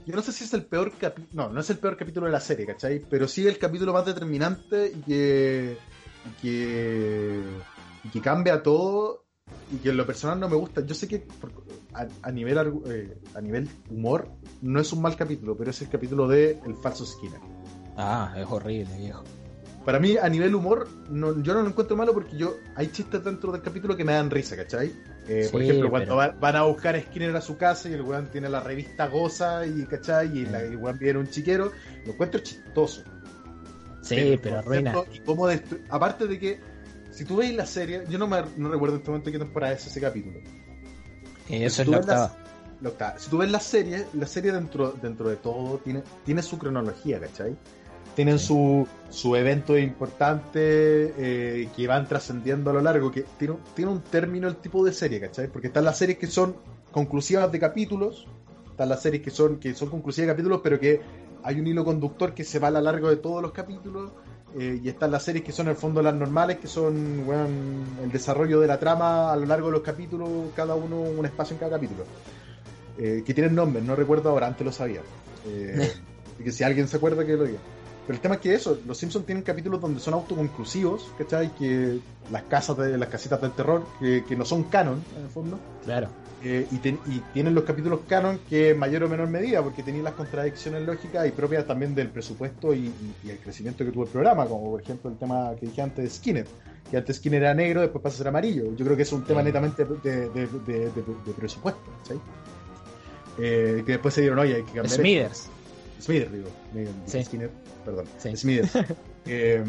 [0.05, 1.43] Yo no sé si es el peor capítulo.
[1.43, 2.99] No, no es el peor capítulo de la serie, ¿cachai?
[3.09, 5.77] Pero sí el capítulo más determinante y que.
[6.25, 7.43] Y que.
[8.03, 9.25] Y que cambia todo.
[9.71, 10.85] Y que en lo personal no me gusta.
[10.85, 11.27] Yo sé que
[11.93, 12.57] a, a nivel,
[12.87, 14.29] eh, a nivel humor
[14.61, 17.39] no es un mal capítulo, pero es el capítulo de El falso Skinner.
[17.97, 19.23] Ah, es horrible, viejo.
[19.85, 23.23] Para mí, a nivel humor, no, yo no lo encuentro malo porque yo hay chistes
[23.23, 24.93] dentro del capítulo que me dan risa, ¿cachai?
[25.27, 27.93] Eh, por ejemplo, cuando pero- va- van a buscar a Skinner a su casa y
[27.93, 30.39] el weón tiene la revista Goza y, ¿cachai?
[30.39, 31.71] Y la- el weón viene un chiquero,
[32.05, 33.03] lo encuentro chistoso.
[34.01, 35.03] Sí, pero concepto arruina.
[35.13, 35.47] Y cómo
[35.89, 36.59] Aparte de que,
[37.11, 39.73] si tú veis la serie, yo no, me, no recuerdo en este momento qué temporada
[39.73, 40.39] es ese capítulo.
[41.49, 42.37] Eh, Eso es tú la ves la- octava.
[42.81, 43.19] la octava.
[43.19, 47.19] Si tú ves la serie, la serie dentro, dentro de todo tiene, tiene su cronología,
[47.19, 47.55] ¿cachai?
[48.19, 50.59] Tienen su, su evento importante
[51.17, 54.83] eh, que van trascendiendo a lo largo, que tiene, un- tiene un término el tipo
[54.83, 55.47] de serie, ¿cachai?
[55.47, 56.53] Porque están las series que son
[56.91, 58.27] conclusivas de capítulos,
[58.71, 60.99] están las series que son, que son conclusivas de capítulos, pero que
[61.43, 64.11] hay un hilo conductor que se va a lo largo de todos los capítulos,
[64.59, 67.23] eh, y están las series que son en el fondo las normales, que son
[68.03, 70.27] el desarrollo de la trama a lo largo de los capítulos,
[70.57, 72.03] cada uno un espacio en cada capítulo.
[72.97, 74.99] Eh, que tienen nombres, no recuerdo ahora, antes lo sabía.
[75.47, 75.89] Eh,
[76.37, 77.59] y que si alguien se acuerda que lo diga.
[78.09, 81.53] Pero el tema es que eso, los Simpsons tienen capítulos donde son autoconclusivos, ¿cachai?
[81.53, 81.99] Que
[82.31, 85.59] las casas de las casitas del terror, que, que no son canon, en el fondo.
[85.85, 86.07] Claro.
[86.43, 89.83] Eh, y, ten- y tienen los capítulos canon que en mayor o menor medida, porque
[89.83, 93.91] tenían las contradicciones lógicas y propias también del presupuesto y, y- y el crecimiento que
[93.91, 96.47] tuvo el programa, como por ejemplo el tema que dije antes de Skinner,
[96.89, 98.75] que antes Skinner era negro, después pasa a ser amarillo.
[98.75, 99.45] Yo creo que es un tema Sí.
[99.45, 100.89] netamente de, de- de- de-
[101.27, 102.19] de presupuesto, ¿cachai?
[103.37, 104.89] Eh, que después se dieron, oye, hay que cambiar.
[104.89, 105.47] Smithers.
[106.01, 106.47] Smithers, digo.
[106.73, 107.23] Digo, Sí.
[107.23, 107.51] Skinner,
[107.85, 108.05] perdón.
[108.17, 108.35] Sí.
[108.35, 108.71] Smithers.
[109.31, 109.63] Eh,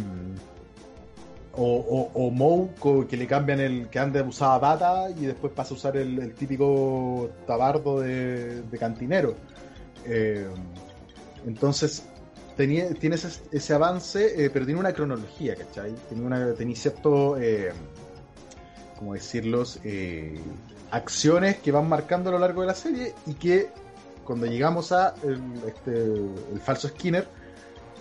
[1.53, 2.71] o, o, o Moe,
[3.07, 6.35] que le cambian el que antes usaba bata y después pasa a usar el, el
[6.35, 9.35] típico tabardo de, de cantinero.
[10.07, 10.47] Eh,
[11.47, 12.05] entonces,
[12.57, 15.95] tenía, tienes ese, ese avance, eh, pero tiene una cronología, ¿cachai?
[16.09, 17.73] Tenía, una, tenía cierto, eh,
[18.99, 19.81] ¿cómo decirlos?
[19.85, 20.39] Eh,
[20.91, 23.71] acciones que van marcando a lo largo de la serie y que
[24.25, 27.27] cuando llegamos a el, este, el falso Skinner,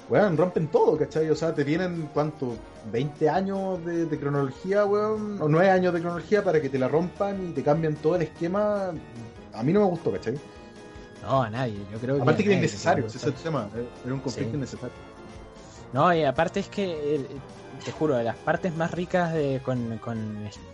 [0.09, 1.29] weón, rompen todo, ¿cachai?
[1.29, 2.55] O sea, te vienen, ¿cuánto?
[2.91, 6.87] 20 años de, de cronología, weón, o 9 años de cronología para que te la
[6.87, 8.91] rompan y te cambian todo el esquema.
[9.53, 10.39] A mí no me gustó, ¿cachai?
[11.21, 11.77] No, a nadie.
[11.91, 13.67] Yo creo Aparte que a era innecesario, ese es el tema.
[14.05, 14.57] Era un conflicto Sí.
[14.57, 14.95] innecesario.
[15.93, 17.25] No, y aparte es que,
[17.83, 20.17] te juro, de las partes más ricas de, con, con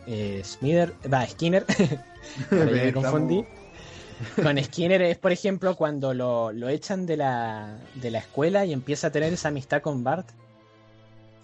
[0.07, 1.65] eh, Smither, va, Skinner,
[2.51, 3.45] me Estamos- confundí.
[4.41, 8.73] Con Skinner es, por ejemplo, cuando lo, lo echan de la, de la escuela y
[8.73, 10.27] empieza a tener esa amistad con Bart.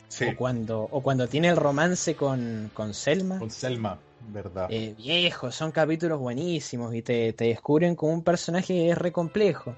[0.07, 3.39] Sí, O, cuando, o cuando tiene el romance con, con Selma.
[3.39, 3.97] con Selma,
[4.29, 4.67] ¿verdad?
[4.69, 9.11] Eh, viejo, son capítulos buenísimos y te, te descubren como un personaje que es re
[9.11, 9.73] complejo.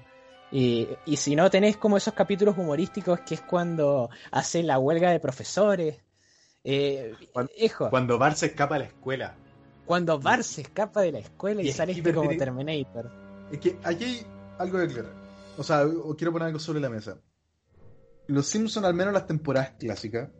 [0.50, 5.10] Y, y si no tenés como esos capítulos humorísticos que es cuando hace la huelga
[5.10, 5.96] de profesores.
[6.64, 9.34] Eh, Cuan- hijo, Cuando Bart se escapa de la escuela.
[9.86, 13.10] Cuando Bart se escapa de la escuela y, Y sale Skipper este como Terminator.
[13.50, 14.26] Es que aquí hay
[14.58, 15.12] algo que aclarar.
[15.56, 17.18] O sea, o quiero poner algo sobre la mesa.
[18.26, 20.30] Los Simpsons, al menos las temporadas clásicas,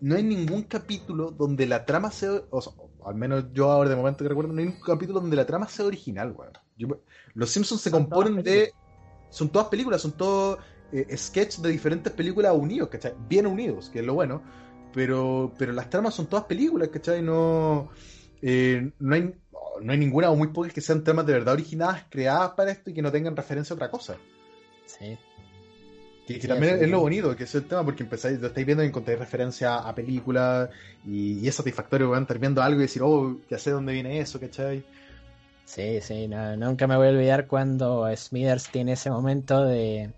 [0.00, 2.42] no hay ningún capítulo donde la trama sea.
[2.50, 2.72] O sea,
[3.04, 5.68] al menos yo ahora de momento que recuerdo, no hay ningún capítulo donde la trama
[5.68, 6.52] sea original, weón.
[7.34, 8.72] Los Simpsons se componen de.
[9.30, 10.58] son todas películas, son todos
[10.92, 13.14] eh, sketches de diferentes películas unidos, ¿cachai?
[13.28, 14.42] Bien unidos, que es lo bueno.
[14.94, 17.20] Pero, pero las tramas son todas películas, ¿cachai?
[17.20, 17.90] No,
[18.42, 19.34] eh, no, hay,
[19.80, 22.90] no hay ninguna o muy pocas que sean tramas de verdad originadas, creadas para esto
[22.90, 24.16] y que no tengan referencia a otra cosa.
[24.86, 25.18] Sí.
[26.26, 28.66] Que, que Sí, también es lo bonito, que es el tema, porque empezáis, lo estáis
[28.66, 30.68] viendo y encontráis referencia a películas
[31.06, 34.20] y, y es satisfactorio, weón, estar viendo algo y decir, oh, ya sé dónde viene
[34.20, 34.84] eso, ¿cachai?
[35.68, 40.10] Sí, sí, no, nunca me voy a olvidar cuando Smithers tiene ese momento de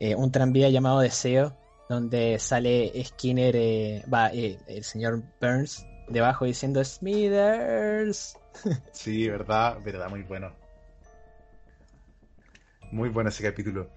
[0.00, 1.54] eh, un tranvía llamado Deseo,
[1.88, 8.36] donde sale Skinner, eh, va, eh, el señor Burns, debajo diciendo Smithers.
[8.92, 10.52] Sí, verdad, verdad, muy bueno.
[12.90, 13.88] Muy bueno ese capítulo.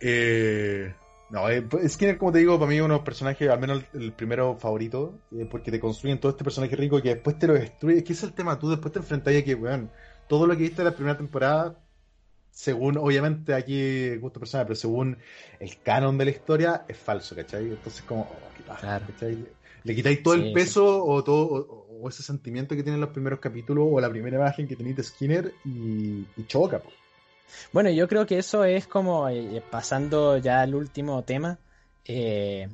[0.00, 0.94] Eh,
[1.30, 3.84] no, eh, Skinner, como te digo, para mí es uno de los personajes, al menos
[3.92, 7.46] el, el primero favorito, eh, porque te construyen todo este personaje rico que después te
[7.46, 7.98] lo destruye.
[7.98, 9.90] Es que es el tema, tú después te enfrentas a que, weón,
[10.26, 11.78] todo lo que viste en la primera temporada,
[12.50, 15.18] según, obviamente aquí gusto personal, pero según
[15.60, 17.74] el canon de la historia, es falso, ¿cachai?
[17.74, 19.06] Entonces, como, oh, qué paja, Claro.
[19.06, 19.46] ¿cachai?
[19.84, 23.10] Le quitáis todo Sí, el peso o todo o, o ese sentimiento que tienen los
[23.10, 26.90] primeros capítulos o la primera imagen que tenéis de Skinner y, y choca, po.
[27.72, 31.58] Bueno, yo creo que eso es como eh, pasando ya al último tema,
[32.04, 32.68] eh,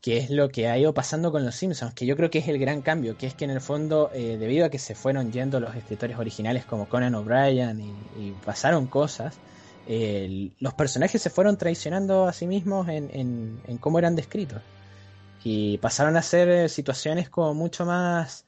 [0.00, 2.48] que es lo que ha ido pasando con los Simpsons, que yo creo que es
[2.48, 5.32] el gran cambio, que es que en el fondo, eh, debido a que se fueron
[5.32, 9.42] yendo los escritores originales como Conan O'Brien y, y pasaron cosas,
[9.86, 14.73] eh, los personajes se fueron traicionando a sí mismos en, en- en cómo eran descritos.
[15.44, 18.46] Y pasaron a ser eh, situaciones como mucho más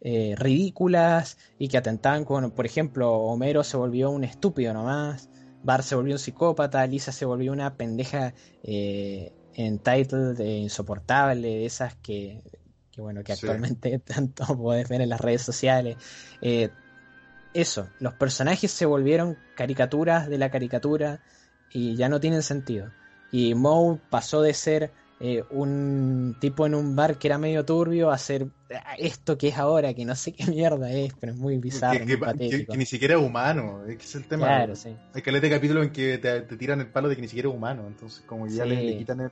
[0.00, 5.30] eh, ridículas y que atentaban con, por ejemplo, Homero se volvió un estúpido nomás,
[5.62, 11.66] Bart se volvió un psicópata, Lisa se volvió una pendeja eh, entitled, eh, insoportable, de
[11.66, 12.42] esas que,
[12.90, 13.46] que bueno, que Sí.
[13.46, 15.98] actualmente tanto puedes ver en las redes sociales.
[16.40, 16.76] Eh,
[17.52, 21.22] eso, los personajes se volvieron caricaturas de la caricatura
[21.68, 22.94] y ya no tienen sentido.
[23.30, 28.10] Y Moe pasó de ser eh, un tipo en un bar que era medio turbio
[28.10, 31.38] a ser ah, esto que es ahora, que no sé qué mierda es, pero es
[31.38, 32.72] muy bizarro, que, muy que- patético.
[32.72, 34.46] que ni siquiera es humano, es que es el tema.
[34.46, 34.96] Claro, sí.
[35.14, 37.48] Hay caleta de capítulos en que te, te tiran el palo de que ni siquiera
[37.48, 38.70] es humano, entonces como ya Sí.
[38.70, 39.30] le, le quitan el,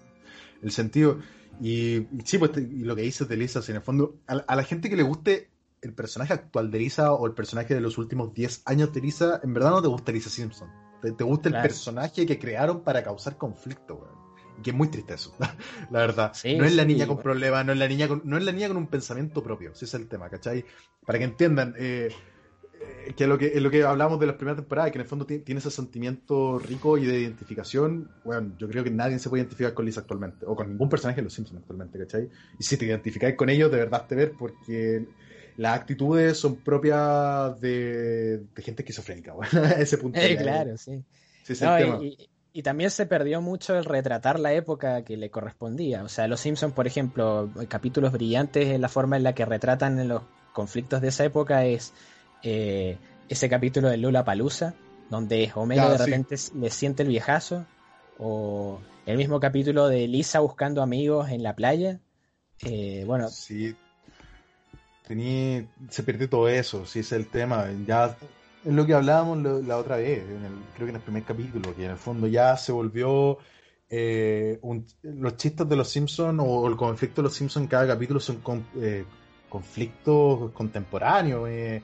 [0.62, 1.18] el sentido.
[1.60, 4.34] Y, y sí, pues te- y lo que dices de Lisa, en el fondo, a,
[4.34, 5.50] la- a la gente que le guste
[5.82, 9.40] el personaje actual de Lisa o el personaje de los últimos 10 años de Lisa,
[9.44, 10.68] en verdad no te gusta Lisa Simpson.
[11.00, 14.25] Te, te gusta el personaje que crearon para causar conflicto, weón.
[14.62, 15.34] Que es muy triste eso,
[15.90, 16.32] la verdad.
[16.32, 17.22] Sí, no es la sí, niña con bueno.
[17.22, 19.84] problemas, no es la niña con, no es la niña con un pensamiento propio, ese
[19.84, 20.64] es el tema, ¿cachai?
[21.04, 22.16] Para que entiendan, eh,
[22.72, 25.08] eh, que lo que, es lo que hablamos de las primeras temporadas, que en el
[25.08, 29.28] fondo ti- tiene ese sentimiento rico y de identificación, bueno, yo creo que nadie se
[29.30, 32.28] puede identificar con Lisa actualmente, o con ningún personaje de los Simpsons actualmente, ¿cachai?
[32.58, 35.08] Y si te identificáis con ellos, de verdad te ver, porque
[35.56, 40.26] las actitudes son propias de, de gente esquizofrénica, bueno, a ese punto.
[40.26, 41.04] Eh, ya, claro, sí.
[41.42, 42.08] sí, es No, el tema.
[42.08, 46.02] y, y- también se perdió mucho el retratar la época que le correspondía.
[46.04, 50.08] O sea, los Simpsons, por ejemplo, capítulos brillantes en la forma en la que retratan
[50.08, 50.22] los
[50.52, 51.92] conflictos de esa época es
[52.42, 54.74] eh, ese capítulo de Lula Palusa,
[55.10, 56.04] donde Homero Ah, de sí.
[56.04, 57.66] repente le siente el viejazo,
[58.18, 62.00] o el mismo capítulo de Lisa buscando amigos en la playa.
[62.64, 63.76] Eh, bueno, Sí.
[65.06, 67.66] Tenía, se perdió todo eso, sí, es el tema.
[67.86, 68.16] Ya
[68.66, 71.22] es lo que hablábamos lo- la otra vez, en el- creo que en el primer
[71.24, 73.38] capítulo, que en el fondo ya se volvió
[73.88, 77.86] eh, un- los chistes de los Simpsons o el conflicto de los Simpsons en cada
[77.86, 79.04] capítulo son con- eh,
[79.48, 81.82] conflictos contemporáneos, eh,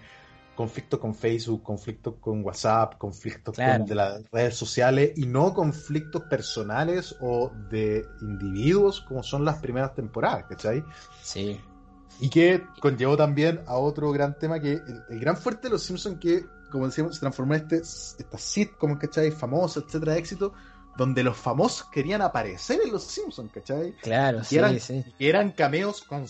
[0.56, 3.78] conflictos con Facebook, conflictos con WhatsApp, conflictos Claro.
[3.78, 9.58] con de las redes sociales y no conflictos personales o de individuos como son las
[9.60, 10.82] primeras temporadas, ¿cachai?
[11.22, 11.58] sí,
[12.20, 15.82] Y que conllevó también a otro gran tema que el, el gran fuerte de los
[15.84, 19.30] Simpsons que, como decíamos, se transformó en este, esta sitcom, ¿cachai?
[19.30, 20.52] Famoso, etcétera, éxito,
[20.96, 23.94] donde los famosos querían aparecer en los Simpsons, ¿cachai?
[24.02, 25.04] claro, sí, eran, sí.
[25.18, 26.26] que eran cameos con,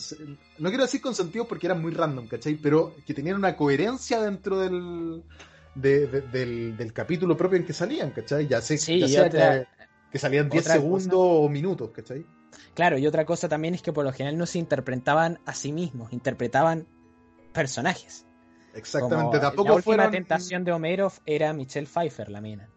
[0.58, 2.56] no quiero decir con sentido porque eran muy random, ¿cachai?
[2.56, 5.24] Pero que tenían una coherencia dentro del,
[5.74, 8.46] de- de- del, del capítulo propio en que salían, ¿cachai?
[8.46, 9.66] Ya, sé, Sí, ya y sea otra- que,
[10.12, 12.26] que salían 10 otra segundos cosa- o minutos, ¿cachai?
[12.74, 15.72] Claro, y otra cosa también es que por lo general no se interpretaban a sí
[15.72, 16.86] mismos, interpretaban
[17.52, 18.26] personajes.
[18.74, 20.10] Exactamente, Como tampoco la última fueron...
[20.12, 22.68] tentación de Homero era Michelle Pfeiffer, la mina.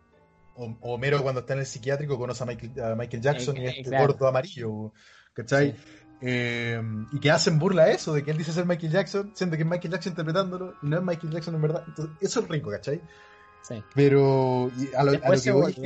[0.55, 3.67] O- Homero cuando está en el psiquiátrico conoce a Michael, a Michael Jackson Eh, y
[3.67, 4.07] este claro.
[4.07, 4.93] gordo amarillo,
[5.33, 5.71] ¿cachai?
[5.71, 5.77] Sí.
[6.21, 6.81] Eh,
[7.11, 9.63] y que hacen burla a eso, de que él dice ser Michael Jackson, siendo que
[9.63, 11.83] es Michael Jackson interpretándolo, y no es Michael Jackson en verdad.
[11.87, 13.01] Entonces, eso es rico, ¿cachai?
[13.61, 13.83] Sí.
[13.93, 15.81] Pero a lo, a lo Después que se voy es volvió-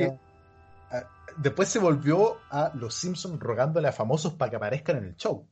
[0.90, 5.04] que a- después se volvió a los Simpsons rogándole a famosos para que aparezcan en
[5.04, 5.46] el show,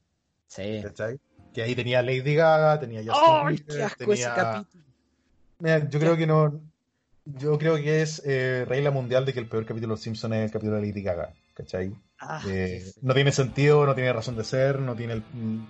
[0.47, 0.81] Sí.
[0.83, 1.19] ¿cachai?
[1.55, 4.85] Que ahí tenía Lady Gaga, tenía Justin ¡Ay, Bieber, qué asco tenía- ese capítulo!
[5.61, 6.61] Mira, yo creo que no.
[7.25, 10.35] yo creo que es eh, regla mundial de que el peor capítulo de Los Simpsons
[10.35, 11.93] es el capítulo de Lady Gaga, ¿cachai?
[12.21, 15.67] Ah, Eh, no tiene sentido, no tiene razón de ser, no tiene el- mm,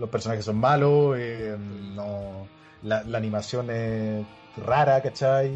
[0.00, 2.46] los personajes son malos, eh, no
[2.82, 4.24] la, la animación es
[4.64, 5.50] rara, ¿cachai?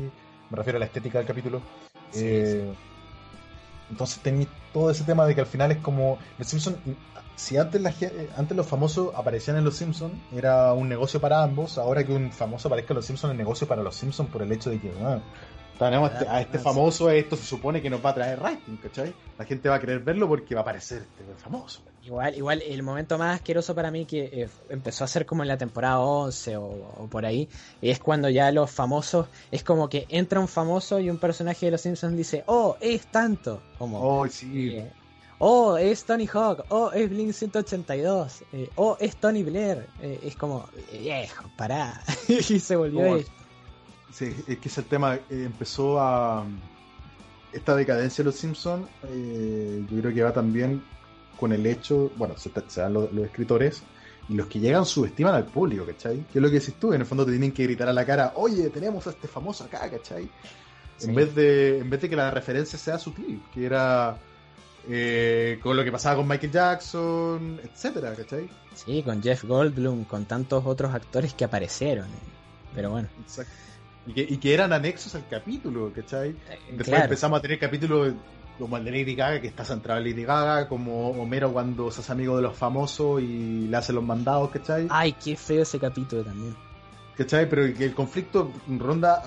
[0.50, 1.60] Me refiero a la estética del capítulo.
[2.10, 2.72] Sí, Eh,
[3.90, 6.76] Entonces tenéis todo ese tema de que al final es como los Simpsons.
[7.38, 11.40] Si antes, la, eh, antes los famosos aparecían en los Simpsons, era un negocio para
[11.42, 11.78] ambos.
[11.78, 14.50] Ahora que un famoso aparezca en los Simpsons, es negocio para los Simpsons por el
[14.50, 15.20] hecho de que ah,
[15.78, 18.76] tenemos este- a este Ah, famoso, esto se supone que nos va a traer rating,
[18.82, 19.14] ¿cachai?
[19.38, 21.80] La gente va a querer verlo porque va a aparecer este famoso.
[22.02, 25.48] Igual, igual el momento más asqueroso para mí que eh, empezó a ser como en
[25.48, 27.48] la temporada 11 o, o por ahí,
[27.82, 31.72] es cuando ya los famosos, es como que entra un famoso y un personaje de
[31.72, 34.70] los Simpsons dice, oh, es tanto, como, Oh, sí.
[34.70, 34.90] eh,
[35.38, 40.36] oh, es Tony Hawk, oh, es Blink 182, eh, oh, es Tony Blair, eh, es
[40.36, 43.32] como, viejo, pará, y se volvió Como- esto.
[44.12, 45.14] Sí, es que es el tema.
[45.16, 46.44] eh, empezó a.
[47.52, 50.82] Esta decadencia de los Simpsons, yo creo que va también
[51.38, 52.10] con el hecho.
[52.16, 53.82] Bueno, se, se dan los, los escritores
[54.28, 56.24] y los que llegan subestiman al público, ¿cachai?
[56.32, 58.04] Que es lo que decís tú, en el fondo te tienen que gritar a la
[58.04, 60.28] cara, oye, tenemos a este famoso acá, ¿cachai?
[60.98, 61.08] Sí.
[61.08, 64.18] En, vez de, en vez de que la referencia sea sutil, que era
[64.88, 68.48] eh, con lo que pasaba con Michael Jackson, etcétera, ¿cachai?
[68.74, 72.18] Sí, con Jeff Goldblum, con tantos otros actores que aparecieron, eh,
[72.74, 73.08] pero bueno.
[73.20, 73.52] Exacto.
[74.06, 76.30] Y que, y que eran anexos al capítulo, ¿cachai?
[76.30, 77.04] eh, Después claro.
[77.04, 78.14] empezamos a tener capítulos
[78.58, 82.00] como el de Lady Gaga, que está centrado en Lady Gaga, como Homero cuando se
[82.00, 84.86] hace amigo de los famosos y le hace los mandados, ¿cachai?
[84.90, 86.56] Ay, qué feo ese capítulo también.
[87.18, 87.48] ¿Cachai?
[87.50, 89.20] Pero que el conflicto ronda,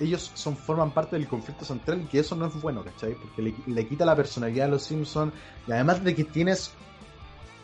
[0.00, 3.14] ellos son forman parte del conflicto central y que eso no es bueno, ¿cachai?
[3.14, 5.34] Porque le, le quita la personalidad a los Simpsons
[5.66, 6.70] y además de que tienes,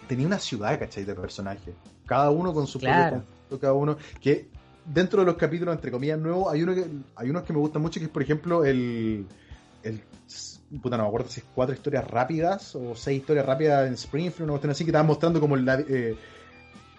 [0.09, 1.05] tenía una ciudad, ¿cachai?
[1.05, 1.73] De personaje.
[2.05, 2.97] Cada uno con su Claro.
[2.97, 4.49] propio conflicto, cada uno, que
[4.85, 7.81] dentro de los capítulos, entre comillas, nuevos, hay uno que, hay unos que me gustan
[7.81, 9.25] mucho, que es por ejemplo el,
[9.85, 10.03] el
[10.83, 14.43] puta, no me acuerdo si es cuatro historias rápidas o seis historias rápidas en Springfield,
[14.43, 16.17] una cuestión así, que van mostrando como la, eh,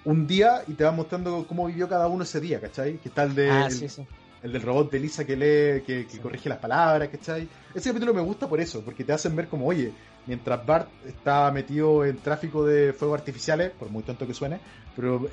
[0.05, 2.97] un día y te van mostrando cómo vivió cada uno ese día, ¿cachai?
[2.97, 4.03] Que está el, de, ah, el, sí, sí.
[4.43, 6.19] el del robot de Lisa que lee, que, que Sí.
[6.19, 7.47] corrige las palabras, ¿cachai?
[7.73, 9.91] Ese capítulo me gusta por eso, porque te hacen ver como, oye,
[10.27, 14.59] mientras Bart está metido en tráfico de fuegos artificiales, por muy tonto que suene,
[14.95, 15.27] pero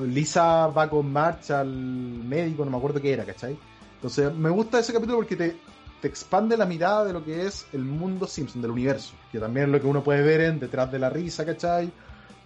[0.00, 3.56] Lisa va con March al médico, no me acuerdo qué era, ¿cachai?
[3.96, 5.56] Entonces, me gusta ese capítulo porque te,
[6.00, 9.66] te expande la mirada de lo que es el mundo Simpson, del universo, que también
[9.66, 11.90] es lo que uno puede ver en Detrás de la Risa, ¿cachai?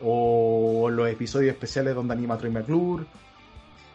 [0.03, 3.05] O los episodios especiales donde anima Troy McClure.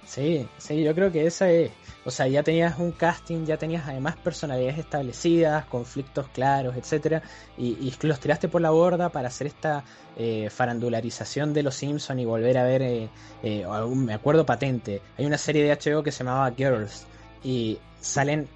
[0.08, 1.72] Sí, sí, yo creo que esa es.
[2.06, 7.22] O sea, ya tenías un casting, ya tenías además personalidades establecidas, conflictos claros, etcétera,
[7.58, 9.84] y, los tiraste por la borda para hacer esta
[10.16, 13.10] eh, farandularización de los Simpsons y volver a ver, eh,
[13.44, 17.06] eh, me acuerdo patente, hay una serie de HBO que se llamaba Girls
[17.44, 18.48] y salen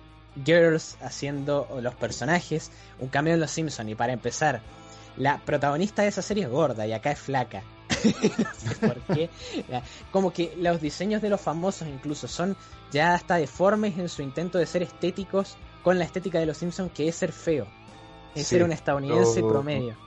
[0.46, 4.62] Girls haciendo los personajes, un cambio en los Simpsons y para empezar,
[5.18, 7.64] la protagonista de esa serie es gorda y acá es flaca.
[8.38, 9.30] no sé por qué.
[10.12, 12.56] Como que los diseños de los famosos incluso son
[12.92, 16.92] ya hasta deformes en su intento de ser estéticos con la estética de los Simpsons
[16.94, 17.68] que es ser feo.
[18.34, 19.98] Es Sí, ser un estadounidense promedio.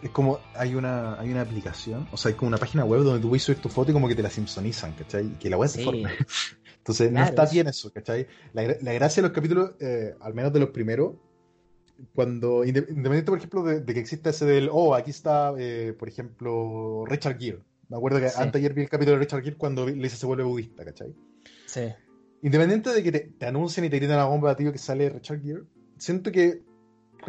[0.00, 3.20] Es como, hay una, hay una aplicación, o sea, hay como una página web donde
[3.20, 5.26] tú puedes subir tu foto y como que te la simpsonizan, ¿cachai?
[5.26, 5.84] Y que la web se Sí.
[5.84, 6.10] forma.
[6.78, 8.26] Entonces, no está bien eso, ¿cachai?
[8.52, 11.14] La, la gracia de los capítulos, eh, al menos de los primeros,
[12.14, 15.94] cuando, inde- independiente, por ejemplo, de, de que exista ese del, oh, aquí está, eh,
[15.98, 17.60] por ejemplo, Richard Gere.
[17.88, 18.36] Me acuerdo que Sí.
[18.38, 21.14] antes ayer vi el capítulo de Richard Gere cuando Lisa se vuelve budista, ¿cachai?
[21.66, 21.82] Sí.
[22.42, 25.40] Independiente de que te, te anuncien y te griten la bomba ti que sale Richard
[25.42, 25.62] Gere,
[25.98, 26.62] siento que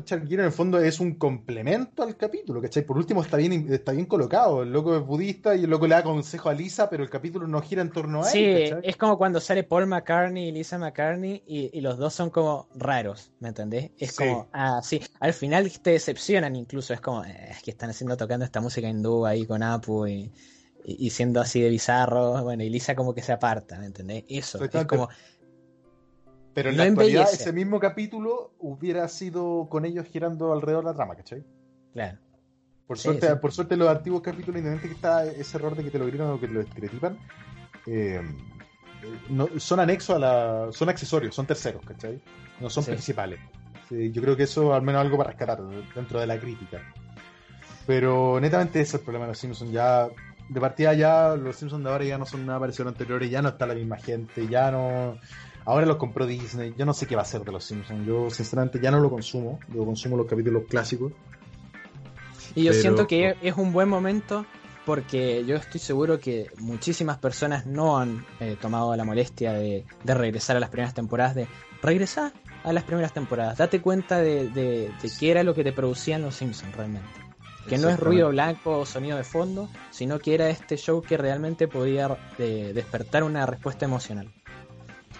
[0.03, 2.85] Gere en el fondo es un complemento al capítulo, ¿cachai?
[2.85, 5.95] Por último está bien, está bien colocado, el loco es budista y el loco le
[5.95, 8.79] da consejo a Lisa, pero el capítulo no gira en torno a Sí, él, ¿cachai?
[8.83, 12.67] es como cuando sale Paul McCartney y Lisa McCartney y, y los dos son como
[12.75, 13.91] raros, ¿me entendés?
[13.97, 14.23] Es Sí.
[14.23, 18.17] como, ah, sí, al final te decepcionan incluso, es como, eh, es que están haciendo
[18.17, 22.95] tocando esta música hindú ahí con Apu y, siendo así de bizarro, bueno, y Lisa
[22.95, 24.23] como que se aparta, ¿me entendés?
[24.27, 25.09] Eso, es como,
[26.55, 27.43] Pero en no la actualidad embellece.
[27.43, 31.43] ese mismo capítulo hubiera sido con ellos girando alrededor de la trama, ¿cachai?
[31.93, 32.17] claro,
[32.87, 33.33] Por Sí, suerte, sí.
[33.41, 36.29] por suerte los antiguos capítulos, independientemente que está ese error de que te lo gritan
[36.31, 37.17] o que te lo estereotipan,
[37.87, 38.21] eh,
[39.29, 40.67] no- son anexos a la.
[40.71, 42.19] son accesorios, son terceros, ¿cachai?
[42.59, 42.91] No son Sí.
[42.91, 43.39] principales.
[43.89, 45.61] Yo creo que eso al menos algo para rescatar
[45.93, 46.81] dentro de la crítica.
[47.85, 49.71] Pero netamente ese es el problema de los Simpsons.
[49.71, 50.07] Ya,
[50.49, 53.29] de partida ya, los Simpsons de ahora ya no son nada parecido a los anteriores,
[53.29, 55.17] ya no está la misma gente, ya no.
[55.65, 58.05] Ahora los compró Disney, yo no sé qué va a hacer de los Simpsons.
[58.05, 61.11] Yo sinceramente ya no lo consumo, yo consumo los capítulos clásicos.
[62.53, 64.45] Y yo Pero- siento que es un buen momento
[64.85, 70.13] porque yo estoy seguro que muchísimas personas no han eh, tomado la molestia de, de
[70.13, 71.47] regresar a las primeras temporadas, de
[71.81, 72.31] regresar
[72.63, 76.21] a las primeras temporadas, date cuenta de, de, de qué era lo que te producían
[76.21, 77.07] los Simpsons realmente.
[77.67, 81.17] Que no es ruido blanco o sonido de fondo, sino que era este show que
[81.17, 84.31] realmente podía eh, despertar una respuesta emocional.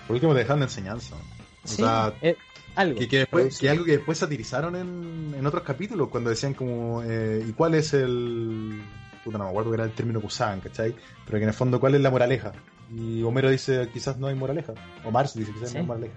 [0.08, 1.16] Por último, te dejan de enseñanza.
[1.16, 2.36] O Sí, sea, eh,
[2.76, 3.00] algo.
[3.00, 7.02] que, que después, que algo que después satirizaron en, en otros capítulos, cuando decían como,
[7.04, 8.82] eh, ¿y cuál es el...
[9.24, 10.94] Puta, no me acuerdo que era el término que usaban, ¿cachai?
[11.26, 12.52] Pero que en el fondo, ¿cuál es la moraleja?
[12.96, 14.74] Y Homero dice, quizás no hay moraleja.
[15.04, 15.76] O Marx dice, quizás Sí.
[15.76, 16.14] no hay moraleja.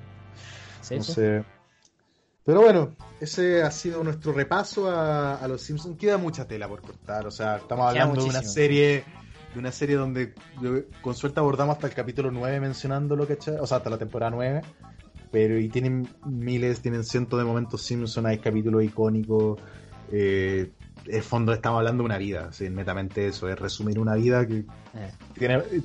[0.83, 1.13] Sí, No sí.
[1.15, 1.45] sé.
[2.45, 5.99] Pero bueno, ese ha sido nuestro repaso a, a los Simpsons.
[5.99, 7.27] Queda mucha tela por cortar.
[7.27, 9.05] O sea, estamos hablando de una serie
[9.53, 10.35] de una serie donde
[11.01, 13.57] con suerte abordamos hasta el capítulo 9 mencionándolo, ¿cachai?
[13.57, 14.63] O sea, hasta la temporada 9.
[15.31, 19.61] Pero y tienen miles, tienen cientos de momentos Simpson, hay capítulos icónicos.
[20.11, 20.71] Eh,
[21.07, 24.65] en fondo estamos hablando de una vida, sí, netamente eso, es resumir una vida que
[24.95, 25.57] Eh, tiene...
[25.57, 25.83] eh,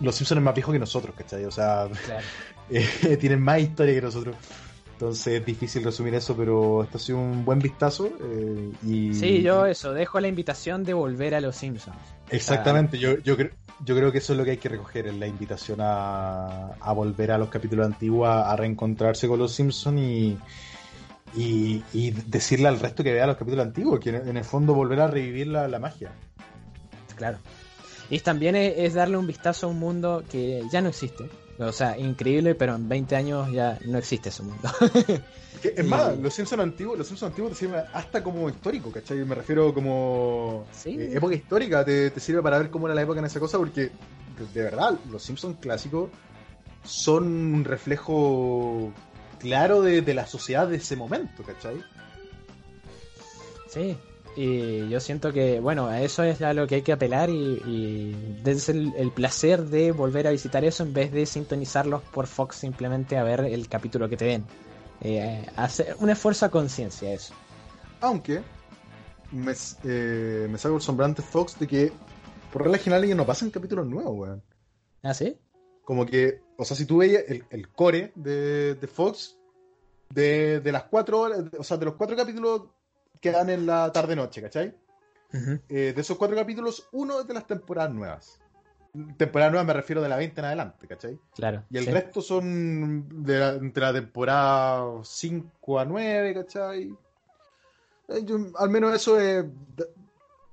[0.00, 1.44] Los Simpsons es más viejos que nosotros, ¿cachai?
[1.44, 2.24] O sea, claro.
[2.70, 4.36] eh, tienen más historia que nosotros.
[5.02, 8.08] Entonces es difícil resumir eso, pero esto ha sido un buen vistazo.
[8.20, 11.96] eh, y Sí, yo eso, dejo la invitación de volver a los Simpsons.
[12.30, 13.50] Exactamente, yo, yo, cre-
[13.84, 16.92] yo creo que eso es lo que hay que recoger, es la invitación a, a
[16.92, 20.38] volver a los capítulos antiguos, a, reencontrarse con los Simpsons y,
[21.34, 24.72] y, y decirle al resto que vea los capítulos antiguos, que en, en el fondo
[24.72, 26.12] volver a revivir la, la magia.
[27.16, 27.38] Claro.
[28.08, 31.28] Y también es, es darle un vistazo a un mundo que ya no existe.
[31.68, 34.68] O sea, increíble, pero en 20 años ya no existe ese mundo.
[35.62, 39.18] Que, es más, los Simpsons antiguos, los Simpsons antiguos te sirven hasta como histórico, ¿cachai?
[39.24, 40.96] Me refiero como Sí.
[40.98, 43.58] eh, época histórica, te, te sirve para ver cómo era la época en esa cosa,
[43.58, 43.90] porque de,
[44.54, 46.10] de verdad, los Simpsons clásicos
[46.82, 48.92] son un reflejo
[49.38, 51.80] claro de, de la sociedad de ese momento, ¿cachai?
[53.68, 53.96] sí.
[54.34, 57.34] Y yo siento que, bueno, a eso es a lo que hay que apelar y,
[57.66, 62.26] y es el, el placer de volver a visitar eso en vez de sintonizarlos por
[62.26, 64.44] Fox simplemente a ver el capítulo que te den.
[65.02, 67.34] Eh, hacer un esfuerzo a conciencia eso.
[68.00, 68.40] Aunque
[69.32, 69.52] me,
[69.84, 71.92] eh, me saco el sombrante Fox de que
[72.52, 74.42] por regla general ellos no pasan capítulos nuevos, weón.
[75.02, 75.36] ¿Ah, sí?
[75.84, 79.36] Como que, o sea, si tú veías el, el core de, de Fox,
[80.08, 82.62] de, de las cuatro horas, o sea, de los cuatro capítulos
[83.20, 84.74] que dan en la tarde-noche, ¿cachai?
[85.32, 85.60] Ujú.
[85.68, 88.38] Eh, de esos cuatro capítulos, uno es de las temporadas nuevas.
[89.16, 91.18] Temporadas nuevas me refiero de la 20 en adelante, ¿cachai?
[91.34, 91.64] Claro.
[91.70, 91.90] Y el sí.
[91.90, 96.94] resto son de la, entre la temporada 5 a 9, ¿cachai?
[98.08, 99.48] Eh, yo- al menos eso eh,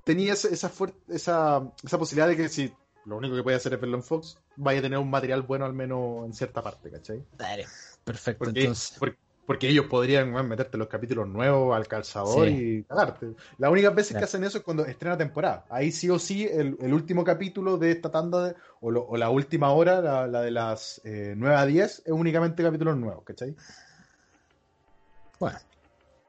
[0.04, 0.72] tenía esa, esa,
[1.08, 2.72] esa, esa posibilidad de que si
[3.04, 5.66] lo único que puede hacer es verlo en Fox, vaya a tener un material bueno
[5.66, 7.22] al menos en cierta parte, ¿cachai?
[7.36, 7.66] Dale.
[8.04, 8.98] Perfecto, Porque, entonces.
[8.98, 9.14] por-
[9.50, 12.54] porque ellos podrían meterte los capítulos nuevos al calzador Sí.
[12.54, 13.34] y cagarte.
[13.58, 14.26] Las únicas veces que Claro.
[14.26, 15.64] hacen eso es cuando estrena temporada.
[15.68, 19.16] Ahí sí o sí el, el último capítulo de esta tanda, de- o, lo- o
[19.16, 23.24] la última hora, la, la de las eh, 9 a 10, es únicamente capítulos nuevos,
[23.24, 23.56] ¿cachai?
[25.40, 25.58] Bueno,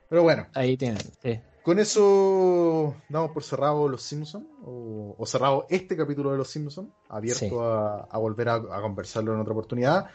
[0.10, 0.98] Pero bueno, ahí tienen.
[1.22, 1.40] Sí.
[1.62, 6.90] con eso damos por cerrado Los Simpsons, o, o cerrado este capítulo de Los Simpsons,
[7.08, 7.52] abierto Sí.
[7.56, 10.08] a, a volver a, a conversarlo en otra oportunidad.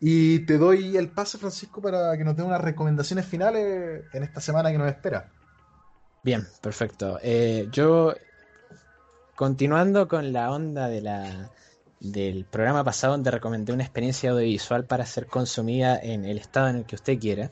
[0.00, 4.40] Y te doy el pase, Francisco, para que nos dé unas recomendaciones finales en esta
[4.40, 5.30] semana que nos espera.
[6.22, 7.18] Bien, perfecto.
[7.22, 8.14] Eh, yo,
[9.34, 11.50] continuando con la onda de la,
[12.00, 16.76] del programa pasado donde recomendé una experiencia audiovisual para ser consumida en el estado en
[16.76, 17.50] el que usted quiera,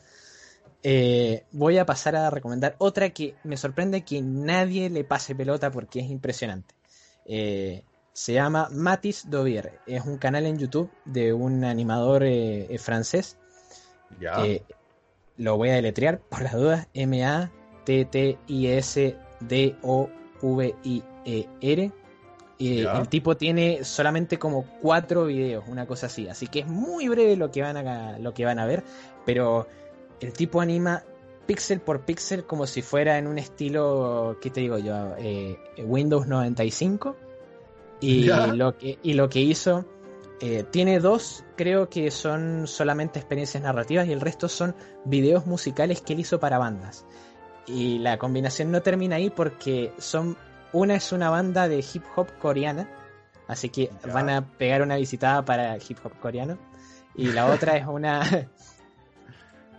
[0.83, 5.71] eh, voy a pasar a recomendar otra que me sorprende que nadie le pase pelota
[5.71, 6.75] porque es impresionante.
[7.25, 7.83] Eh,
[8.17, 9.79] se llama Matis Dovier.
[9.87, 13.37] Es un canal en YouTube de un animador eh, eh, francés
[14.19, 14.43] Ya.
[14.47, 14.63] eh,
[15.37, 16.89] lo voy a deletrear por las dudas.
[20.67, 21.93] M-A-T-T-I-S-D-O-V-I-E-R.
[22.59, 26.27] Eh, el tipo tiene solamente como cuatro videos, una cosa así.
[26.27, 28.83] Así que es muy breve lo que van a, lo que van a ver.
[29.27, 29.67] Pero
[30.21, 31.03] el tipo anima
[31.47, 35.15] píxel por píxel como si fuera en un estilo, ¿qué te digo yo?
[35.19, 37.15] Eh, Windows 95.
[38.01, 38.47] Y Ya.
[38.49, 39.85] lo, que, y lo que hizo
[40.41, 44.75] eh, tiene dos, creo que son solamente experiencias narrativas y el resto son
[45.05, 47.07] videos musicales que él hizo para bandas.
[47.67, 50.37] Y la combinación no termina ahí porque son
[50.73, 52.89] una es una banda de hip hop coreana,
[53.49, 54.13] así que Ya.
[54.13, 56.59] van a pegar una visitada para hip hop coreano.
[57.15, 58.21] Y la otra es una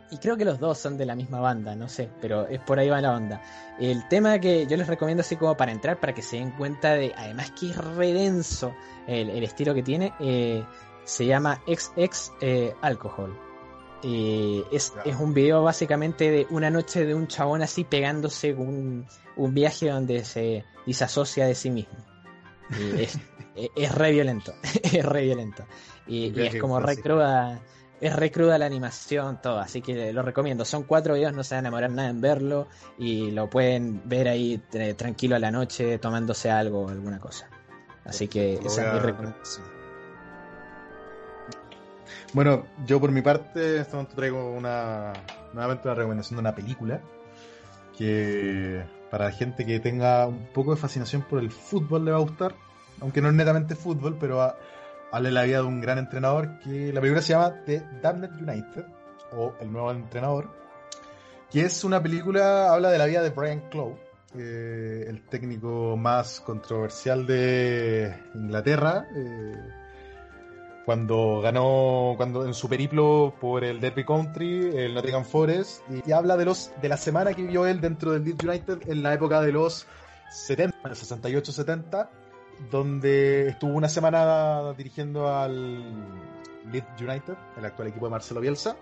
[0.10, 2.80] y creo que los dos son de la misma banda, no sé, pero es por
[2.80, 3.42] ahí va la onda.
[3.80, 6.94] El tema que yo les recomiendo así como para entrar, para que se den cuenta
[6.94, 8.74] de, además que es redenso
[9.08, 10.64] el, el estilo que tiene, eh,
[11.04, 13.38] se llama XX eh, Alcohol.
[14.04, 19.08] Eh, es, es un video básicamente de una noche de un chabón así pegándose un,
[19.36, 21.98] un viaje donde se disasocia de sí mismo.
[22.78, 23.20] Y es,
[23.56, 24.54] es, es re violento,
[24.84, 25.66] es re violento.
[26.08, 27.60] Y, es como re cruda,
[27.99, 30.65] es re cruda la animación, todo, así que lo recomiendo.
[30.65, 32.68] Son cuatro videos, no se van a demorar nada en verlo
[32.98, 37.48] y lo pueden ver ahí eh, tranquilo a la noche tomándose algo o alguna cosa.
[38.06, 39.65] Así que esa es mi a- recomendación.
[42.34, 45.14] Bueno, yo por mi parte, en este momento traigo una,
[45.53, 47.02] nuevamente una recomendación de una película
[47.98, 52.18] que para la gente que tenga un poco de fascinación por el fútbol le va
[52.18, 52.53] a gustar,
[53.02, 54.56] aunque no es netamente fútbol, pero va-
[55.12, 58.32] habla de la vida de un gran entrenador que la película se llama The Damned
[58.42, 58.86] United
[59.34, 60.50] o El Nuevo Entrenador,
[61.52, 63.98] que es una película, habla de la vida de Brian Clough,
[64.38, 69.08] eh, el técnico más controversial de Inglaterra.
[69.16, 69.56] eh,
[70.88, 76.38] cuando ganó cuando en su periplo por el Derby Country, el Nottingham Forest, y, habla
[76.38, 79.42] de los de la semana que vivió él dentro del Leeds United en la época
[79.42, 79.86] de los
[80.32, 82.08] 70, 68-70,
[82.72, 85.84] donde estuvo una semana dirigiendo al
[86.72, 88.76] Leeds United, el actual equipo de Marcelo Bielsa,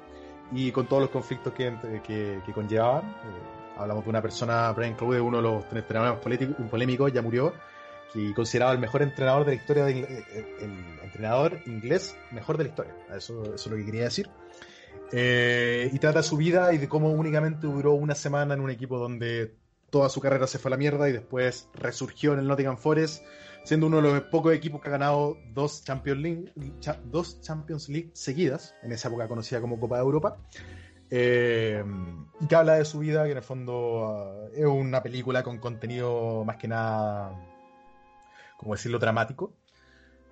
[0.51, 1.73] y con todos los conflictos que,
[2.03, 3.03] que, conllevaban.
[3.03, 6.19] Eh, hablamos de una persona, Brian Clough, uno de los entrenadores
[6.69, 7.53] polémicos, ya murió,
[8.13, 10.23] que consideraba el mejor entrenador de la historia, eh,
[10.61, 12.93] el entrenador inglés mejor de la historia.
[13.15, 14.29] Eso, es lo que quería decir.
[15.11, 18.97] Eh, y trata su vida y de cómo únicamente duró una semana en un equipo
[18.97, 19.55] donde
[19.89, 23.23] toda su carrera se fue a la mierda y después resurgió en el Nottingham Forest,
[23.65, 26.53] siendo uno de los pocos equipos que ha ganado dos Champions League,
[27.05, 30.37] dos Champions League seguidas, en esa época conocida como Copa de Europa.
[31.09, 31.83] Eh,
[32.41, 35.59] y que habla de su vida, que en el fondo ah, es una película con
[35.59, 37.33] contenido más que nada,
[38.57, 39.53] como decirlo, dramático.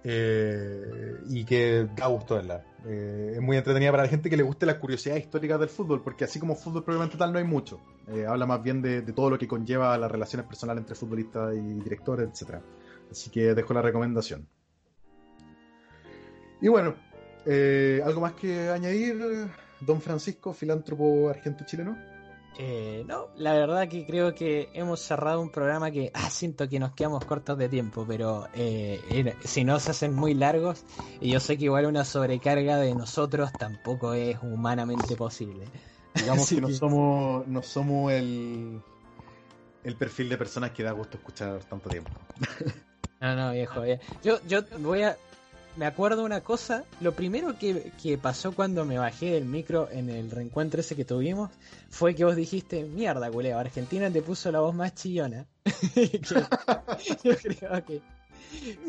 [0.03, 2.65] eh, y que da gusto verla.
[2.85, 6.03] Eh, es muy entretenida para la gente que le guste las curiosidades históricas del fútbol,
[6.03, 7.79] porque así como fútbol propiamente tal no hay mucho.
[8.07, 11.55] Eh, habla más bien de, de todo lo que conlleva las relaciones personales entre futbolistas
[11.55, 12.61] y directores, etcétera.
[13.13, 14.47] Así que dejo la recomendación.
[16.59, 16.95] Y bueno,
[17.45, 19.49] eh, ¿algo más que añadir,
[19.81, 21.95] don Francisco, filántropo argento-chileno?
[22.57, 26.79] Eh, no, la verdad que creo que hemos cerrado un programa que ah, siento que
[26.79, 30.83] nos quedamos cortos de tiempo, pero eh, si no se hacen muy largos,
[31.21, 35.65] y yo sé que igual una sobrecarga de nosotros tampoco es humanamente posible.
[36.15, 38.81] Digamos que no somos, no somos el,
[39.83, 42.09] el perfil de personas que da gusto escuchar tanto tiempo.
[43.23, 43.83] No, no, viejo.
[43.85, 43.99] eh.
[44.23, 45.17] Yo, yo voy a.
[45.77, 46.83] Me acuerdo una cosa.
[47.01, 51.05] Lo primero que, que pasó cuando me bajé del micro en el reencuentro ese que
[51.05, 51.49] tuvimos
[51.89, 55.47] fue que vos dijiste: Mierda, culeo, Argentina te puso la voz más chillona.
[57.23, 58.01] Yo creo que.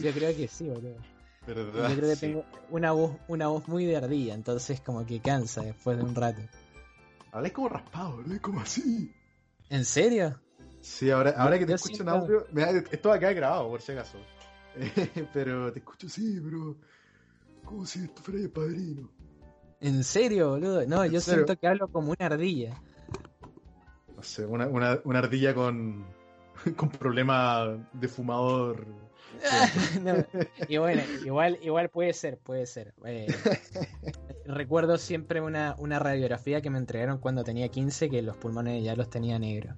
[0.00, 0.96] Yo creo que sí, boludo.
[1.46, 1.88] ¿Verdad?
[1.90, 2.20] Yo creo que Sí.
[2.26, 6.14] tengo una voz, una voz muy de ardilla, entonces como que cansa después de un
[6.14, 6.40] rato.
[7.32, 9.12] Hablé como raspado, hablé como así.
[9.70, 10.40] ¿En serio?
[10.84, 13.68] Sí, ahora, ahora que te escucho en siento- audio, mira, esto va a quedar grabado
[13.70, 14.18] por si acaso.
[15.32, 16.76] Pero te escucho sí, pero
[17.64, 19.08] como si esto fuera el padrino.
[19.80, 20.84] ¿En serio, boludo?
[20.86, 22.78] No, yo siento que hablo como una ardilla.
[24.14, 26.04] No sé, una, una, una ardilla con,
[26.76, 28.84] con problema de fumador.
[30.02, 30.14] No,
[30.68, 32.92] y bueno, igual, igual puede ser, puede ser.
[33.06, 33.34] Eh,
[34.44, 38.94] recuerdo siempre una, una radiografía que me entregaron cuando tenía 15 que los pulmones ya
[38.96, 39.74] los tenía negros.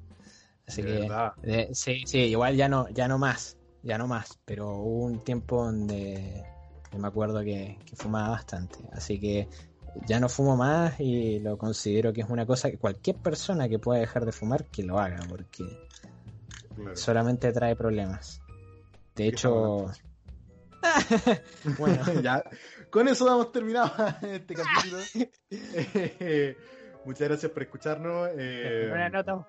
[0.66, 1.08] Así De
[1.42, 5.22] que sí, sí, igual ya no, ya no más, ya no más, pero hubo un
[5.22, 6.44] tiempo donde
[6.96, 8.78] me acuerdo que, que fumaba bastante.
[8.92, 9.48] Así que
[10.06, 13.78] ya no fumo más y lo considero que es una cosa que cualquier persona que
[13.78, 15.64] pueda dejar de fumar que lo haga, porque
[16.76, 16.96] Claro.
[16.96, 18.42] solamente trae problemas.
[19.14, 19.86] De hecho,
[21.78, 22.44] bueno, ya,
[22.90, 23.90] con eso damos terminado
[24.22, 24.98] este capítulo.
[25.50, 26.56] Eh,
[27.04, 28.28] muchas gracias por escucharnos.
[28.36, 29.46] eh, una nota.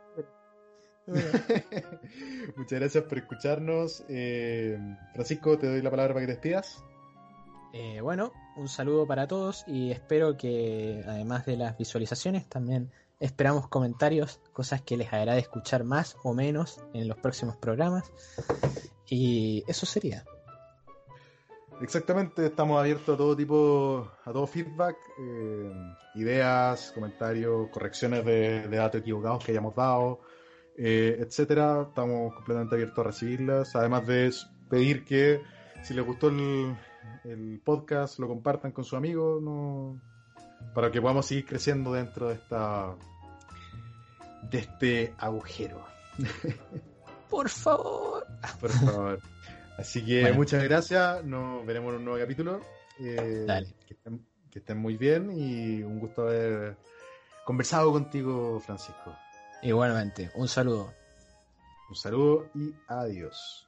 [2.57, 4.03] muchas gracias por escucharnos.
[4.09, 4.77] eh,
[5.13, 6.83] Francisco, te doy la palabra para que te despidas.
[7.73, 13.67] Eh, bueno, un saludo para todos y espero que además de las visualizaciones también esperamos
[13.67, 18.11] comentarios, cosas que les agrade escuchar más o menos en los próximos programas.
[19.09, 20.25] Y eso sería.
[21.81, 25.71] Exactamente, estamos abiertos a todo tipo, a todo feedback, eh,
[26.15, 30.21] ideas, comentarios, correcciones de, de datos equivocados que hayamos dado,
[30.77, 31.85] eh, etcétera.
[31.89, 33.75] Estamos completamente abiertos a recibirlas.
[33.75, 34.31] Además de
[34.69, 35.41] pedir que
[35.83, 36.75] si les gustó el,
[37.23, 39.99] el podcast, lo compartan con sus amigos, no,
[40.73, 42.95] para que podamos seguir creciendo dentro de esta
[44.49, 45.83] de este agujero.
[47.29, 48.25] Por favor.
[48.59, 49.19] Por favor.
[49.77, 50.37] Así que Bueno.
[50.37, 51.23] muchas gracias.
[51.25, 52.61] Nos veremos en un nuevo capítulo.
[52.99, 53.75] Eh, Dale.
[53.85, 56.77] Que estén, que estén muy bien y un gusto haber
[57.45, 59.13] conversado contigo, Francisco.
[59.61, 60.93] Igualmente, un saludo.
[61.89, 63.67] Un saludo y adiós.